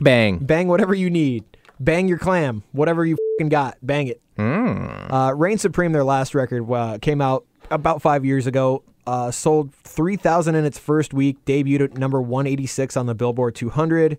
Bang. 0.00 0.38
Bang 0.38 0.68
whatever 0.68 0.94
you 0.94 1.10
need. 1.10 1.44
Bang 1.78 2.08
your 2.08 2.18
clam. 2.18 2.62
Whatever 2.72 3.04
you 3.04 3.16
fucking 3.38 3.48
got. 3.50 3.78
Bang 3.82 4.08
it. 4.08 4.20
Uh, 4.38 5.32
Reign 5.36 5.58
Supreme, 5.58 5.92
their 5.92 6.04
last 6.04 6.34
record, 6.34 6.68
uh, 6.70 6.98
came 7.00 7.20
out 7.20 7.44
about 7.70 8.02
five 8.02 8.24
years 8.24 8.46
ago. 8.46 8.82
Uh, 9.06 9.30
sold 9.30 9.72
3,000 9.74 10.54
in 10.54 10.64
its 10.64 10.78
first 10.78 11.12
week. 11.14 11.44
Debuted 11.44 11.80
at 11.92 11.98
number 11.98 12.20
186 12.20 12.96
on 12.96 13.06
the 13.06 13.14
Billboard 13.14 13.54
200. 13.54 14.18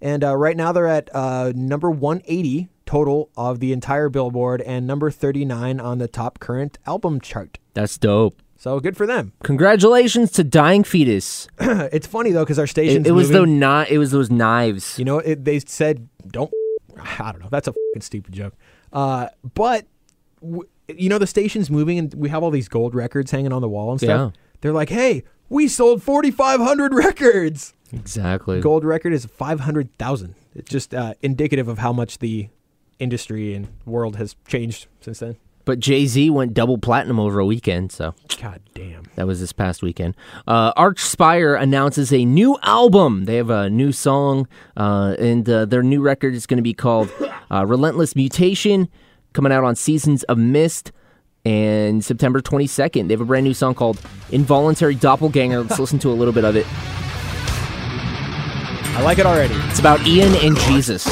And 0.00 0.22
uh, 0.24 0.36
right 0.36 0.56
now 0.56 0.72
they're 0.72 0.86
at 0.86 1.10
uh, 1.14 1.52
number 1.54 1.90
180 1.90 2.68
total 2.88 3.28
of 3.36 3.60
the 3.60 3.72
entire 3.72 4.08
Billboard 4.08 4.62
and 4.62 4.86
number 4.86 5.10
39 5.10 5.78
on 5.78 5.98
the 5.98 6.08
top 6.08 6.38
current 6.40 6.78
album 6.86 7.20
chart. 7.20 7.58
That's 7.74 7.98
dope. 7.98 8.40
So 8.56 8.80
good 8.80 8.96
for 8.96 9.06
them. 9.06 9.32
Congratulations 9.44 10.32
to 10.32 10.42
Dying 10.42 10.82
Fetus. 10.84 11.46
it's 11.60 12.06
funny 12.06 12.32
though 12.32 12.44
because 12.44 12.58
our 12.58 12.64
It, 12.64 13.06
it 13.06 13.12
was 13.12 13.28
though 13.28 13.40
moving. 13.40 13.58
not. 13.58 13.90
It 13.90 13.98
was 13.98 14.10
those 14.10 14.30
knives. 14.30 14.98
You 14.98 15.04
know, 15.04 15.18
it, 15.18 15.44
they 15.44 15.60
said 15.60 16.08
don't. 16.26 16.50
I 17.20 17.30
don't 17.30 17.40
know. 17.42 17.48
That's 17.50 17.68
a 17.68 17.72
fucking 17.72 18.00
stupid 18.00 18.32
joke. 18.34 18.54
Uh, 18.92 19.28
but 19.54 19.86
w- 20.40 20.66
you 20.88 21.08
know, 21.10 21.18
the 21.18 21.26
station's 21.26 21.70
moving, 21.70 21.98
and 21.98 22.12
we 22.14 22.30
have 22.30 22.42
all 22.42 22.50
these 22.50 22.68
gold 22.68 22.94
records 22.94 23.30
hanging 23.30 23.52
on 23.52 23.60
the 23.62 23.68
wall 23.68 23.90
and 23.92 24.00
stuff. 24.00 24.32
Yeah. 24.34 24.40
They're 24.62 24.72
like, 24.72 24.88
"Hey, 24.88 25.22
we 25.50 25.68
sold 25.68 26.02
forty 26.02 26.30
five 26.30 26.58
hundred 26.60 26.94
records." 26.94 27.74
Exactly. 27.92 28.60
Gold 28.60 28.84
record 28.84 29.12
is 29.12 29.26
five 29.26 29.60
hundred 29.60 29.96
thousand. 29.98 30.34
It's 30.54 30.68
just 30.70 30.94
uh, 30.94 31.14
indicative 31.22 31.68
of 31.68 31.78
how 31.78 31.92
much 31.92 32.18
the 32.18 32.48
industry 32.98 33.54
and 33.54 33.68
world 33.86 34.16
has 34.16 34.36
changed 34.46 34.86
since 35.00 35.20
then. 35.20 35.36
But 35.64 35.80
Jay 35.80 36.06
Z 36.06 36.30
went 36.30 36.54
double 36.54 36.78
platinum 36.78 37.20
over 37.20 37.40
a 37.40 37.44
weekend, 37.44 37.92
so 37.92 38.14
God 38.40 38.62
damn. 38.72 39.04
that 39.16 39.26
was 39.26 39.38
this 39.38 39.52
past 39.52 39.82
weekend. 39.82 40.16
Uh, 40.46 40.72
Archspire 40.72 41.60
announces 41.60 42.10
a 42.10 42.24
new 42.24 42.56
album. 42.62 43.26
They 43.26 43.36
have 43.36 43.50
a 43.50 43.68
new 43.68 43.92
song, 43.92 44.48
uh, 44.78 45.14
and 45.18 45.46
uh, 45.46 45.66
their 45.66 45.82
new 45.82 46.00
record 46.00 46.32
is 46.32 46.46
going 46.46 46.56
to 46.56 46.62
be 46.62 46.72
called 46.72 47.10
uh, 47.50 47.66
Relentless 47.66 48.16
Mutation, 48.16 48.88
coming 49.34 49.52
out 49.52 49.62
on 49.62 49.76
Seasons 49.76 50.22
of 50.22 50.38
Mist. 50.38 50.90
And 51.44 52.02
September 52.02 52.40
22nd, 52.40 53.08
they 53.08 53.12
have 53.14 53.20
a 53.20 53.26
brand 53.26 53.44
new 53.44 53.54
song 53.54 53.74
called 53.74 54.00
Involuntary 54.30 54.94
Doppelganger. 54.94 55.60
Let's 55.60 55.78
listen 55.78 55.98
to 55.98 56.10
a 56.10 56.16
little 56.16 56.32
bit 56.32 56.44
of 56.44 56.56
it. 56.56 56.66
I 58.96 59.02
like 59.02 59.18
it 59.18 59.26
already. 59.26 59.54
It's 59.68 59.78
about 59.78 60.06
Ian 60.06 60.34
and 60.36 60.56
Jesus. 60.56 61.06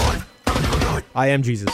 I 1.17 1.29
am 1.29 1.43
Jesus. 1.43 1.67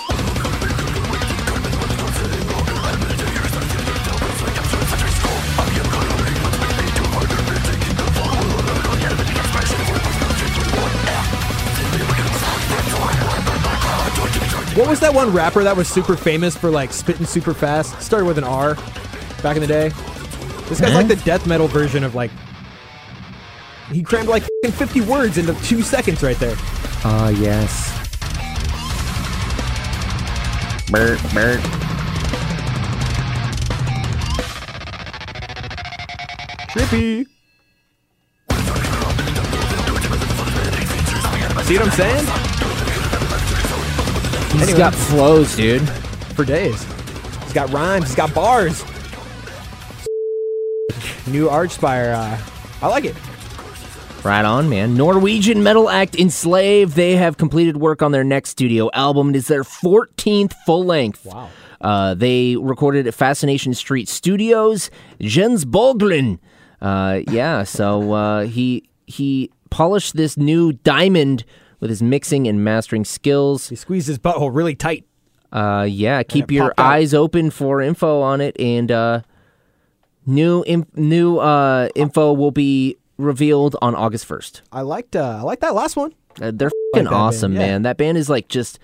What 14.76 14.88
was 14.88 15.00
that 15.00 15.12
one 15.12 15.33
rapper 15.33 15.64
that 15.64 15.76
was 15.76 15.88
super 15.88 16.16
famous 16.16 16.57
for 16.57 16.70
like 16.70 16.92
spitting 16.92 17.26
super 17.26 17.52
fast? 17.52 18.00
Started 18.00 18.26
with 18.26 18.38
an 18.38 18.44
R 18.44 18.76
back 19.42 19.57
in 19.57 19.61
the 19.61 19.66
day. 19.66 19.88
This 20.68 20.81
guy's 20.81 20.94
like 20.94 21.09
the 21.09 21.20
death 21.24 21.48
metal 21.48 21.66
version 21.66 22.05
of 22.05 22.14
like. 22.14 22.31
He 23.90 24.05
crammed 24.05 24.28
like 24.28 24.44
50 24.64 25.00
words 25.00 25.37
into 25.37 25.52
two 25.64 25.83
seconds 25.83 26.22
right 26.22 26.38
there. 26.38 26.55
Ah, 27.05 27.31
yes. 27.31 28.01
Bert, 30.92 31.18
Bert. 31.33 31.61
Trippy. 36.72 37.26
See 41.64 41.78
what 41.78 41.87
I'm 41.87 41.90
saying? 41.92 42.26
He's 44.52 44.62
Anyway. 44.62 44.78
got 44.78 44.94
flows, 44.94 45.57
dude. 45.57 45.83
For 46.37 46.44
days. 46.44 46.83
He's 47.44 47.52
got 47.52 47.70
rhymes. 47.70 48.07
He's 48.07 48.14
got 48.14 48.35
bars. 48.35 48.85
New 51.26 51.48
Archspire. 51.48 52.14
Uh, 52.14 52.38
I 52.83 52.88
like 52.88 53.05
it. 53.05 53.14
Right 54.24 54.44
on, 54.44 54.68
man. 54.68 54.94
Norwegian 54.96 55.64
metal 55.64 55.90
act 55.90 56.14
Enslaved. 56.14 56.94
They 56.94 57.16
have 57.16 57.37
completed 57.38 57.76
work 57.78 58.02
on 58.02 58.12
their 58.12 58.22
next 58.22 58.50
studio 58.50 58.88
album. 58.92 59.30
It 59.30 59.37
is 59.37 59.48
their 59.48 59.64
14th 59.64 60.52
full 60.64 60.85
length. 60.85 61.24
Wow. 61.26 61.50
Uh, 61.80 62.14
they 62.14 62.54
recorded 62.54 63.08
at 63.08 63.14
Fascination 63.14 63.74
Street 63.74 64.08
Studios. 64.08 64.90
Jens 65.20 65.64
Bogren. 65.64 66.38
Uh, 66.80 67.20
yeah, 67.28 67.64
so 67.64 68.12
uh, 68.12 68.44
he 68.44 68.88
he 69.06 69.50
polished 69.70 70.14
this 70.16 70.37
new 70.37 70.72
diamond 70.72 71.44
with 71.80 71.90
his 71.90 72.00
mixing 72.02 72.46
and 72.46 72.62
mastering 72.62 73.04
skills. 73.04 73.68
He 73.70 73.76
squeezed 73.76 74.06
his 74.06 74.18
butthole 74.20 74.54
really 74.54 74.76
tight. 74.76 75.04
Uh, 75.52 75.87
yeah, 75.88 76.22
keep 76.22 76.50
your 76.52 76.68
popped 76.68 76.80
out. 76.80 76.92
eyes 76.92 77.12
open 77.12 77.50
for 77.50 77.80
info 77.80 78.20
on 78.20 78.40
it, 78.40 78.58
and 78.61 78.90
uh, 78.92 79.22
new 80.24 80.64
new 80.94 81.38
uh, 81.38 81.88
info 81.96 82.32
will 82.32 82.52
be 82.52 82.96
revealed 83.22 83.76
on 83.82 83.94
August 83.94 84.26
first. 84.26 84.62
I 84.72 84.82
liked. 84.82 85.16
Uh, 85.16 85.38
I 85.38 85.42
liked 85.42 85.62
that 85.62 85.74
last 85.74 85.96
one. 85.96 86.12
Uh, 86.40 86.50
they're 86.54 86.68
Like 86.68 86.72
fucking 86.94 87.04
that 87.04 87.04
band, 87.04 87.08
awesome, 87.08 87.52
yeah. 87.52 87.58
man. 87.58 87.82
That 87.82 87.96
band 87.98 88.18
is 88.18 88.28
like 88.28 88.48
just 88.48 88.78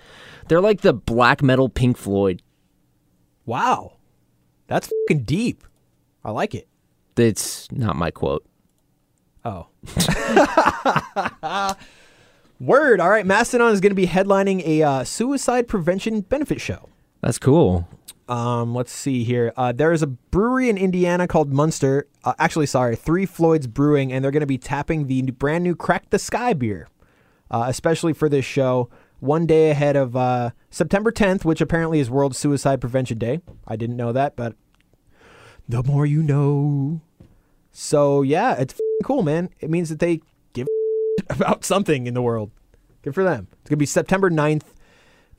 they're 0.47 0.61
like 0.61 0.81
the 0.81 0.93
black 0.93 1.41
metal 1.41 1.69
Pink 1.69 1.97
Floyd. 1.97 2.41
Wow. 3.45 3.93
That's 4.67 4.91
fucking 5.07 5.23
deep. 5.23 5.63
I 6.23 6.31
like 6.31 6.53
it. 6.53 6.67
It's 7.17 7.71
not 7.71 7.95
my 7.95 8.11
quote. 8.11 8.45
Oh. 9.43 9.67
Word. 12.59 12.99
All 12.99 13.09
right. 13.09 13.25
Mastodon 13.25 13.71
is 13.71 13.79
going 13.79 13.91
to 13.91 13.95
be 13.95 14.05
headlining 14.07 14.61
a 14.65 14.83
uh, 14.83 15.03
suicide 15.03 15.67
prevention 15.67 16.21
benefit 16.21 16.61
show. 16.61 16.89
That's 17.21 17.39
cool. 17.39 17.87
Um, 18.29 18.75
let's 18.75 18.91
see 18.91 19.23
here. 19.23 19.51
Uh, 19.57 19.71
there 19.71 19.91
is 19.91 20.03
a 20.03 20.07
brewery 20.07 20.69
in 20.69 20.77
Indiana 20.77 21.27
called 21.27 21.51
Munster. 21.51 22.07
Uh, 22.23 22.33
actually, 22.37 22.67
sorry, 22.67 22.95
Three 22.95 23.25
Floyds 23.25 23.65
Brewing, 23.65 24.13
and 24.13 24.23
they're 24.23 24.31
going 24.31 24.41
to 24.41 24.47
be 24.47 24.59
tapping 24.59 25.07
the 25.07 25.23
brand 25.23 25.63
new 25.63 25.75
Crack 25.75 26.11
the 26.11 26.19
Skye 26.19 26.53
beer, 26.53 26.87
uh, 27.49 27.65
especially 27.67 28.13
for 28.13 28.29
this 28.29 28.45
show. 28.45 28.87
One 29.19 29.47
day 29.47 29.71
ahead 29.71 29.95
of 29.95 30.15
uh, 30.15 30.51
September 30.69 31.11
10th, 31.11 31.43
which 31.43 31.59
apparently 31.59 31.99
is 31.99 32.09
World 32.09 32.35
Suicide 32.35 32.79
Prevention 32.79 33.17
Day. 33.17 33.41
I 33.67 33.75
didn't 33.75 33.97
know 33.97 34.13
that, 34.13 34.35
but 34.35 34.55
the 35.67 35.83
more 35.83 36.05
you 36.05 36.21
know. 36.21 37.01
So 37.71 38.21
yeah, 38.21 38.53
it's 38.53 38.79
cool, 39.03 39.23
man. 39.23 39.49
It 39.59 39.71
means 39.71 39.89
that 39.89 39.99
they 39.99 40.21
give 40.53 40.67
about 41.29 41.65
something 41.65 42.05
in 42.05 42.13
the 42.13 42.21
world. 42.21 42.51
Good 43.01 43.15
for 43.15 43.23
them. 43.23 43.47
It's 43.61 43.69
gonna 43.69 43.77
be 43.77 43.85
September 43.87 44.29
9th, 44.29 44.67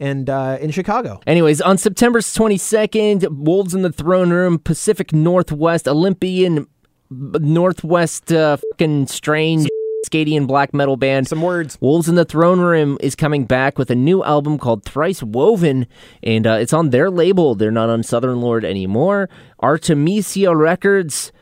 and 0.01 0.29
uh, 0.29 0.59
in 0.61 0.71
Chicago. 0.71 1.21
Anyways, 1.27 1.61
on 1.61 1.79
September 1.79 2.21
22nd, 2.21 3.29
Wolves 3.45 3.75
in 3.75 3.83
the 3.83 3.93
Throne 3.93 4.31
Room, 4.31 4.59
Pacific 4.59 5.13
Northwest, 5.13 5.87
Olympian 5.87 6.67
Northwest, 7.11 8.33
uh, 8.33 8.57
fucking 8.57 9.07
strange 9.07 9.69
Scadian 10.07 10.47
black 10.47 10.73
metal 10.73 10.97
band. 10.97 11.29
Some 11.29 11.43
words. 11.43 11.77
Wolves 11.81 12.09
in 12.09 12.15
the 12.15 12.25
Throne 12.25 12.61
Room 12.61 12.97
is 13.01 13.15
coming 13.15 13.45
back 13.45 13.79
with 13.79 13.91
a 13.91 13.95
new 13.95 14.25
album 14.25 14.59
called 14.59 14.85
Thrice 14.85 15.23
Woven, 15.23 15.87
and 16.23 16.47
uh, 16.47 16.55
it's 16.55 16.73
on 16.73 16.91
their 16.91 17.11
label. 17.11 17.55
They're 17.55 17.71
not 17.71 17.91
on 17.91 18.03
Southern 18.03 18.41
Lord 18.41 18.65
anymore. 18.65 19.29
Artemisia 19.61 20.57
Records. 20.57 21.33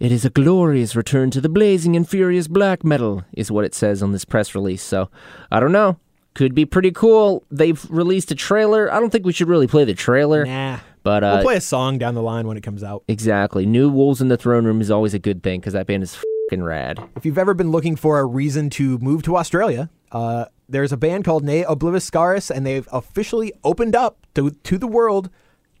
It 0.00 0.10
is 0.10 0.24
a 0.24 0.30
glorious 0.30 0.96
return 0.96 1.30
to 1.32 1.42
the 1.42 1.50
blazing 1.50 1.94
and 1.94 2.08
furious 2.08 2.48
black 2.48 2.82
metal, 2.82 3.22
is 3.34 3.50
what 3.50 3.66
it 3.66 3.74
says 3.74 4.02
on 4.02 4.12
this 4.12 4.24
press 4.24 4.54
release. 4.54 4.82
So, 4.82 5.10
I 5.52 5.60
don't 5.60 5.72
know. 5.72 5.98
Could 6.34 6.54
be 6.54 6.64
pretty 6.64 6.92
cool. 6.92 7.44
They've 7.50 7.84
released 7.90 8.30
a 8.30 8.34
trailer. 8.34 8.92
I 8.92 9.00
don't 9.00 9.10
think 9.10 9.26
we 9.26 9.32
should 9.32 9.48
really 9.48 9.66
play 9.66 9.84
the 9.84 9.94
trailer. 9.94 10.44
Nah. 10.46 10.78
But 11.02 11.24
uh, 11.24 11.32
we'll 11.36 11.44
play 11.44 11.56
a 11.56 11.60
song 11.60 11.98
down 11.98 12.14
the 12.14 12.22
line 12.22 12.46
when 12.46 12.56
it 12.56 12.62
comes 12.62 12.84
out. 12.84 13.04
exactly. 13.08 13.64
New 13.66 13.88
Wolves 13.88 14.20
in 14.20 14.28
the 14.28 14.36
Throne 14.36 14.64
Room 14.64 14.80
is 14.80 14.90
always 14.90 15.14
a 15.14 15.18
good 15.18 15.42
thing 15.42 15.60
because 15.60 15.72
that 15.72 15.86
band 15.86 16.02
is 16.02 16.16
fucking 16.50 16.62
rad. 16.62 17.02
If 17.16 17.24
you've 17.24 17.38
ever 17.38 17.54
been 17.54 17.70
looking 17.70 17.96
for 17.96 18.18
a 18.18 18.24
reason 18.26 18.70
to 18.70 18.98
move 18.98 19.22
to 19.22 19.36
Australia, 19.36 19.88
uh, 20.12 20.46
there's 20.68 20.92
a 20.92 20.96
band 20.96 21.24
called 21.24 21.42
Ne 21.42 21.64
Obliviscaris, 21.64 22.50
and 22.50 22.66
they've 22.66 22.88
officially 22.92 23.52
opened 23.64 23.96
up 23.96 24.26
to, 24.34 24.50
to 24.50 24.78
the 24.78 24.86
world 24.86 25.30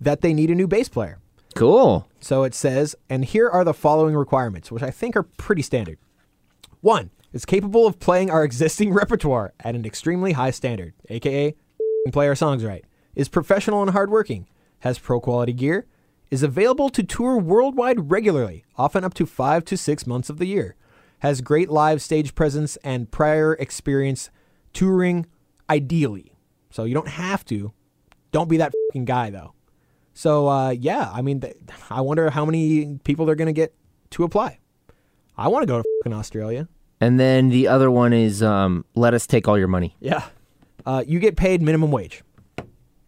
that 0.00 0.22
they 0.22 0.32
need 0.32 0.50
a 0.50 0.54
new 0.54 0.66
bass 0.66 0.88
player. 0.88 1.18
Cool. 1.54 2.08
So 2.20 2.42
it 2.44 2.54
says, 2.54 2.96
and 3.08 3.24
here 3.24 3.48
are 3.48 3.64
the 3.64 3.74
following 3.74 4.16
requirements, 4.16 4.72
which 4.72 4.82
I 4.82 4.90
think 4.90 5.16
are 5.16 5.22
pretty 5.24 5.62
standard. 5.62 5.98
One, 6.80 7.10
is 7.32 7.44
capable 7.44 7.86
of 7.86 7.98
playing 7.98 8.30
our 8.30 8.44
existing 8.44 8.92
repertoire 8.94 9.52
at 9.60 9.74
an 9.74 9.84
extremely 9.84 10.32
high 10.32 10.50
standard, 10.50 10.94
aka 11.08 11.54
play 12.12 12.28
our 12.28 12.34
songs 12.34 12.64
right, 12.64 12.84
is 13.14 13.28
professional 13.28 13.82
and 13.82 13.90
hardworking, 13.90 14.46
has 14.80 14.98
pro 14.98 15.20
quality 15.20 15.52
gear, 15.52 15.86
is 16.30 16.42
available 16.42 16.88
to 16.90 17.02
tour 17.02 17.36
worldwide 17.36 18.10
regularly, 18.10 18.64
often 18.76 19.04
up 19.04 19.14
to 19.14 19.26
five 19.26 19.64
to 19.64 19.76
six 19.76 20.06
months 20.06 20.30
of 20.30 20.38
the 20.38 20.46
year, 20.46 20.76
has 21.20 21.40
great 21.40 21.68
live 21.68 22.00
stage 22.00 22.34
presence 22.34 22.76
and 22.84 23.10
prior 23.10 23.54
experience 23.54 24.30
touring 24.72 25.26
ideally. 25.68 26.32
So 26.70 26.84
you 26.84 26.94
don't 26.94 27.08
have 27.08 27.44
to. 27.46 27.72
Don't 28.32 28.48
be 28.48 28.56
that 28.58 28.72
fucking 28.88 29.04
guy 29.16 29.30
though. 29.30 29.54
So 30.14 30.48
uh, 30.48 30.70
yeah, 30.70 31.10
I 31.12 31.22
mean, 31.22 31.40
th- 31.40 31.56
I 31.90 32.00
wonder 32.00 32.30
how 32.30 32.44
many 32.44 32.98
people 33.04 33.26
they're 33.26 33.34
gonna 33.34 33.52
get 33.52 33.74
to 34.10 34.24
apply. 34.24 34.58
I 35.36 35.48
want 35.48 35.62
to 35.62 35.66
go 35.66 35.78
to 35.78 35.84
fucking 36.02 36.16
Australia. 36.16 36.68
And 37.00 37.18
then 37.20 37.48
the 37.50 37.68
other 37.68 37.90
one 37.90 38.12
is 38.12 38.42
um, 38.42 38.84
let 38.94 39.14
us 39.14 39.26
take 39.26 39.46
all 39.48 39.56
your 39.56 39.68
money, 39.68 39.96
Yeah, 40.00 40.24
uh, 40.84 41.04
you 41.06 41.18
get 41.20 41.36
paid 41.36 41.62
minimum 41.62 41.90
wage. 41.92 42.22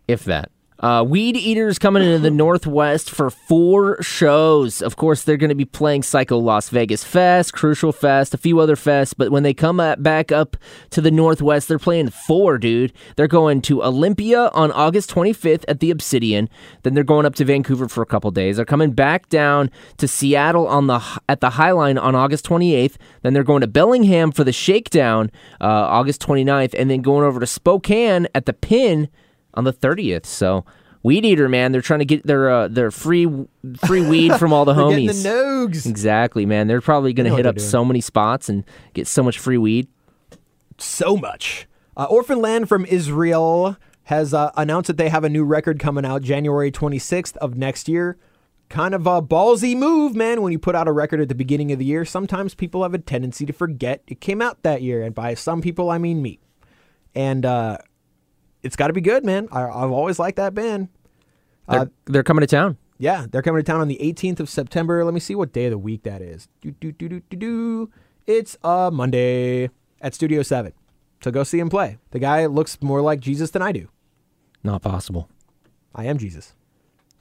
if 0.08 0.24
that. 0.24 0.50
Uh, 0.82 1.04
Weedeaters 1.04 1.78
coming 1.78 2.02
into 2.02 2.18
the 2.18 2.30
Northwest 2.42 3.08
for 3.08 3.30
four 3.30 4.02
shows. 4.02 4.82
Of 4.82 4.96
course, 4.96 5.22
they're 5.22 5.36
going 5.36 5.50
to 5.50 5.54
be 5.54 5.64
playing 5.64 6.02
Psycho 6.02 6.38
Las 6.38 6.68
Vegas 6.70 7.04
Fest, 7.04 7.52
Crucial 7.52 7.92
Fest, 7.92 8.34
a 8.34 8.38
few 8.38 8.58
other 8.58 8.74
fests. 8.74 9.14
But 9.16 9.30
when 9.30 9.44
they 9.44 9.54
come 9.54 9.78
at, 9.78 10.02
back 10.02 10.32
up 10.32 10.56
to 10.90 11.00
the 11.00 11.10
Northwest, 11.10 11.68
they're 11.68 11.78
playing 11.78 12.10
four, 12.10 12.58
dude. 12.58 12.92
They're 13.16 13.28
going 13.28 13.62
to 13.62 13.82
Olympia 13.82 14.48
on 14.52 14.72
August 14.72 15.10
25th 15.10 15.64
at 15.68 15.80
the 15.80 15.90
Obsidian. 15.90 16.48
Then 16.82 16.94
they're 16.94 17.04
going 17.04 17.26
up 17.26 17.36
to 17.36 17.44
Vancouver 17.44 17.88
for 17.88 18.02
a 18.02 18.06
couple 18.06 18.30
days. 18.32 18.56
They're 18.56 18.64
coming 18.64 18.90
back 18.92 19.28
down 19.28 19.70
to 19.98 20.08
Seattle 20.08 20.66
on 20.66 20.88
the 20.88 21.00
at 21.28 21.40
the 21.40 21.50
Highline 21.50 22.00
on 22.00 22.14
August 22.14 22.44
28th. 22.46 22.96
Then 23.22 23.34
they're 23.34 23.44
going 23.44 23.60
to 23.60 23.66
Bellingham 23.68 24.32
for 24.32 24.42
the 24.42 24.52
Shakedown 24.52 25.30
uh, 25.60 25.66
August 25.66 26.20
29th, 26.22 26.74
and 26.76 26.90
then 26.90 27.02
going 27.02 27.24
over 27.24 27.38
to 27.38 27.46
Spokane 27.46 28.26
at 28.34 28.46
the 28.46 28.52
Pin 28.52 29.08
on 29.54 29.64
the 29.64 29.72
30th. 29.72 30.26
So 30.26 30.64
Weedeater, 31.04 31.50
man, 31.50 31.72
they're 31.72 31.80
trying 31.82 31.98
to 31.98 32.04
get 32.04 32.24
their 32.26 32.48
uh, 32.48 32.68
their 32.68 32.90
free 32.90 33.26
free 33.84 34.06
weed 34.06 34.34
from 34.36 34.52
all 34.52 34.64
the 34.64 34.74
homies. 34.82 35.22
the 35.22 35.28
nogs. 35.28 35.86
Exactly, 35.86 36.46
man. 36.46 36.68
They're 36.68 36.80
probably 36.80 37.12
going 37.12 37.28
to 37.28 37.36
hit 37.36 37.44
up 37.46 37.56
doing. 37.56 37.68
so 37.68 37.84
many 37.84 38.00
spots 38.00 38.48
and 38.48 38.64
get 38.94 39.06
so 39.06 39.22
much 39.22 39.38
free 39.38 39.58
weed. 39.58 39.88
so 40.78 41.16
much. 41.16 41.66
Uh, 41.96 42.04
Orphan 42.04 42.40
Land 42.40 42.68
from 42.68 42.86
Israel 42.86 43.76
has 44.04 44.32
uh, 44.32 44.50
announced 44.56 44.86
that 44.86 44.96
they 44.96 45.08
have 45.08 45.24
a 45.24 45.28
new 45.28 45.44
record 45.44 45.78
coming 45.78 46.04
out 46.04 46.22
January 46.22 46.70
26th 46.72 47.36
of 47.36 47.56
next 47.56 47.88
year. 47.88 48.16
Kind 48.68 48.94
of 48.94 49.06
a 49.06 49.20
ballsy 49.20 49.76
move, 49.76 50.14
man. 50.16 50.40
When 50.40 50.52
you 50.52 50.58
put 50.58 50.74
out 50.74 50.88
a 50.88 50.92
record 50.92 51.20
at 51.20 51.28
the 51.28 51.34
beginning 51.34 51.70
of 51.72 51.78
the 51.78 51.84
year, 51.84 52.04
sometimes 52.06 52.54
people 52.54 52.82
have 52.84 52.94
a 52.94 52.98
tendency 52.98 53.44
to 53.44 53.52
forget 53.52 54.02
it 54.06 54.20
came 54.20 54.40
out 54.40 54.62
that 54.62 54.80
year, 54.82 55.02
and 55.02 55.14
by 55.14 55.34
some 55.34 55.60
people 55.60 55.90
I 55.90 55.98
mean 55.98 56.22
me. 56.22 56.38
And 57.14 57.44
uh, 57.44 57.78
it's 58.62 58.76
got 58.76 58.88
to 58.88 58.92
be 58.92 59.00
good, 59.00 59.24
man. 59.24 59.48
I, 59.50 59.62
I've 59.64 59.90
always 59.90 60.18
liked 60.18 60.36
that 60.36 60.54
band. 60.54 60.88
They're, 61.68 61.90
they're 62.06 62.22
coming 62.22 62.42
to 62.42 62.46
town. 62.46 62.76
Yeah, 62.98 63.26
they're 63.30 63.42
coming 63.42 63.62
to 63.62 63.64
town 63.64 63.80
on 63.80 63.88
the 63.88 63.98
18th 64.00 64.40
of 64.40 64.48
September. 64.48 65.04
Let 65.04 65.14
me 65.14 65.20
see 65.20 65.34
what 65.34 65.52
day 65.52 65.66
of 65.66 65.72
the 65.72 65.78
week 65.78 66.02
that 66.04 66.22
is. 66.22 66.48
Do, 66.60 66.70
do, 66.72 66.92
do, 66.92 67.08
do, 67.08 67.20
do, 67.30 67.36
do. 67.36 67.90
It's 68.26 68.56
a 68.62 68.90
Monday 68.92 69.70
at 70.00 70.14
Studio 70.14 70.42
7. 70.42 70.72
So 71.22 71.30
go 71.30 71.44
see 71.44 71.58
him 71.58 71.68
play. 71.68 71.98
The 72.10 72.18
guy 72.18 72.46
looks 72.46 72.80
more 72.80 73.00
like 73.00 73.20
Jesus 73.20 73.50
than 73.50 73.62
I 73.62 73.72
do. 73.72 73.88
Not 74.62 74.82
possible. 74.82 75.28
I 75.94 76.04
am 76.04 76.18
Jesus. 76.18 76.54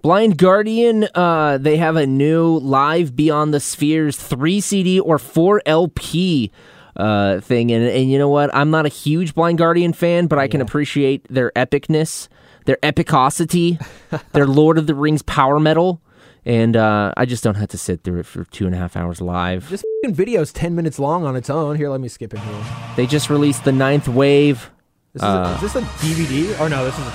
Blind 0.02 0.38
Guardian, 0.38 1.08
uh, 1.14 1.60
they 1.60 1.78
have 1.78 1.96
a 1.96 2.08
new 2.08 2.58
live 2.58 3.16
Beyond 3.16 3.54
the 3.54 3.60
Spheres 3.60 4.18
3 4.18 4.60
CD 4.60 5.00
or 5.00 5.20
4 5.20 5.62
LP 5.66 6.52
uh, 6.96 7.40
thing. 7.42 7.72
And, 7.72 7.86
and 7.86 8.12
you 8.12 8.18
know 8.18 8.30
what? 8.30 8.54
I'm 8.56 8.72
not 8.72 8.86
a 8.86 8.90
huge 8.90 9.34
Blind 9.36 9.58
Guardian 9.58 9.94
fan, 9.94 10.28
but 10.28 10.40
I 10.40 10.48
can 10.48 10.62
appreciate 10.62 11.28
their 11.30 11.52
epicness, 11.56 12.28
their 12.66 12.78
epicosity, 12.84 13.84
their 14.34 14.48
Lord 14.48 14.78
of 14.78 14.88
the 14.88 14.96
Rings 14.96 15.22
power 15.22 15.60
metal. 15.60 16.02
And 16.44 16.76
uh, 16.76 17.14
I 17.18 17.26
just 17.26 17.44
don't 17.44 17.56
have 17.56 17.70
to 17.70 17.78
sit 17.78 18.04
through 18.04 18.22
it 18.22 18.26
for 18.26 18.46
two 18.46 18.66
and 18.66 18.74
a 18.74 18.78
half 18.78 18.98
hours 18.98 19.22
live. 19.22 19.70
This 19.70 19.84
fing 20.04 20.16
video's 20.16 20.52
10 20.52 20.76
minutes 20.76 20.98
long 20.98 21.24
on 21.24 21.36
its 21.36 21.50
own. 21.52 21.76
Here, 21.76 21.90
let 21.90 22.02
me 22.02 22.08
skip 22.08 22.34
it 22.34 22.40
here. 22.40 22.64
They 22.96 23.06
just 23.06 23.30
released 23.30 23.64
the 23.64 23.72
ninth 23.72 24.08
wave. 24.08 24.72
This 25.14 25.22
is, 25.22 25.28
a, 25.30 25.54
is 25.56 25.74
this 25.74 25.76
a 25.76 25.82
DVD? 25.82 26.60
Or 26.60 26.70
no, 26.70 26.86
this 26.86 26.98
is 26.98 27.06
a, 27.06 27.14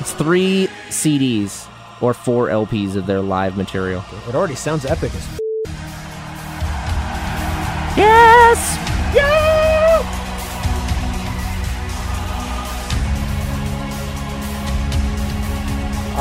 It's 0.00 0.12
three 0.12 0.68
CDs 0.88 1.66
or 2.02 2.12
four 2.12 2.48
LPs 2.48 2.96
of 2.96 3.06
their 3.06 3.20
live 3.22 3.56
material. 3.56 4.04
it 4.28 4.34
already 4.34 4.56
sounds 4.56 4.84
epic 4.84 5.14
as 5.14 5.38
Yes! 7.96 8.91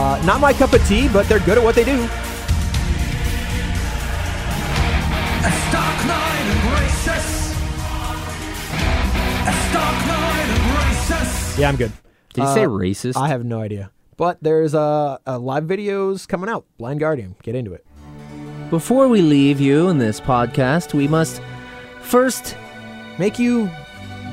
Uh, 0.02 0.22
Not 0.26 0.42
my 0.42 0.54
cup 0.54 0.74
of 0.74 0.86
tea, 0.88 1.08
but 1.08 1.28
they're 1.30 1.40
good 1.40 1.58
at 1.58 1.64
what 1.64 1.76
they 1.76 1.84
do. 1.84 1.98
A 5.44 5.52
dark 5.72 5.98
night 6.06 6.46
embraces. 6.56 7.56
A 9.44 9.54
dark 9.74 9.98
night 10.08 10.50
embraces. 10.58 11.60
Yeah, 11.60 11.70
I'm 11.70 11.76
good. 11.78 11.92
Did 12.34 12.42
you 12.44 12.54
say 12.54 12.66
Uh, 12.66 12.70
racist? 12.70 13.18
I 13.18 13.28
have 13.28 13.44
no 13.44 13.60
idea. 13.62 13.92
But 14.18 14.38
there's 14.42 14.76
uh, 14.76 15.18
uh, 15.26 15.40
live 15.40 15.64
videos 15.64 16.28
coming 16.28 16.50
out. 16.50 16.66
Blind 16.78 17.00
Guardian. 17.00 17.36
Get 17.44 17.56
into 17.56 17.74
it. 17.74 17.86
Before 18.70 19.08
we 19.08 19.22
leave 19.22 19.60
you 19.60 19.90
in 19.90 19.98
this 19.98 20.20
podcast, 20.22 20.94
we 20.94 21.08
must 21.08 21.42
first, 22.02 22.56
Make 23.20 23.38
you 23.38 23.70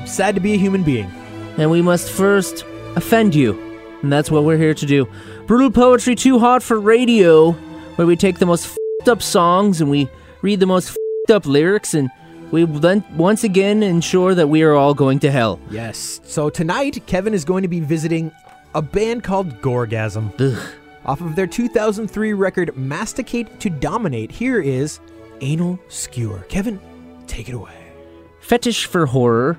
sad 0.05 0.33
to 0.35 0.41
be 0.41 0.53
a 0.53 0.57
human 0.57 0.83
being. 0.83 1.11
and 1.57 1.69
we 1.69 1.81
must 1.81 2.09
first 2.09 2.63
offend 2.95 3.35
you. 3.35 3.59
And 4.01 4.11
that's 4.13 4.31
what 4.31 4.45
we're 4.45 4.57
here 4.57 4.73
to 4.73 4.85
do. 4.85 5.05
Brutal 5.49 5.71
Poetry 5.71 6.13
Too 6.13 6.37
Hot 6.37 6.61
for 6.61 6.79
Radio, 6.79 7.53
where 7.95 8.05
we 8.05 8.15
take 8.15 8.37
the 8.37 8.45
most 8.45 8.67
fed 8.67 9.09
up 9.09 9.23
songs 9.23 9.81
and 9.81 9.89
we 9.89 10.07
read 10.43 10.59
the 10.59 10.67
most 10.67 10.89
fed 10.89 11.37
up 11.37 11.47
lyrics, 11.47 11.95
and 11.95 12.07
we 12.51 12.65
then 12.65 13.03
once 13.15 13.43
again 13.43 13.81
ensure 13.81 14.35
that 14.35 14.45
we 14.45 14.61
are 14.61 14.75
all 14.75 14.93
going 14.93 15.17
to 15.17 15.31
hell. 15.31 15.59
Yes. 15.71 16.21
So 16.23 16.51
tonight, 16.51 17.03
Kevin 17.07 17.33
is 17.33 17.45
going 17.45 17.63
to 17.63 17.67
be 17.67 17.79
visiting 17.79 18.31
a 18.75 18.83
band 18.83 19.23
called 19.23 19.59
Gorgasm. 19.59 20.39
Ugh. 20.39 20.73
Off 21.07 21.19
of 21.19 21.35
their 21.35 21.47
2003 21.47 22.33
record 22.33 22.77
Masticate 22.77 23.59
to 23.59 23.71
Dominate, 23.71 24.29
here 24.29 24.61
is 24.61 24.99
Anal 25.41 25.79
Skewer. 25.87 26.45
Kevin, 26.49 26.79
take 27.25 27.49
it 27.49 27.55
away. 27.55 27.91
Fetish 28.39 28.85
for 28.85 29.07
horror 29.07 29.57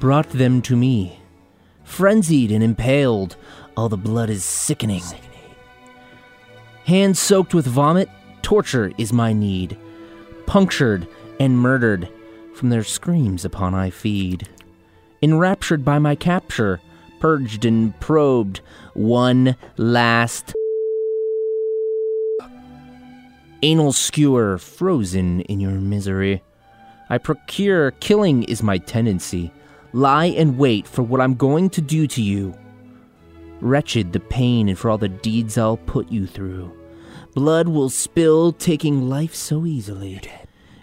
brought 0.00 0.30
them 0.30 0.62
to 0.62 0.76
me. 0.76 1.20
Frenzied 1.84 2.50
and 2.50 2.64
impaled, 2.64 3.36
all 3.76 3.88
the 3.88 3.96
blood 3.96 4.30
is 4.30 4.44
sickening. 4.44 5.02
Hands 6.84 7.18
soaked 7.18 7.52
with 7.52 7.66
vomit, 7.66 8.08
torture 8.42 8.92
is 8.96 9.12
my 9.12 9.32
need. 9.32 9.76
Punctured 10.46 11.06
and 11.40 11.58
murdered, 11.58 12.08
from 12.54 12.70
their 12.70 12.84
screams 12.84 13.44
upon 13.44 13.74
I 13.74 13.90
feed. 13.90 14.48
Enraptured 15.20 15.84
by 15.84 15.98
my 15.98 16.14
capture, 16.14 16.80
purged 17.20 17.64
and 17.64 17.98
probed, 18.00 18.60
one 18.94 19.56
last 19.76 20.54
anal 23.62 23.92
skewer 23.92 24.58
frozen 24.58 25.40
in 25.42 25.58
your 25.60 25.72
misery. 25.72 26.42
I 27.08 27.18
procure 27.18 27.90
killing 27.92 28.44
is 28.44 28.62
my 28.62 28.78
tendency. 28.78 29.50
Lie 29.92 30.26
and 30.26 30.58
wait 30.58 30.86
for 30.86 31.02
what 31.02 31.20
I'm 31.20 31.34
going 31.34 31.70
to 31.70 31.80
do 31.80 32.06
to 32.06 32.22
you. 32.22 32.54
Wretched 33.66 34.12
the 34.12 34.20
pain 34.20 34.68
and 34.68 34.78
for 34.78 34.90
all 34.90 34.96
the 34.96 35.08
deeds 35.08 35.58
I'll 35.58 35.76
put 35.76 36.08
you 36.08 36.24
through. 36.24 36.72
Blood 37.34 37.66
will 37.66 37.90
spill, 37.90 38.52
taking 38.52 39.08
life 39.08 39.34
so 39.34 39.66
easily. 39.66 40.20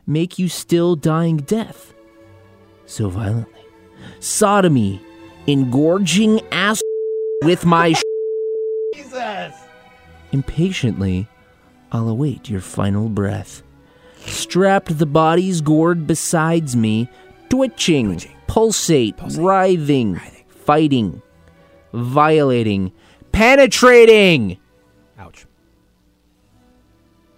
Make 0.06 0.38
you 0.38 0.50
still 0.50 0.98
dying 0.98 1.38
death 1.38 1.94
so 2.86 3.08
violently. 3.08 3.62
Sodomy, 4.20 5.02
engorging 5.48 6.42
ass 6.52 6.82
with 7.44 7.64
my 7.66 7.94
Jesus. 8.94 9.54
Impatiently, 10.34 11.30
I'll 11.94 12.10
await 12.10 12.50
your 12.50 12.60
final 12.60 13.08
breath. 13.08 13.64
Strapped 14.26 14.98
the 14.98 15.06
body's 15.06 15.62
gourd 15.62 16.06
besides 16.06 16.76
me, 16.76 17.08
twitching, 17.48 18.22
pulsate, 18.48 19.16
writhing, 19.38 20.20
fighting, 20.50 21.22
violating, 21.94 22.92
penetrating, 23.32 24.58
Ouch. 25.18 25.46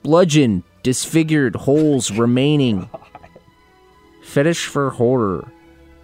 bludgeon, 0.03 0.63
disfigured, 0.83 1.55
holes 1.55 2.11
remaining. 2.11 2.89
Fetish 4.23 4.65
for 4.65 4.91
horror 4.91 5.51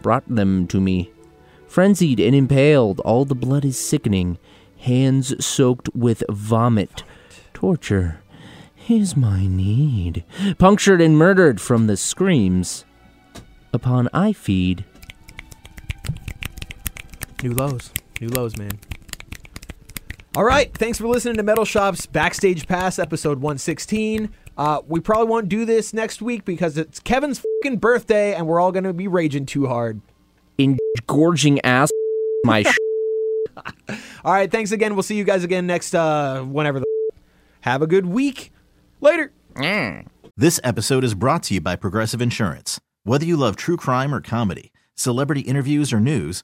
brought 0.01 0.27
them 0.27 0.67
to 0.67 0.79
me. 0.79 1.11
Frenzied 1.67 2.19
and 2.19 2.35
impaled, 2.35 2.99
all 3.01 3.23
the 3.25 3.35
blood 3.35 3.63
is 3.63 3.79
sickening, 3.79 4.37
hands 4.79 5.43
soaked 5.43 5.89
with 5.95 6.23
vomit. 6.29 7.03
Torture 7.53 8.21
is 8.89 9.15
my 9.15 9.45
need. 9.47 10.23
Punctured 10.57 11.01
and 11.01 11.17
murdered 11.17 11.61
from 11.61 11.87
the 11.87 11.95
screams. 11.95 12.83
Upon 13.73 14.09
I 14.13 14.33
feed, 14.33 14.83
New 17.43 17.53
lows. 17.53 17.91
New 18.21 18.27
lows, 18.29 18.55
man. 18.55 18.79
All 20.35 20.43
right. 20.43 20.71
Thanks 20.77 20.99
for 20.99 21.07
listening 21.07 21.35
to 21.37 21.43
Metal 21.43 21.65
Shop's 21.65 22.05
Backstage 22.05 22.67
Pass, 22.67 22.99
episode 22.99 23.39
116. 23.39 24.29
Uh, 24.57 24.81
we 24.87 24.99
probably 24.99 25.25
won't 25.25 25.49
do 25.49 25.65
this 25.65 25.91
next 25.93 26.21
week 26.21 26.45
because 26.45 26.77
it's 26.77 26.99
Kevin's 26.99 27.41
fucking 27.63 27.79
birthday 27.79 28.35
and 28.35 28.47
we're 28.47 28.59
all 28.59 28.71
going 28.71 28.83
to 28.83 28.93
be 28.93 29.07
raging 29.07 29.45
too 29.47 29.65
hard. 29.67 30.01
engorging 30.59 31.59
ass 31.65 31.89
my 32.45 32.61
sh- 32.63 32.77
All 34.23 34.33
right. 34.33 34.51
Thanks 34.51 34.71
again. 34.71 34.93
We'll 34.93 35.03
see 35.03 35.15
you 35.17 35.23
guys 35.23 35.43
again 35.43 35.65
next, 35.65 35.95
uh, 35.95 36.43
whenever 36.43 36.79
the. 36.79 36.85
Have 37.61 37.81
a 37.81 37.87
good 37.87 38.05
week. 38.05 38.51
Later. 39.01 39.31
This 40.37 40.59
episode 40.63 41.03
is 41.03 41.13
brought 41.15 41.43
to 41.43 41.55
you 41.55 41.61
by 41.61 41.75
Progressive 41.75 42.21
Insurance. 42.21 42.79
Whether 43.03 43.25
you 43.25 43.35
love 43.35 43.55
true 43.55 43.77
crime 43.77 44.13
or 44.13 44.21
comedy, 44.21 44.71
celebrity 44.95 45.41
interviews 45.41 45.91
or 45.91 45.99
news, 45.99 46.43